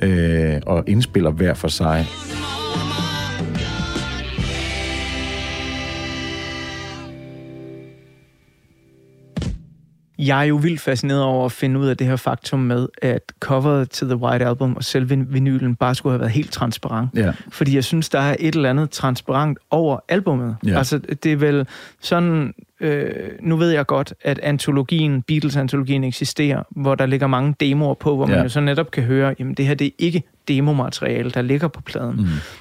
øh, 0.01 0.61
og 0.65 0.84
indspiller 0.88 1.31
hver 1.31 1.53
for 1.53 1.67
sig. 1.67 2.05
Jeg 10.28 10.39
er 10.39 10.43
jo 10.43 10.55
vildt 10.55 10.82
fascineret 10.82 11.21
over 11.21 11.45
at 11.45 11.51
finde 11.51 11.80
ud 11.80 11.88
af 11.88 11.97
det 11.97 12.07
her 12.07 12.15
faktum 12.15 12.59
med, 12.59 12.88
at 13.01 13.34
coveret 13.39 13.89
til 13.89 14.07
The 14.07 14.15
White 14.15 14.45
Album 14.45 14.76
og 14.76 14.84
selve 14.84 15.26
vinylen 15.30 15.76
bare 15.76 15.95
skulle 15.95 16.13
have 16.13 16.19
været 16.19 16.32
helt 16.32 16.51
transparent. 16.51 17.09
Ja. 17.15 17.32
Fordi 17.49 17.76
jeg 17.76 17.84
synes, 17.84 18.09
der 18.09 18.19
er 18.19 18.36
et 18.39 18.55
eller 18.55 18.69
andet 18.69 18.89
transparent 18.89 19.57
over 19.71 19.99
albummet. 20.09 20.55
Ja. 20.65 20.78
Altså, 20.78 20.97
det 20.97 21.32
er 21.32 21.38
vel 21.38 21.67
sådan... 22.01 22.53
Øh, 22.84 23.09
nu 23.41 23.55
ved 23.55 23.69
jeg 23.71 23.86
godt, 23.86 24.13
at 24.21 24.39
antologien, 24.39 25.21
Beatles-antologien 25.21 26.03
eksisterer, 26.03 26.63
hvor 26.69 26.95
der 26.95 27.05
ligger 27.05 27.27
mange 27.27 27.55
demoer 27.59 27.93
på, 27.93 28.15
hvor 28.15 28.25
man 28.25 28.36
Ja. 28.38 28.43
jo 28.43 28.49
så 28.49 28.59
netop 28.59 28.91
kan 28.91 29.03
høre, 29.03 29.36
jamen 29.39 29.53
det 29.53 29.67
her 29.67 29.73
det 29.73 29.88
er 29.88 29.91
ikke 29.99 30.23
demomateriale, 30.47 31.31
der 31.31 31.41
ligger 31.41 31.67
på 31.67 31.81
pladen. 31.81 32.15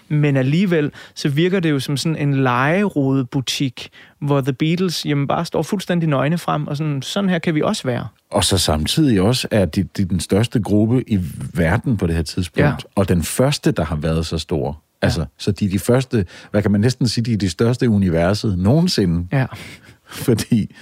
Mm. 0.08 0.16
Men 0.16 0.36
alligevel, 0.36 0.90
så 1.14 1.28
virker 1.28 1.60
det 1.60 1.70
jo 1.70 1.78
som 1.80 1.96
sådan 1.96 2.16
en 2.16 2.34
legerodebutik, 2.42 3.88
hvor 4.20 4.40
The 4.40 4.52
Beatles 4.52 5.06
jamen, 5.06 5.26
bare 5.28 5.44
står 5.44 5.62
fuldstændig 5.62 6.08
nøgne 6.08 6.38
frem, 6.38 6.66
og 6.66 6.76
sådan, 6.76 7.02
sådan 7.02 7.30
her 7.30 7.38
kan 7.38 7.54
vi 7.54 7.62
også 7.62 7.82
være. 7.84 8.06
Og 8.30 8.44
så 8.44 8.58
samtidig 8.58 9.20
også 9.20 9.48
er 9.50 9.64
de, 9.64 9.82
de 9.82 10.04
den 10.04 10.20
største 10.20 10.62
gruppe 10.62 11.04
i 11.06 11.18
verden 11.54 11.96
på 11.96 12.06
det 12.06 12.14
her 12.14 12.22
tidspunkt. 12.22 12.66
Ja. 12.66 12.74
Og 12.94 13.08
den 13.08 13.22
første, 13.22 13.70
der 13.72 13.84
har 13.84 13.96
været 13.96 14.26
så 14.26 14.38
stor. 14.38 14.82
Altså, 15.04 15.24
så 15.38 15.52
de 15.52 15.64
er 15.64 15.68
de 15.70 15.78
første, 15.78 16.26
hvad 16.50 16.62
kan 16.62 16.70
man 16.70 16.80
næsten 16.80 17.08
sige, 17.08 17.24
de 17.24 17.32
er 17.32 17.36
de 17.36 17.48
største 17.48 17.84
i 17.84 17.88
universet 17.88 18.58
nogensinde. 18.58 19.26
Ja, 19.32 19.46
Fordi 20.26 20.74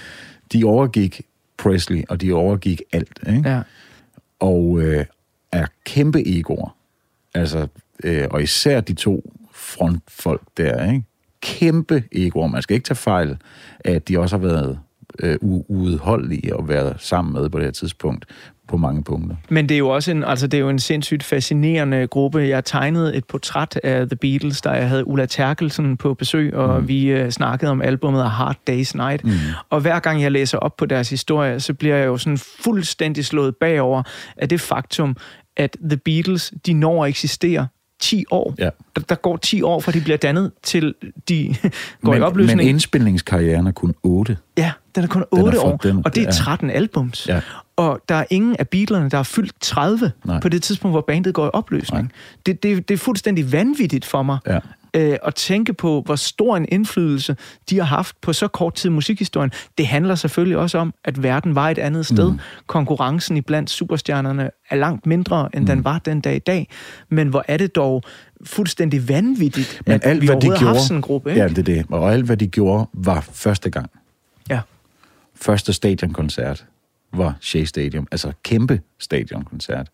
de 0.53 0.63
overgik 0.63 1.21
Presley, 1.57 2.03
og 2.09 2.21
de 2.21 2.33
overgik 2.33 2.81
alt. 2.91 3.19
Ikke? 3.27 3.49
ja. 3.49 3.61
og 4.39 4.81
øh, 4.81 5.05
er 5.51 5.65
kæmpe 5.85 6.27
egoer. 6.27 6.75
Altså, 7.33 7.67
øh, 8.03 8.27
og 8.31 8.43
især 8.43 8.81
de 8.81 8.93
to 8.93 9.33
frontfolk 9.51 10.41
der, 10.57 10.91
ikke? 10.91 11.03
Kæmpe 11.41 12.03
egoer. 12.11 12.47
Man 12.47 12.61
skal 12.61 12.73
ikke 12.73 12.85
tage 12.85 12.95
fejl 12.95 13.37
af, 13.85 13.93
at 13.93 14.07
de 14.07 14.19
også 14.19 14.37
har 14.37 14.41
været 14.41 14.79
øh, 15.19 15.37
uudholdelige 15.41 16.53
at 16.59 16.67
være 16.67 16.93
sammen 16.97 17.33
med 17.33 17.49
på 17.49 17.57
det 17.57 17.65
her 17.65 17.71
tidspunkt 17.71 18.25
på 18.67 18.77
mange 18.77 19.03
punkter. 19.03 19.35
Men 19.49 19.69
det 19.69 19.75
er 19.75 19.79
jo 19.79 19.89
også 19.89 20.11
en, 20.11 20.23
altså 20.23 20.47
det 20.47 20.57
er 20.57 20.61
jo 20.61 20.69
en 20.69 20.79
sindssygt 20.79 21.23
fascinerende 21.23 22.07
gruppe. 22.07 22.39
Jeg 22.39 22.65
tegnede 22.65 23.15
et 23.15 23.25
portræt 23.25 23.79
af 23.83 24.07
The 24.07 24.15
Beatles, 24.15 24.61
da 24.61 24.69
jeg 24.69 24.89
havde 24.89 25.07
Ulla 25.07 25.25
Terkelsen 25.25 25.97
på 25.97 26.13
besøg, 26.13 26.53
og 26.53 26.81
mm. 26.81 26.87
vi 26.87 27.21
uh, 27.21 27.29
snakkede 27.29 27.71
om 27.71 27.81
albumet 27.81 28.21
A 28.21 28.27
Hard 28.27 28.57
Day's 28.69 28.91
Night. 28.95 29.23
Mm. 29.23 29.31
Og 29.69 29.81
hver 29.81 29.99
gang 29.99 30.21
jeg 30.21 30.31
læser 30.31 30.57
op 30.57 30.77
på 30.77 30.85
deres 30.85 31.09
historie, 31.09 31.59
så 31.59 31.73
bliver 31.73 31.95
jeg 31.95 32.07
jo 32.07 32.17
sådan 32.17 32.37
fuldstændig 32.37 33.25
slået 33.25 33.55
bagover 33.55 34.03
af 34.37 34.49
det 34.49 34.61
faktum, 34.61 35.17
at 35.57 35.77
The 35.89 35.97
Beatles, 35.97 36.53
de 36.65 36.73
når 36.73 37.03
at 37.03 37.09
eksistere 37.09 37.67
10 38.01 38.25
år. 38.31 38.55
Ja. 38.59 38.69
Der, 38.95 39.01
der 39.09 39.15
går 39.15 39.37
10 39.37 39.61
år, 39.61 39.79
fra 39.79 39.91
de 39.91 40.01
bliver 40.01 40.17
dannet, 40.17 40.51
til 40.63 40.93
de 41.29 41.55
går 42.03 42.11
men, 42.11 42.21
i 42.21 42.23
opløsning. 42.23 42.57
men 42.57 42.67
indspilningskarrieren 42.67 43.67
er 43.67 43.71
kun 43.71 43.93
8. 44.03 44.37
Ja, 44.57 44.71
den 44.95 45.03
er 45.03 45.07
kun 45.07 45.23
Den 45.31 45.39
er 45.39 45.43
8 45.43 45.57
for- 45.57 45.67
år, 45.67 45.77
den- 45.77 46.01
og 46.05 46.15
det 46.15 46.21
er 46.21 46.25
ja. 46.25 46.31
13 46.31 46.69
albums. 46.69 47.27
Ja. 47.27 47.41
Og 47.75 48.01
der 48.09 48.15
er 48.15 48.25
ingen 48.29 48.55
af 48.59 48.67
Beatlerne, 48.69 49.09
der 49.09 49.17
er 49.17 49.23
fyldt 49.23 49.53
30 49.61 50.11
Nej. 50.25 50.39
på 50.39 50.49
det 50.49 50.63
tidspunkt, 50.63 50.93
hvor 50.93 51.01
bandet 51.07 51.33
går 51.33 51.45
i 51.45 51.49
opløsning. 51.53 52.11
Det, 52.45 52.63
det, 52.63 52.87
det 52.87 52.93
er 52.93 52.97
fuldstændig 52.97 53.51
vanvittigt 53.51 54.05
for 54.05 54.23
mig 54.23 54.37
Ja. 54.47 54.59
Øh, 54.93 55.17
at 55.23 55.35
tænke 55.35 55.73
på, 55.73 56.01
hvor 56.05 56.15
stor 56.15 56.57
en 56.57 56.65
indflydelse 56.69 57.35
de 57.69 57.77
har 57.77 57.85
haft 57.85 58.15
på 58.21 58.33
så 58.33 58.47
kort 58.47 58.73
tid 58.73 58.89
i 58.89 58.93
musikhistorien. 58.93 59.51
Det 59.77 59.87
handler 59.87 60.15
selvfølgelig 60.15 60.57
også 60.57 60.77
om, 60.77 60.93
at 61.03 61.23
verden 61.23 61.55
var 61.55 61.69
et 61.69 61.77
andet 61.77 62.05
sted. 62.05 62.31
Mm. 62.31 62.39
Konkurrencen 62.67 63.37
i 63.37 63.41
blandt 63.41 63.69
superstjernerne 63.69 64.49
er 64.69 64.75
langt 64.75 65.05
mindre, 65.05 65.49
end 65.53 65.61
mm. 65.61 65.67
den 65.67 65.83
var 65.83 65.99
den 65.99 66.21
dag 66.21 66.35
i 66.35 66.39
dag. 66.39 66.67
Men 67.09 67.27
hvor 67.27 67.45
er 67.47 67.57
det 67.57 67.75
dog 67.75 68.03
fuldstændig 68.45 69.09
vanvittigt, 69.09 69.81
Men 69.85 69.93
at 69.93 70.05
alt, 70.05 70.21
vi 70.21 70.25
hvad 70.25 70.35
de 70.35 70.37
overhovedet 70.37 70.59
har 70.59 70.65
gjorde, 70.65 70.75
haft 70.75 70.87
sådan 70.87 70.97
en 70.97 71.01
gruppe. 71.01 71.29
Ikke? 71.29 71.41
ja, 71.41 71.47
det 71.47 71.57
er 71.57 71.63
det. 71.63 71.85
Og 71.89 72.13
alt, 72.13 72.25
hvad 72.25 72.37
de 72.37 72.47
gjorde, 72.47 72.89
var 72.93 73.21
første 73.33 73.69
gang. 73.69 73.89
ja. 74.49 74.59
Første 75.35 75.73
stadionkoncert 75.73 76.65
var 77.13 77.35
Shea 77.41 77.63
Stadium, 77.63 78.07
altså 78.11 78.31
kæmpe 78.43 78.81
stadionkoncert. 78.99 79.87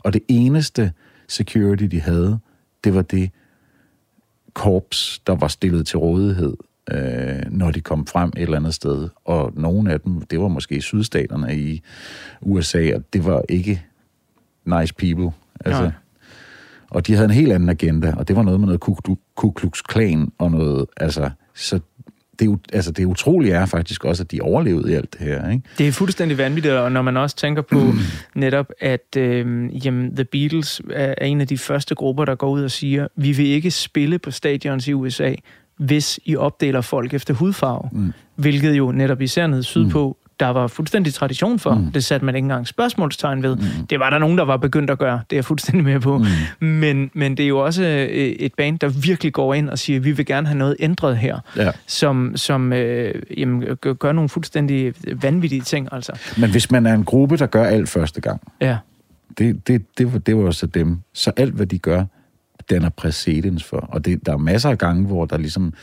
Og 0.00 0.12
det 0.12 0.22
eneste 0.28 0.92
security, 1.28 1.84
de 1.84 2.00
havde, 2.00 2.38
det 2.84 2.94
var 2.94 3.02
det 3.02 3.30
korps, 4.54 5.18
der 5.26 5.34
var 5.34 5.48
stillet 5.48 5.86
til 5.86 5.98
rådighed, 5.98 6.56
øh, 6.92 7.42
når 7.50 7.70
de 7.70 7.80
kom 7.80 8.06
frem 8.06 8.32
et 8.36 8.42
eller 8.42 8.56
andet 8.56 8.74
sted. 8.74 9.08
Og 9.24 9.52
nogle 9.56 9.92
af 9.92 10.00
dem, 10.00 10.20
det 10.20 10.40
var 10.40 10.48
måske 10.48 10.80
sydstaterne 10.82 11.56
i 11.56 11.82
USA, 12.40 12.90
og 12.94 13.02
det 13.12 13.24
var 13.24 13.42
ikke 13.48 13.82
nice 14.64 14.94
people. 14.94 15.30
Altså, 15.64 15.82
Nej. 15.82 15.92
og 16.90 17.06
de 17.06 17.12
havde 17.14 17.24
en 17.24 17.30
helt 17.34 17.52
anden 17.52 17.68
agenda, 17.68 18.14
og 18.16 18.28
det 18.28 18.36
var 18.36 18.42
noget 18.42 18.60
med 18.60 18.66
noget 18.66 18.80
Ku 18.80 18.96
Klu- 19.08 19.32
Ku 19.34 19.50
Klux 19.50 19.82
Klan 19.82 20.32
og 20.38 20.50
noget, 20.50 20.86
altså, 20.96 21.30
så 21.54 21.80
det, 22.38 22.48
er 22.48 22.56
altså, 22.72 22.92
det 22.92 23.04
utrolige 23.04 23.54
er 23.54 23.66
faktisk 23.66 24.04
også, 24.04 24.22
at 24.22 24.30
de 24.30 24.40
overlevede 24.40 24.92
i 24.92 24.94
alt 24.94 25.12
det 25.12 25.20
her, 25.20 25.50
ikke? 25.50 25.62
Det 25.78 25.88
er 25.88 25.92
fuldstændig 25.92 26.38
vanvittigt, 26.38 26.74
og 26.74 26.92
når 26.92 27.02
man 27.02 27.16
også 27.16 27.36
tænker 27.36 27.62
på 27.62 27.92
netop, 28.34 28.72
at 28.80 29.16
øh, 29.16 29.86
jamen, 29.86 30.16
The 30.16 30.24
Beatles 30.24 30.82
er 30.90 31.14
er 31.18 31.26
en 31.26 31.40
af 31.40 31.46
de 31.46 31.58
første 31.58 31.94
grupper, 31.94 32.24
der 32.24 32.34
går 32.34 32.50
ud 32.50 32.62
og 32.62 32.70
siger, 32.70 33.08
vi 33.16 33.32
vil 33.32 33.46
ikke 33.46 33.70
spille 33.70 34.18
på 34.18 34.30
stadions 34.30 34.88
i 34.88 34.92
USA, 34.92 35.34
hvis 35.76 36.20
I 36.24 36.36
opdeler 36.36 36.80
folk 36.80 37.14
efter 37.14 37.34
hudfarve. 37.34 37.88
Mm. 37.92 38.12
Hvilket 38.36 38.78
jo 38.78 38.92
netop 38.92 39.20
især 39.20 39.46
nede 39.46 39.62
sydpå, 39.62 40.16
der 40.40 40.46
var 40.46 40.66
fuldstændig 40.66 41.14
tradition 41.14 41.58
for. 41.58 41.74
Mm. 41.74 41.92
Det 41.92 42.04
satte 42.04 42.26
man 42.26 42.34
ikke 42.34 42.44
engang 42.44 42.66
spørgsmålstegn 42.66 43.42
ved. 43.42 43.56
Mm. 43.56 43.86
Det 43.90 44.00
var 44.00 44.10
der 44.10 44.18
nogen, 44.18 44.38
der 44.38 44.44
var 44.44 44.56
begyndt 44.56 44.90
at 44.90 44.98
gøre. 44.98 45.20
Det 45.30 45.36
er 45.36 45.38
jeg 45.38 45.44
fuldstændig 45.44 45.84
med 45.84 46.00
på. 46.00 46.18
Mm. 46.18 46.66
Men, 46.66 47.10
men 47.14 47.36
det 47.36 47.44
er 47.44 47.48
jo 47.48 47.58
også 47.58 47.82
øh, 47.84 48.08
et 48.18 48.54
band, 48.54 48.78
der 48.78 48.88
virkelig 48.88 49.32
går 49.32 49.54
ind 49.54 49.70
og 49.70 49.78
siger, 49.78 50.00
vi 50.00 50.12
vil 50.12 50.26
gerne 50.26 50.46
have 50.46 50.58
noget 50.58 50.76
ændret 50.80 51.16
her. 51.16 51.38
Ja. 51.56 51.70
Som, 51.86 52.32
som 52.36 52.72
øh, 52.72 53.14
jamen, 53.36 53.64
gør, 53.76 54.12
nogle 54.12 54.28
fuldstændig 54.28 54.94
vanvittige 55.22 55.60
ting. 55.62 55.88
Altså. 55.92 56.12
Men 56.38 56.50
hvis 56.50 56.70
man 56.70 56.86
er 56.86 56.94
en 56.94 57.04
gruppe, 57.04 57.36
der 57.36 57.46
gør 57.46 57.64
alt 57.64 57.88
første 57.88 58.20
gang, 58.20 58.40
Ja. 58.60 58.76
det, 59.38 59.68
det, 59.68 59.98
det, 59.98 60.12
var, 60.12 60.18
det 60.18 60.36
var 60.36 60.50
så 60.50 60.66
dem. 60.66 60.98
Så 61.12 61.32
alt, 61.36 61.54
hvad 61.54 61.66
de 61.66 61.78
gør, 61.78 62.04
danner 62.70 62.88
præcedens 62.88 63.64
for. 63.64 63.76
Og 63.76 64.04
det, 64.04 64.26
der 64.26 64.32
er 64.32 64.36
masser 64.36 64.70
af 64.70 64.78
gange, 64.78 65.06
hvor 65.06 65.24
der 65.24 65.38
ligesom, 65.38 65.74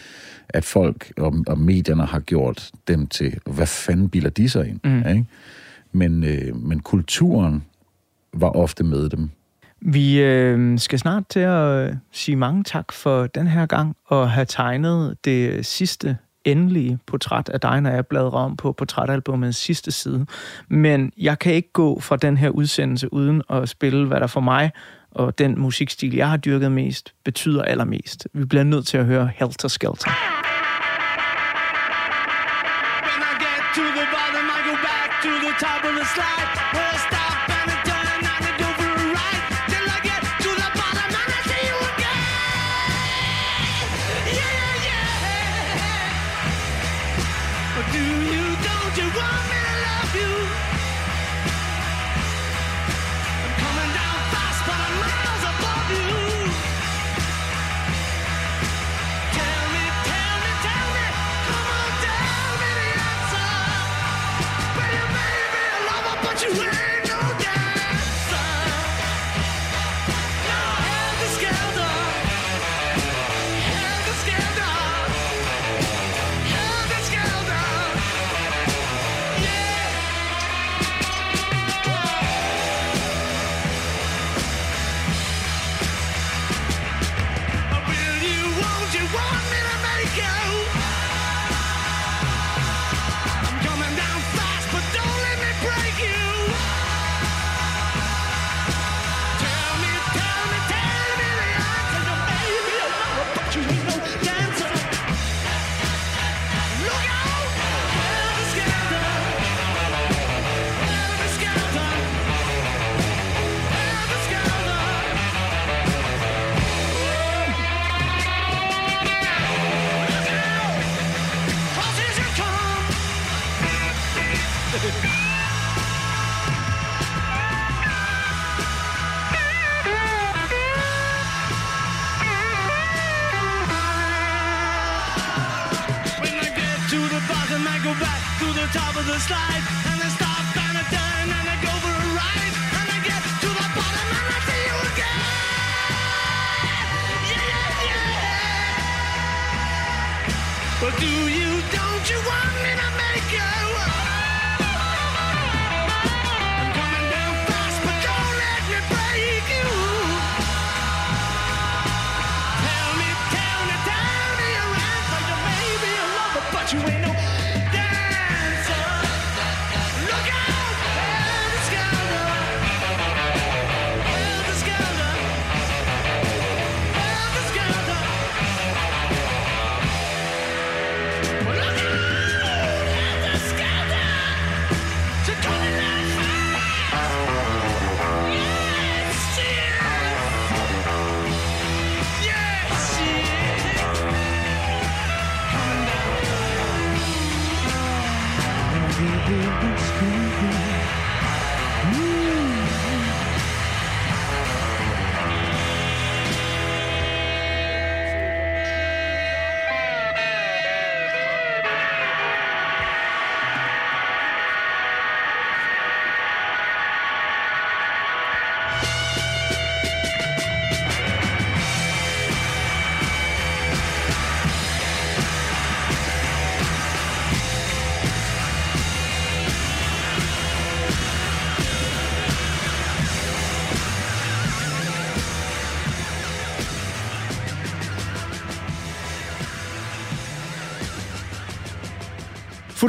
at 0.54 0.66
folk 0.66 1.14
og, 1.18 1.36
og 1.48 1.58
medierne 1.58 2.06
har 2.06 2.20
gjort 2.20 2.72
dem 2.88 3.08
til, 3.08 3.40
hvad 3.46 3.68
fanden 3.68 4.10
bilder 4.10 4.30
de 4.30 4.50
sig 4.50 4.68
ind? 4.70 4.80
Mm. 4.84 5.10
Ikke? 5.10 5.26
Men, 5.92 6.24
øh, 6.24 6.56
men 6.56 6.80
kulturen 6.80 7.64
var 8.34 8.50
ofte 8.50 8.84
med 8.84 9.10
dem. 9.10 9.30
Vi 9.82 10.22
øh, 10.22 10.80
skal 10.80 11.00
snart 11.00 11.24
til 11.30 11.40
at 11.40 11.90
øh, 11.90 11.96
sige 12.12 12.36
mange 12.36 12.64
tak 12.64 12.92
for 12.92 13.28
den 13.28 13.48
her 13.48 13.66
gang, 13.66 13.96
og 14.06 14.32
have 14.32 14.46
tegnet 14.46 15.18
det 15.26 15.66
sidste 15.66 16.18
endelige 16.46 17.00
portræt 17.08 17.50
af 17.50 17.60
dig, 17.60 17.82
når 17.82 17.90
jeg 17.90 18.08
bladrer 18.08 18.40
om 18.40 18.58
på 18.58 18.72
portrætalbumets 18.72 19.58
sidste 19.58 19.92
side. 19.92 20.26
Men 20.68 21.12
jeg 21.18 21.40
kan 21.40 21.54
ikke 21.54 21.72
gå 21.74 22.00
fra 22.00 22.18
den 22.18 22.38
her 22.38 22.50
udsendelse 22.50 23.14
uden 23.14 23.42
at 23.50 23.70
spille, 23.70 24.08
hvad 24.08 24.20
der 24.20 24.28
for 24.28 24.42
mig 24.42 24.72
og 25.12 25.38
den 25.38 25.62
musikstil, 25.62 26.16
jeg 26.16 26.30
har 26.30 26.38
dyrket 26.38 26.72
mest, 26.72 27.14
betyder 27.24 27.64
allermest. 27.64 28.28
Vi 28.34 28.46
bliver 28.46 28.64
nødt 28.64 28.88
til 28.88 28.98
at 28.98 29.06
høre 29.06 29.32
Helter 29.36 29.68
Skelter. 29.68 30.12
When 33.08 33.22
I 33.30 33.34
get 33.46 33.62
to 33.76 33.84
the 34.00 34.06
bottom, 34.16 34.46
I 34.58 34.60
go 34.70 34.76
back 34.90 35.10
to 35.24 35.30
the 35.46 35.54
top 35.60 35.82
of 35.90 35.94
the 36.00 36.06
slide. 36.16 36.91
You 66.42 66.81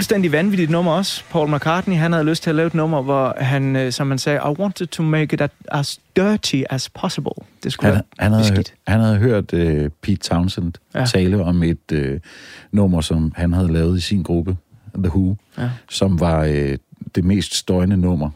Fuldstændig 0.02 0.32
vanvittigt 0.32 0.70
nummer 0.70 0.92
også. 0.92 1.24
Paul 1.30 1.54
McCartney, 1.54 1.96
han 1.96 2.12
havde 2.12 2.24
lyst 2.24 2.42
til 2.42 2.50
at 2.50 2.56
lave 2.56 2.66
et 2.66 2.74
nummer, 2.74 3.02
hvor 3.02 3.34
han, 3.38 3.76
øh, 3.76 3.92
som 3.92 4.06
man 4.06 4.18
sagde, 4.18 4.38
I 4.38 4.60
wanted 4.60 4.86
to 4.86 5.02
make 5.02 5.34
it 5.34 5.42
as 5.68 6.00
dirty 6.16 6.62
as 6.70 6.88
possible. 6.90 7.30
Det 7.64 7.72
skulle 7.72 7.86
Han, 7.86 7.94
være 7.94 8.02
han, 8.18 8.32
havde, 8.32 8.42
beskidt. 8.50 8.74
han 8.86 9.00
havde 9.00 9.16
hørt 9.18 9.52
uh, 9.52 9.60
Pete 10.02 10.16
Townsend 10.16 10.72
Ja. 10.94 11.04
tale 11.06 11.44
om 11.44 11.62
et 11.62 11.92
uh, 11.92 11.98
nummer, 12.72 13.00
som 13.00 13.32
han 13.36 13.52
havde 13.52 13.72
lavet 13.72 13.98
i 13.98 14.00
sin 14.00 14.22
gruppe, 14.22 14.56
The 14.94 15.08
Who, 15.08 15.36
Ja. 15.58 15.70
som 15.90 16.20
var 16.20 16.40
uh, 16.44 16.74
det 17.14 17.24
mest 17.24 17.54
støjende 17.54 17.96
nummer. 17.96 18.30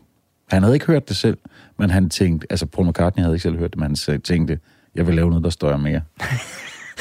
Han 0.51 0.63
havde 0.63 0.75
ikke 0.77 0.87
hørt 0.87 1.09
det 1.09 1.17
selv, 1.17 1.39
men 1.79 1.91
han 1.91 2.11
tænkte, 2.11 2.47
altså 2.51 2.67
Paul 2.67 2.89
McCartney 2.89 3.23
havde 3.23 3.35
ikke 3.35 3.43
selv 3.43 3.59
hørt 3.59 3.71
det, 3.71 3.79
men 3.81 3.97
han 4.07 4.21
tænkte, 4.21 4.59
jeg 4.95 5.07
vil 5.07 5.15
lave 5.15 5.29
noget, 5.29 5.45
der 5.45 5.51
støjer 5.51 5.77
mere. 5.77 6.01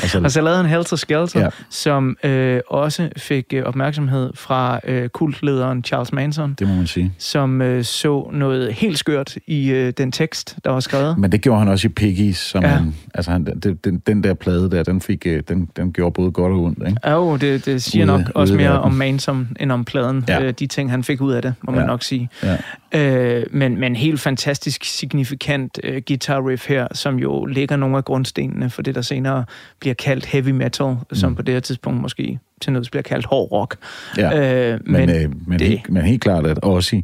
og 0.04 0.10
så, 0.10 0.20
Og 0.24 0.32
så 0.32 0.42
lavede 0.42 0.58
han 0.62 0.66
Helter 0.70 0.96
Skelter, 0.96 1.40
ja. 1.40 1.50
Som 1.70 2.18
øh, 2.24 2.60
også 2.68 3.10
fik 3.18 3.46
øh, 3.54 3.64
opmærksomhed 3.64 4.32
fra 4.36 4.80
øh, 4.84 5.10
kultlederen 5.10 5.84
Charles 5.84 6.14
Manson, 6.14 6.56
det 6.60 6.68
må 6.68 6.74
man 6.76 6.88
sige. 6.88 7.14
som 7.18 7.62
øh, 7.62 7.84
så 7.84 8.30
noget 8.34 8.74
helt 8.74 8.98
skørt 9.00 9.36
i 9.48 9.70
øh, 9.72 9.94
den 9.98 10.12
tekst, 10.12 10.56
der 10.64 10.72
var 10.72 10.80
skrevet. 10.80 11.18
Men 11.18 11.32
det 11.32 11.42
gjorde 11.42 11.60
han 11.60 11.68
også 11.68 11.88
i 11.88 11.90
Piggies, 11.90 12.38
som 12.38 12.64
Ja. 12.64 12.70
han, 12.70 12.96
altså 13.14 13.32
han, 13.32 13.46
den, 13.64 13.76
den, 13.76 14.00
den 14.08 14.24
der 14.24 14.34
plade 14.34 14.72
der, 14.72 14.84
den, 14.84 15.02
fik, 15.02 15.24
øh, 15.28 15.44
den, 15.48 15.70
den 15.78 15.94
gjorde 15.94 16.14
både 16.14 16.32
godt 16.32 16.54
og 16.54 16.60
ondt, 16.64 16.80
ikke? 16.88 16.98
Ja, 17.06 17.12
jo, 17.12 17.38
det, 17.38 17.66
det 17.66 17.84
siger 17.84 18.06
Ude- 18.14 18.18
nok 18.22 18.32
også 18.36 18.54
ude 18.54 18.62
mere 18.62 18.80
om 18.82 18.92
Manson 18.92 19.48
end 19.60 19.72
om 19.72 19.86
pladen. 19.86 20.26
Ja. 20.28 20.44
Øh, 20.44 20.54
de 20.60 20.68
ting, 20.68 20.92
han 20.92 21.04
fik 21.04 21.22
ud 21.22 21.32
af 21.34 21.42
det, 21.42 21.54
må 21.62 21.72
man 21.72 21.82
Ja. 21.82 21.88
nok 21.88 22.04
sige. 22.04 22.30
Ja. 22.44 22.58
Øh, 22.96 23.44
men, 23.52 23.80
men 23.80 23.96
helt 23.96 24.20
fantastisk 24.20 24.84
signifikant 24.84 25.80
øh, 25.84 26.02
guitar 26.08 26.48
riff 26.50 26.68
her, 26.70 26.88
som 26.94 27.16
jo 27.20 27.46
lægger 27.46 27.76
nogle 27.76 27.98
af 27.98 28.06
grundstenene 28.06 28.70
for 28.70 28.82
det, 28.82 28.96
der 28.96 29.02
senere 29.02 29.46
bliver 29.80 29.94
kaldt 29.94 30.26
heavy 30.26 30.50
metal, 30.50 30.88
mm. 30.92 31.16
som 31.16 31.36
på 31.36 31.42
det 31.42 31.54
her 31.54 31.60
tidspunkt 31.62 32.02
måske 32.02 32.40
til 32.62 32.74
nøds 32.74 32.90
bliver 32.90 33.04
kaldt 33.04 33.26
hård 33.26 33.52
rock. 33.52 33.76
Ja. 34.18 34.72
Øh, 34.74 34.80
Men, 34.86 34.92
men, 34.94 35.10
øh, 35.24 35.32
men, 35.48 35.60
det- 35.60 35.68
helt, 35.68 35.90
men 35.90 36.04
helt 36.04 36.22
klart, 36.22 36.46
at 36.46 36.60
også 36.60 37.02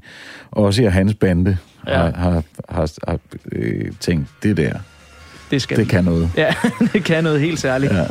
også 0.51 0.83
og 0.83 0.93
hans 0.93 1.13
bande 1.13 1.57
ja. 1.87 1.93
har, 1.97 2.11
har, 2.11 2.43
har, 2.69 2.91
har 3.07 3.19
øh, 3.51 3.91
tænkt, 3.99 4.27
det 4.43 4.57
der, 4.57 4.73
det 5.51 5.61
skal 5.61 5.77
det 5.77 5.89
kan 5.89 6.03
noget. 6.03 6.29
Ja, 6.37 6.53
det 6.93 7.03
kan 7.03 7.23
noget 7.23 7.41
helt 7.41 7.59
særligt. 7.59 7.93
Ja. 7.93 8.05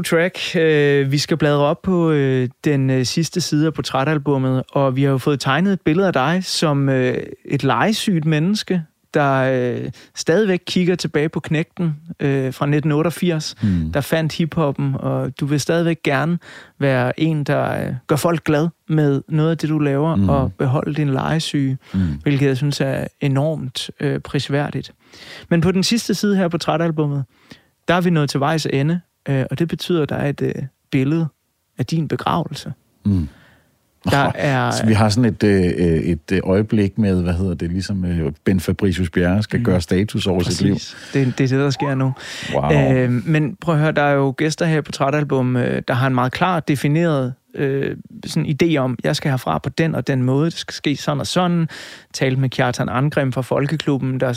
Two 0.00 0.18
track. 0.18 0.56
Øh, 0.56 1.12
vi 1.12 1.18
skal 1.18 1.36
bladre 1.36 1.60
op 1.60 1.82
på 1.82 2.10
øh, 2.10 2.48
den 2.64 2.90
øh, 2.90 3.04
sidste 3.04 3.40
side 3.40 3.66
af 3.66 3.74
portrætalbummet, 3.74 4.62
og 4.72 4.96
vi 4.96 5.02
har 5.02 5.10
jo 5.10 5.18
fået 5.18 5.40
tegnet 5.40 5.72
et 5.72 5.80
billede 5.80 6.06
af 6.06 6.12
dig 6.12 6.44
som 6.44 6.88
øh, 6.88 7.16
et 7.44 7.64
legesygt 7.64 8.24
menneske, 8.24 8.82
der 9.14 9.34
øh, 9.34 9.90
stadigvæk 10.14 10.60
kigger 10.66 10.94
tilbage 10.94 11.28
på 11.28 11.40
knægten 11.40 11.96
øh, 12.20 12.28
fra 12.30 12.66
1988, 12.66 13.54
mm. 13.62 13.92
der 13.92 14.00
fandt 14.00 14.32
hiphoppen, 14.32 14.94
og 14.98 15.40
du 15.40 15.46
vil 15.46 15.60
stadigvæk 15.60 16.02
gerne 16.02 16.38
være 16.78 17.20
en, 17.20 17.44
der 17.44 17.86
øh, 17.86 17.94
gør 18.06 18.16
folk 18.16 18.44
glad 18.44 18.68
med 18.88 19.22
noget 19.28 19.50
af 19.50 19.58
det, 19.58 19.68
du 19.68 19.78
laver, 19.78 20.16
mm. 20.16 20.28
og 20.28 20.52
beholde 20.58 20.94
din 20.94 21.10
legesyge, 21.10 21.78
mm. 21.94 22.00
hvilket 22.22 22.46
jeg 22.46 22.56
synes 22.56 22.80
er 22.80 23.06
enormt 23.20 23.90
øh, 24.00 24.20
prisværdigt. 24.20 24.92
Men 25.48 25.60
på 25.60 25.72
den 25.72 25.82
sidste 25.82 26.14
side 26.14 26.36
her 26.36 26.48
på 26.48 26.50
portrætalbummet, 26.50 27.24
der 27.88 27.94
er 27.94 28.00
vi 28.00 28.10
nået 28.10 28.30
til 28.30 28.40
vejs 28.40 28.66
ende, 28.72 29.00
øh, 29.28 29.44
og 29.50 29.58
det 29.58 29.68
betyder, 29.68 30.02
at 30.02 30.08
der 30.08 30.16
er 30.16 30.28
et 30.28 30.42
øh, 30.42 30.54
billede 30.90 31.26
af 31.78 31.86
din 31.86 32.08
begravelse. 32.08 32.72
Mm. 33.04 33.28
Der 34.04 34.32
er... 34.34 34.70
Så 34.70 34.86
vi 34.86 34.92
har 34.92 35.08
sådan 35.08 35.24
et, 35.24 35.42
øh, 35.42 35.64
øh, 35.64 35.98
et 35.98 36.32
øh, 36.32 36.40
øjeblik 36.44 36.98
med, 36.98 37.22
hvad 37.22 37.34
hedder 37.34 37.54
det, 37.54 37.70
ligesom 37.70 38.04
øh, 38.04 38.32
Ben 38.44 38.60
Fabricius 38.60 39.10
Bjerre 39.10 39.42
skal 39.42 39.58
mm. 39.58 39.64
gøre 39.64 39.80
status 39.80 40.26
over 40.26 40.42
sit 40.42 40.62
liv. 40.62 40.74
Præcis. 40.74 40.96
Det, 41.12 41.38
det 41.38 41.44
er 41.44 41.48
det, 41.48 41.58
der 41.58 41.70
sker 41.70 41.94
nu. 41.94 42.12
Wow. 42.54 42.92
Øh, 42.92 43.10
men 43.10 43.56
prøv 43.60 43.74
at 43.74 43.80
høre, 43.80 43.92
der 43.92 44.02
er 44.02 44.12
jo 44.12 44.34
gæster 44.36 44.66
her 44.66 44.80
på 44.80 44.92
Trætalbum, 44.92 45.56
øh, 45.56 45.82
der 45.88 45.94
har 45.94 46.06
en 46.06 46.14
meget 46.14 46.32
klart 46.32 46.68
defineret 46.68 47.34
øh, 47.54 47.96
sådan 48.26 48.56
idé 48.62 48.76
om, 48.76 48.98
jeg 49.04 49.16
skal 49.16 49.30
herfra 49.30 49.58
på 49.58 49.68
den 49.68 49.94
og 49.94 50.06
den 50.06 50.22
måde, 50.22 50.44
det 50.44 50.58
skal 50.58 50.74
ske 50.74 50.96
sådan 50.96 51.20
og 51.20 51.26
sådan. 51.26 51.68
Talte 52.12 52.40
med 52.40 52.48
Kjartan 52.48 52.88
Angrim 52.88 53.32
fra 53.32 53.42
Folkeklubben, 53.42 54.20
der 54.20 54.28
er 54.28 54.32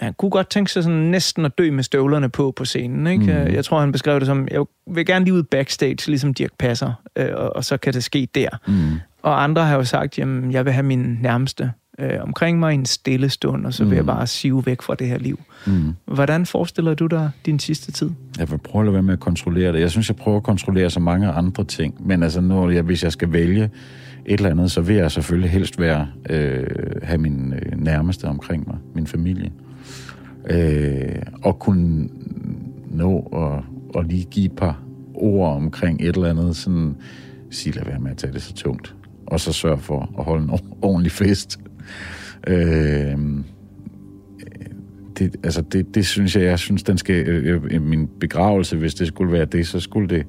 han 0.00 0.14
kunne 0.14 0.30
godt 0.30 0.50
tænke 0.50 0.72
sig 0.72 0.82
sådan 0.82 0.98
næsten 0.98 1.44
at 1.44 1.58
dø 1.58 1.70
med 1.70 1.82
støvlerne 1.82 2.28
på 2.28 2.52
på 2.56 2.64
scenen. 2.64 3.06
Ikke? 3.06 3.24
Mm. 3.24 3.54
Jeg 3.54 3.64
tror, 3.64 3.80
han 3.80 3.92
beskrev 3.92 4.20
det 4.20 4.26
som, 4.26 4.48
jeg 4.50 4.64
vil 4.90 5.06
gerne 5.06 5.24
lige 5.24 5.34
ud 5.34 5.42
backstage, 5.42 6.06
ligesom 6.06 6.34
Dirk 6.34 6.50
Passer, 6.58 6.92
øh, 7.16 7.28
og, 7.34 7.56
og 7.56 7.64
så 7.64 7.76
kan 7.76 7.92
det 7.92 8.04
ske 8.04 8.28
der. 8.34 8.48
Mm. 8.66 9.00
Og 9.22 9.42
andre 9.42 9.64
har 9.64 9.76
jo 9.76 9.84
sagt, 9.84 10.18
jamen, 10.18 10.52
jeg 10.52 10.64
vil 10.64 10.72
have 10.72 10.82
min 10.82 11.18
nærmeste 11.22 11.72
øh, 11.98 12.10
omkring 12.20 12.58
mig 12.58 12.72
i 12.72 12.74
en 12.74 12.86
stille 12.86 13.28
stund, 13.28 13.66
og 13.66 13.74
så 13.74 13.84
vil 13.84 13.96
jeg 13.96 14.06
bare 14.06 14.26
sive 14.26 14.66
væk 14.66 14.82
fra 14.82 14.94
det 14.94 15.06
her 15.06 15.18
liv. 15.18 15.40
Mm. 15.66 15.94
Hvordan 16.04 16.46
forestiller 16.46 16.94
du 16.94 17.06
dig 17.06 17.30
din 17.46 17.58
sidste 17.58 17.92
tid? 17.92 18.10
Jeg 18.38 18.50
vil 18.50 18.58
prøve 18.58 18.82
at 18.82 18.86
lade 18.86 18.92
være 18.92 19.02
med 19.02 19.12
at 19.12 19.20
kontrollere 19.20 19.72
det. 19.72 19.80
Jeg 19.80 19.90
synes, 19.90 20.08
jeg 20.08 20.16
prøver 20.16 20.36
at 20.36 20.42
kontrollere 20.42 20.90
så 20.90 21.00
mange 21.00 21.28
andre 21.28 21.64
ting. 21.64 22.06
Men 22.06 22.22
altså, 22.22 22.40
når 22.40 22.70
jeg, 22.70 22.82
hvis 22.82 23.04
jeg 23.04 23.12
skal 23.12 23.32
vælge 23.32 23.70
et 24.26 24.38
eller 24.38 24.50
andet, 24.50 24.70
så 24.70 24.80
vil 24.80 24.96
jeg 24.96 25.10
selvfølgelig 25.10 25.50
helst 25.50 25.80
være, 25.80 26.08
øh, 26.30 26.66
have 27.02 27.18
min 27.18 27.52
øh, 27.52 27.80
nærmeste 27.84 28.24
omkring 28.24 28.66
mig, 28.66 28.76
min 28.94 29.06
familie. 29.06 29.50
Øh, 30.50 31.22
og 31.42 31.58
kunne 31.58 32.08
nå 32.90 33.18
og, 33.18 33.64
og 33.94 34.04
lige 34.04 34.24
give 34.24 34.46
et 34.46 34.56
par 34.56 34.82
ord 35.14 35.56
omkring 35.56 36.00
et 36.00 36.16
eller 36.16 36.30
andet, 36.30 36.56
sådan 36.56 36.96
sige, 37.50 37.74
lad 37.74 37.84
være 37.84 38.00
med 38.00 38.10
at 38.10 38.16
tage 38.16 38.32
det 38.32 38.42
så 38.42 38.54
tungt. 38.54 38.94
Og 39.26 39.40
så 39.40 39.52
sørge 39.52 39.78
for 39.78 40.14
at 40.18 40.24
holde 40.24 40.44
en 40.44 40.50
ordentlig 40.82 41.12
fest. 41.12 41.60
Øh, 42.46 43.18
det, 45.18 45.36
altså 45.42 45.62
det, 45.62 45.94
det 45.94 46.06
synes 46.06 46.36
jeg, 46.36 46.44
jeg 46.44 46.58
synes, 46.58 46.82
den 46.82 46.98
skal, 46.98 47.28
øh, 47.28 47.82
min 47.82 48.08
begravelse, 48.20 48.76
hvis 48.76 48.94
det 48.94 49.06
skulle 49.06 49.32
være 49.32 49.44
det, 49.44 49.66
så 49.66 49.80
skulle 49.80 50.08
det, 50.08 50.26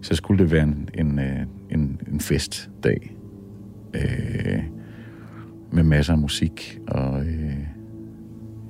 så 0.00 0.14
skulle 0.14 0.42
det 0.44 0.52
være 0.52 0.62
en, 0.62 0.88
en, 0.94 1.18
øh, 1.18 1.40
en, 1.70 2.00
en 2.12 2.20
festdag. 2.20 3.16
Øh, 3.94 4.62
med 5.72 5.82
masser 5.82 6.12
af 6.12 6.18
musik, 6.18 6.78
og 6.88 7.20
øh, 7.20 7.58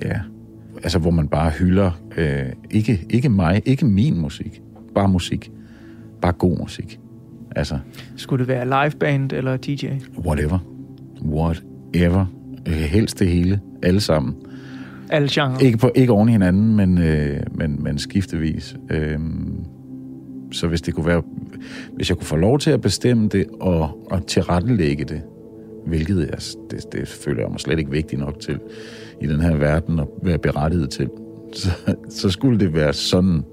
ja, 0.02 0.20
altså 0.82 0.98
hvor 0.98 1.10
man 1.10 1.28
bare 1.28 1.50
hylder, 1.50 1.90
øh, 2.16 2.46
ikke, 2.70 3.06
ikke 3.10 3.28
mig, 3.28 3.62
ikke 3.66 3.86
min 3.86 4.20
musik, 4.20 4.62
bare 4.94 5.08
musik, 5.08 5.50
bare 6.22 6.32
god 6.32 6.58
musik. 6.58 7.00
Altså, 7.56 7.78
Skulle 8.16 8.40
det 8.40 8.48
være 8.48 8.84
liveband 8.84 9.32
eller 9.32 9.56
DJ? 9.56 9.86
whatever, 10.18 10.58
whatever, 11.24 12.26
øh, 12.66 12.74
helst 12.74 13.18
det 13.18 13.28
hele, 13.28 13.60
alle 13.82 14.00
sammen. 14.00 14.34
Alle 15.10 15.28
genre. 15.30 15.64
Ikke, 15.64 15.78
på, 15.78 15.90
ikke 15.94 16.12
oven 16.12 16.28
i 16.28 16.32
hinanden, 16.32 16.76
men, 16.76 16.98
øh, 16.98 17.40
men, 17.54 17.82
men 17.82 17.98
skiftevis. 17.98 18.76
Øhm, 18.90 19.64
så 20.52 20.66
hvis 20.66 20.82
det 20.82 20.94
kunne 20.94 21.06
være, 21.06 21.22
hvis 21.96 22.08
jeg 22.08 22.16
kunne 22.16 22.26
få 22.26 22.36
lov 22.36 22.58
til 22.58 22.70
at 22.70 22.80
bestemme 22.80 23.28
det 23.28 23.46
og, 23.60 24.06
og 24.10 24.26
tilrettelægge 24.26 25.04
det, 25.04 25.22
hvilket 25.86 26.18
jeg, 26.30 26.38
det, 26.70 26.92
det 26.92 27.08
føler 27.08 27.42
jeg 27.42 27.50
mig 27.50 27.60
slet 27.60 27.78
ikke 27.78 27.90
vigtig 27.90 28.18
nok 28.18 28.40
til 28.40 28.58
i 29.20 29.26
den 29.26 29.40
her 29.40 29.56
verden 29.56 29.98
at 29.98 30.06
være 30.22 30.38
berettiget 30.38 30.90
til, 30.90 31.10
så, 31.52 31.70
så 32.10 32.30
skulle 32.30 32.60
det 32.60 32.74
være 32.74 32.92
sådan. 32.92 33.44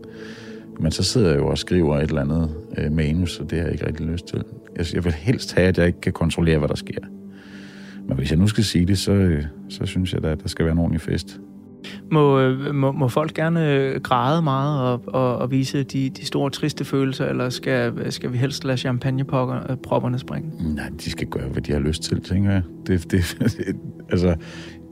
Men 0.80 0.92
så 0.92 1.04
sidder 1.04 1.30
jeg 1.30 1.38
jo 1.38 1.48
og 1.48 1.58
skriver 1.58 1.98
et 1.98 2.10
eller 2.10 2.22
andet 2.22 2.56
øh, 2.78 2.92
manus, 2.92 3.40
og 3.40 3.50
det 3.50 3.58
har 3.58 3.66
jeg 3.66 3.74
ikke 3.74 3.88
rigtig 3.88 4.06
lyst 4.06 4.28
til. 4.28 4.44
Jeg, 4.78 4.86
jeg 4.94 5.04
vil 5.06 5.14
helst 5.14 5.54
have, 5.54 5.68
at 5.68 5.78
jeg 5.78 5.88
ikke 5.88 6.02
kan 6.02 6.14
kontrollere, 6.14 6.58
hvad 6.58 6.70
der 6.70 6.76
sker. 6.76 7.00
Men 8.08 8.18
hvis 8.18 8.32
jeg 8.32 8.40
nu 8.40 8.48
skal 8.48 8.64
sige 8.64 8.86
det, 8.86 8.98
så, 8.98 9.12
øh, 9.12 9.44
så 9.70 9.86
synes 9.86 10.14
jeg 10.14 10.24
da, 10.24 10.28
at 10.28 10.42
der 10.42 10.48
skal 10.48 10.66
være 10.66 10.72
en 10.72 10.80
ordentlig 10.80 11.02
fest. 11.02 11.40
Må, 12.12 12.40
øh, 12.40 12.76
må, 12.76 12.92
må 12.92 13.08
folk 13.08 13.34
gerne 13.34 13.74
øh, 13.74 14.02
græde 14.02 14.42
meget 14.42 14.82
og, 14.82 15.02
og, 15.08 15.38
og 15.38 15.52
vise 15.52 15.84
de, 15.84 16.10
de 16.10 16.26
store 16.26 16.50
triste 16.50 16.86
følelser, 16.86 17.26
eller 17.26 17.50
skal, 17.50 18.12
skal 18.12 18.34
vi 18.34 18.38
helst 18.38 18.64
lade 18.64 18.78
champagnepropperne 18.78 20.20
springe? 20.20 20.76
Nej, 20.76 20.90
de 21.06 21.12
skal 21.12 21.28
gøre, 21.28 21.48
hvad 21.48 21.62
de 21.62 21.72
har 21.72 21.80
lyst 21.80 22.04
til, 22.04 22.22
tænker 22.22 22.52
jeg. 22.52 22.62
Det, 22.88 23.12
det, 23.12 23.38
altså, 24.12 24.36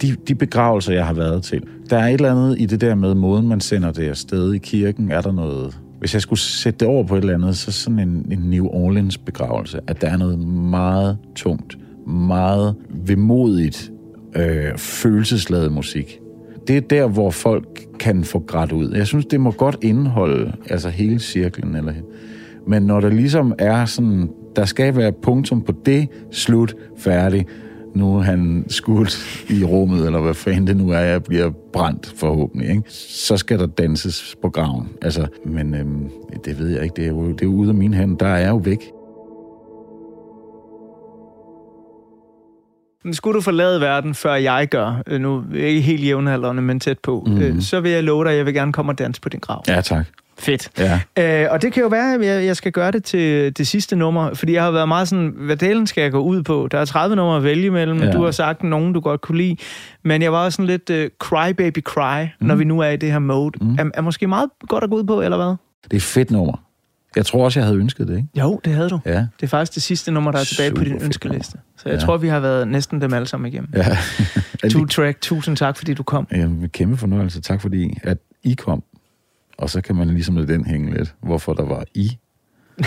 de, 0.01 0.15
de 0.27 0.35
begravelser, 0.35 0.93
jeg 0.93 1.05
har 1.05 1.13
været 1.13 1.43
til. 1.43 1.63
Der 1.89 1.97
er 1.97 2.07
et 2.07 2.13
eller 2.13 2.31
andet 2.31 2.61
i 2.61 2.65
det 2.65 2.81
der 2.81 2.95
med 2.95 3.15
måden, 3.15 3.47
man 3.47 3.61
sender 3.61 3.91
det 3.91 4.09
afsted 4.09 4.53
i 4.53 4.57
kirken. 4.57 5.11
Er 5.11 5.21
der 5.21 5.31
noget... 5.31 5.77
Hvis 5.99 6.13
jeg 6.13 6.21
skulle 6.21 6.39
sætte 6.39 6.79
det 6.79 6.87
over 6.87 7.03
på 7.03 7.15
et 7.15 7.21
eller 7.21 7.33
andet, 7.33 7.57
så 7.57 7.71
sådan 7.71 7.99
en, 7.99 8.27
en 8.31 8.39
New 8.39 8.67
Orleans 8.67 9.17
begravelse, 9.17 9.79
at 9.87 10.01
der 10.01 10.09
er 10.09 10.17
noget 10.17 10.39
meget 10.47 11.17
tungt, 11.35 11.77
meget 12.07 12.75
vemodigt, 12.89 13.91
øh, 14.35 14.77
følelsesladet 14.77 15.71
musik. 15.71 16.19
det 16.67 16.77
er 16.77 16.81
der, 16.81 17.07
hvor 17.07 17.31
folk 17.31 17.87
kan 17.99 18.23
få 18.23 18.39
grædt 18.39 18.71
ud. 18.71 18.91
Jeg 18.91 19.07
synes, 19.07 19.25
det 19.25 19.39
må 19.39 19.51
godt 19.51 19.77
indeholde 19.81 20.51
altså 20.69 20.89
hele 20.89 21.19
cirklen. 21.19 21.75
Eller, 21.75 21.93
men 22.67 22.83
når 22.83 22.99
der 22.99 23.09
ligesom 23.09 23.53
er 23.59 23.85
sådan, 23.85 24.29
der 24.55 24.65
skal 24.65 24.95
være 24.95 25.11
punktum 25.11 25.61
på 25.61 25.73
det, 25.85 26.07
slut, 26.31 26.75
færdig, 26.97 27.45
nu 27.95 28.17
er 28.17 28.21
han 28.21 28.65
skudt 28.69 29.45
i 29.49 29.63
rummet, 29.63 30.05
eller 30.05 30.21
hvad 30.21 30.33
fanden 30.33 30.67
det 30.67 30.77
nu 30.77 30.89
er, 30.89 30.99
jeg 30.99 31.23
bliver 31.23 31.51
brændt 31.73 32.13
forhåbentlig, 32.17 32.69
ikke? 32.69 32.83
så 32.89 33.37
skal 33.37 33.59
der 33.59 33.65
danses 33.65 34.35
på 34.41 34.49
graven. 34.49 34.89
Altså, 35.01 35.27
men 35.45 35.75
øhm, 35.75 36.09
det 36.45 36.59
ved 36.59 36.69
jeg 36.69 36.83
ikke, 36.83 36.93
det 36.95 37.03
er 37.05 37.09
jo, 37.09 37.27
det 37.31 37.41
er 37.41 37.45
jo 37.45 37.53
ude 37.53 37.69
af 37.69 37.75
mine 37.75 37.95
hænder, 37.97 38.15
der 38.17 38.27
er 38.27 38.37
jeg 38.37 38.49
jo 38.49 38.55
væk. 38.57 38.79
Skulle 43.11 43.35
du 43.35 43.41
forlade 43.41 43.81
verden, 43.81 44.13
før 44.15 44.33
jeg 44.35 44.67
gør, 44.71 45.03
øh, 45.07 45.21
nu 45.21 45.43
ikke 45.55 45.81
helt 45.81 46.03
jævnaldrende, 46.05 46.61
men 46.61 46.79
tæt 46.79 46.99
på, 46.99 47.23
Mhm. 47.27 47.35
mm-hmm. 47.35 47.61
så 47.61 47.79
vil 47.81 47.91
jeg 47.91 48.03
love 48.03 48.23
dig, 48.23 48.31
at 48.31 48.37
jeg 48.37 48.45
vil 48.45 48.53
gerne 48.53 48.73
komme 48.73 48.91
og 48.91 48.99
danse 48.99 49.21
på 49.21 49.29
din 49.29 49.39
grav. 49.39 49.63
Ja, 49.67 49.81
tak. 49.81 50.05
Fedt. 50.39 50.69
Ja. 50.79 50.99
Øh, 51.43 51.47
og 51.51 51.61
det 51.61 51.73
kan 51.73 51.83
jo 51.83 51.89
være, 51.89 52.13
at 52.15 52.25
jeg, 52.25 52.45
jeg 52.45 52.55
skal 52.55 52.71
gøre 52.71 52.91
det 52.91 53.03
til 53.03 53.57
det 53.57 53.67
sidste 53.67 53.95
nummer, 53.95 54.33
fordi 54.33 54.53
jeg 54.53 54.63
har 54.63 54.71
været 54.71 54.87
meget 54.87 55.07
sådan, 55.07 55.33
hvad 55.37 55.57
delen 55.57 55.87
skal 55.87 56.01
jeg 56.01 56.11
gå 56.11 56.19
ud 56.19 56.43
på? 56.43 56.67
Der 56.71 56.77
er 56.79 56.85
30 56.85 57.15
numre 57.15 57.37
at 57.37 57.43
vælge 57.43 57.65
imellem, 57.65 57.99
Ja. 58.03 58.11
du 58.11 58.23
har 58.23 58.31
sagt 58.31 58.63
nogen, 58.63 58.93
du 58.93 58.99
godt 58.99 59.21
kunne 59.21 59.37
lide, 59.37 59.55
men 60.03 60.21
jeg 60.21 60.31
var 60.31 60.45
også 60.45 60.55
sådan 60.55 60.65
lidt 60.65 60.89
uh, 60.89 61.09
cry 61.19 61.49
baby 61.57 61.81
cry, 61.83 62.23
mm. 62.41 62.47
når 62.47 62.55
vi 62.55 62.63
nu 62.63 62.79
er 62.79 62.89
i 62.89 62.97
det 62.97 63.11
her 63.11 63.19
mode. 63.19 63.51
Mm. 63.65 63.73
Er, 63.79 63.89
er 63.93 64.01
måske 64.01 64.27
meget 64.27 64.49
godt 64.69 64.83
at 64.83 64.89
gå 64.89 64.95
ud 64.95 65.03
på, 65.03 65.21
eller 65.21 65.37
hvad? 65.37 65.47
Det 65.83 65.93
er 65.93 65.95
et 65.95 66.01
fedt 66.01 66.31
nummer. 66.31 66.61
Jeg 67.15 67.25
tror 67.25 67.45
også, 67.45 67.59
jeg 67.59 67.67
havde 67.67 67.79
ønsket 67.79 68.07
det, 68.07 68.15
ikke? 68.17 68.29
Jo, 68.39 68.59
det 68.65 68.73
havde 68.73 68.89
du. 68.89 68.99
Ja. 69.05 69.11
Det 69.11 69.43
er 69.43 69.47
faktisk 69.47 69.75
det 69.75 69.83
sidste 69.83 70.11
nummer, 70.11 70.31
der 70.31 70.39
er 70.39 70.43
tilbage 70.43 70.71
på 70.71 70.75
Super 70.75 70.83
din 70.83 70.93
fedt 70.93 71.03
ønskeliste. 71.05 71.57
Så 71.77 71.89
jeg 71.89 71.99
Ja. 71.99 72.05
tror, 72.05 72.17
vi 72.17 72.27
har 72.27 72.39
været 72.39 72.67
næsten 72.67 73.01
dem 73.01 73.13
alle 73.13 73.27
sammen 73.27 73.53
igennem. 73.53 73.69
Ja. 73.75 73.97
Two 74.69 74.85
track, 74.95 75.21
tusind 75.21 75.57
tak, 75.57 75.77
fordi 75.77 75.93
du 75.93 76.03
kom. 76.03 76.27
Jamen, 76.31 76.69
kæmpe 76.69 76.97
fornøjelse. 76.97 77.41
Tak 77.41 77.61
fordi, 77.61 77.97
at 78.03 78.17
I 78.43 78.53
kom. 78.53 78.83
Og 79.57 79.69
så 79.69 79.81
kan 79.81 79.95
man 79.95 80.07
ligesom 80.07 80.35
lade 80.35 80.47
den 80.53 80.65
hænge 80.65 80.93
lidt, 80.97 81.15
hvorfor 81.23 81.53
der 81.53 81.65
var 81.65 81.83
I. 81.93 82.17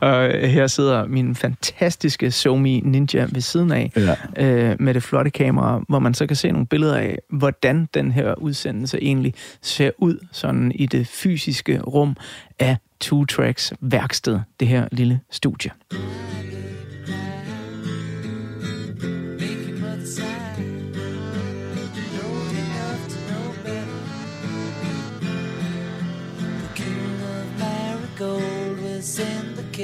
Og 0.00 0.30
her 0.48 0.66
sidder 0.66 1.06
min 1.06 1.34
fantastiske 1.34 2.30
Somi 2.30 2.80
Ninja 2.84 3.26
ved 3.32 3.40
siden 3.40 3.72
af, 3.72 3.92
Ja. 3.96 4.14
øh, 4.46 4.76
med 4.80 4.94
det 4.94 5.02
flotte 5.02 5.30
kamera, 5.30 5.82
hvor 5.88 5.98
man 5.98 6.14
så 6.14 6.26
kan 6.26 6.36
se 6.36 6.50
nogle 6.50 6.66
billeder 6.66 6.96
af, 6.96 7.18
hvordan 7.30 7.88
den 7.94 8.12
her 8.12 8.34
udsendelse 8.34 8.98
egentlig 9.02 9.34
ser 9.62 9.90
ud 9.98 10.26
sådan 10.32 10.72
i 10.74 10.86
det 10.86 11.06
fysiske 11.06 11.80
rum 11.80 12.16
af 12.58 12.76
Two 13.00 13.24
Tracks 13.24 13.72
værksted, 13.80 14.40
det 14.60 14.68
her 14.68 14.88
lille 14.92 15.20
studie. 15.30 15.70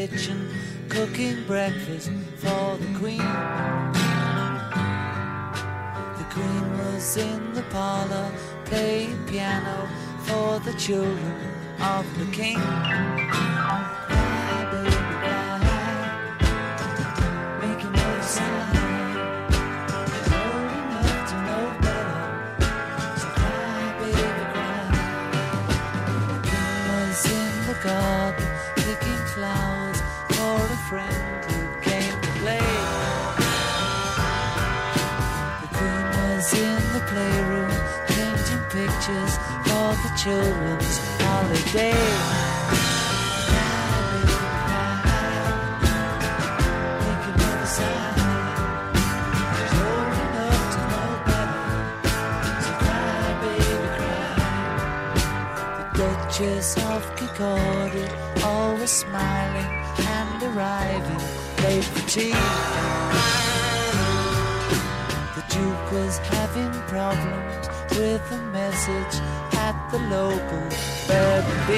Kitchen 0.07 0.49
cooking 0.89 1.45
breakfast 1.49 2.13
for 2.37 2.77
the 2.77 2.99
queen. 3.01 3.19
The 6.19 6.27
queen 6.31 6.79
was 6.79 7.17
in 7.17 7.53
the 7.53 7.63
parlor 7.63 8.31
playing 8.67 9.19
piano 9.27 9.89
for 10.21 10.61
the 10.61 10.75
children 10.79 11.35
of 11.81 12.07
the 12.17 12.27
king. 12.31 12.61
Old 27.89 28.28
cry. 40.29 41.99
The 55.77 55.99
Duchess 55.99 56.77
of 56.77 57.03
Kikordi, 57.17 58.45
always 58.45 58.91
smiling 58.91 59.71
and 59.99 60.43
arriving 60.43 61.23
late 61.65 61.85
for 61.85 62.09
tea. 62.09 62.33
The 65.35 65.45
Duke 65.49 65.93
was 65.93 66.19
having 66.19 66.73
problems 66.89 67.69
with 67.91 68.33
a 68.33 68.43
message 68.53 69.48
the 69.91 69.99
local 69.99 70.61
B&B. 71.09 71.71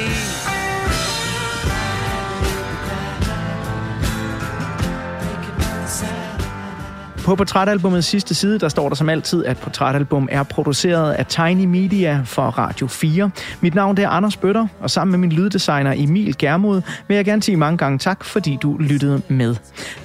På 7.25 7.35
portrætalbumets 7.35 8.07
sidste 8.07 8.35
side, 8.35 8.59
der 8.59 8.69
står 8.69 8.89
der 8.89 8.97
som 8.97 9.09
altid, 9.09 9.45
at 9.45 9.59
portrætalbum 9.59 10.29
er 10.31 10.43
produceret 10.43 11.13
af 11.13 11.27
Tiny 11.27 11.65
Media 11.65 12.23
for 12.25 12.43
Radio 12.43 12.87
4. 12.87 13.31
Mit 13.61 13.75
navn 13.75 13.97
det 13.97 14.05
er 14.05 14.09
Anders 14.09 14.37
Bøtter, 14.37 14.67
og 14.81 14.91
sammen 14.91 15.11
med 15.11 15.19
min 15.19 15.33
lyddesigner 15.33 15.95
Emil 15.97 16.39
Germod 16.39 16.83
vil 17.09 17.15
jeg 17.15 17.25
gerne 17.25 17.43
sige 17.43 17.57
mange 17.57 17.79
gange 17.79 17.99
tak, 17.99 18.25
fordi 18.25 18.59
du 18.63 18.77
lyttede 18.77 19.23
med. 19.29 19.57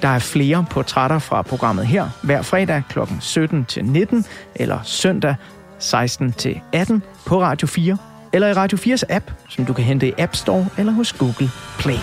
Der 0.02 0.08
er 0.08 0.18
flere 0.18 0.66
portrætter 0.70 1.18
fra 1.18 1.42
programmet 1.42 1.86
her, 1.86 2.08
hver 2.22 2.42
fredag 2.42 2.82
kl. 2.88 2.98
17-19 2.98 4.22
eller 4.54 4.78
søndag 4.84 5.34
16-18 5.80 7.00
på 7.26 7.42
Radio 7.42 7.68
4 7.68 7.98
eller 8.32 8.48
i 8.48 8.54
Radio 8.54 8.78
4's 8.78 9.02
app, 9.08 9.32
som 9.48 9.64
du 9.64 9.72
kan 9.72 9.84
hente 9.84 10.08
i 10.08 10.12
App 10.18 10.36
Store 10.36 10.66
eller 10.78 10.92
hos 10.92 11.12
Google 11.12 11.50
Play. 11.78 12.00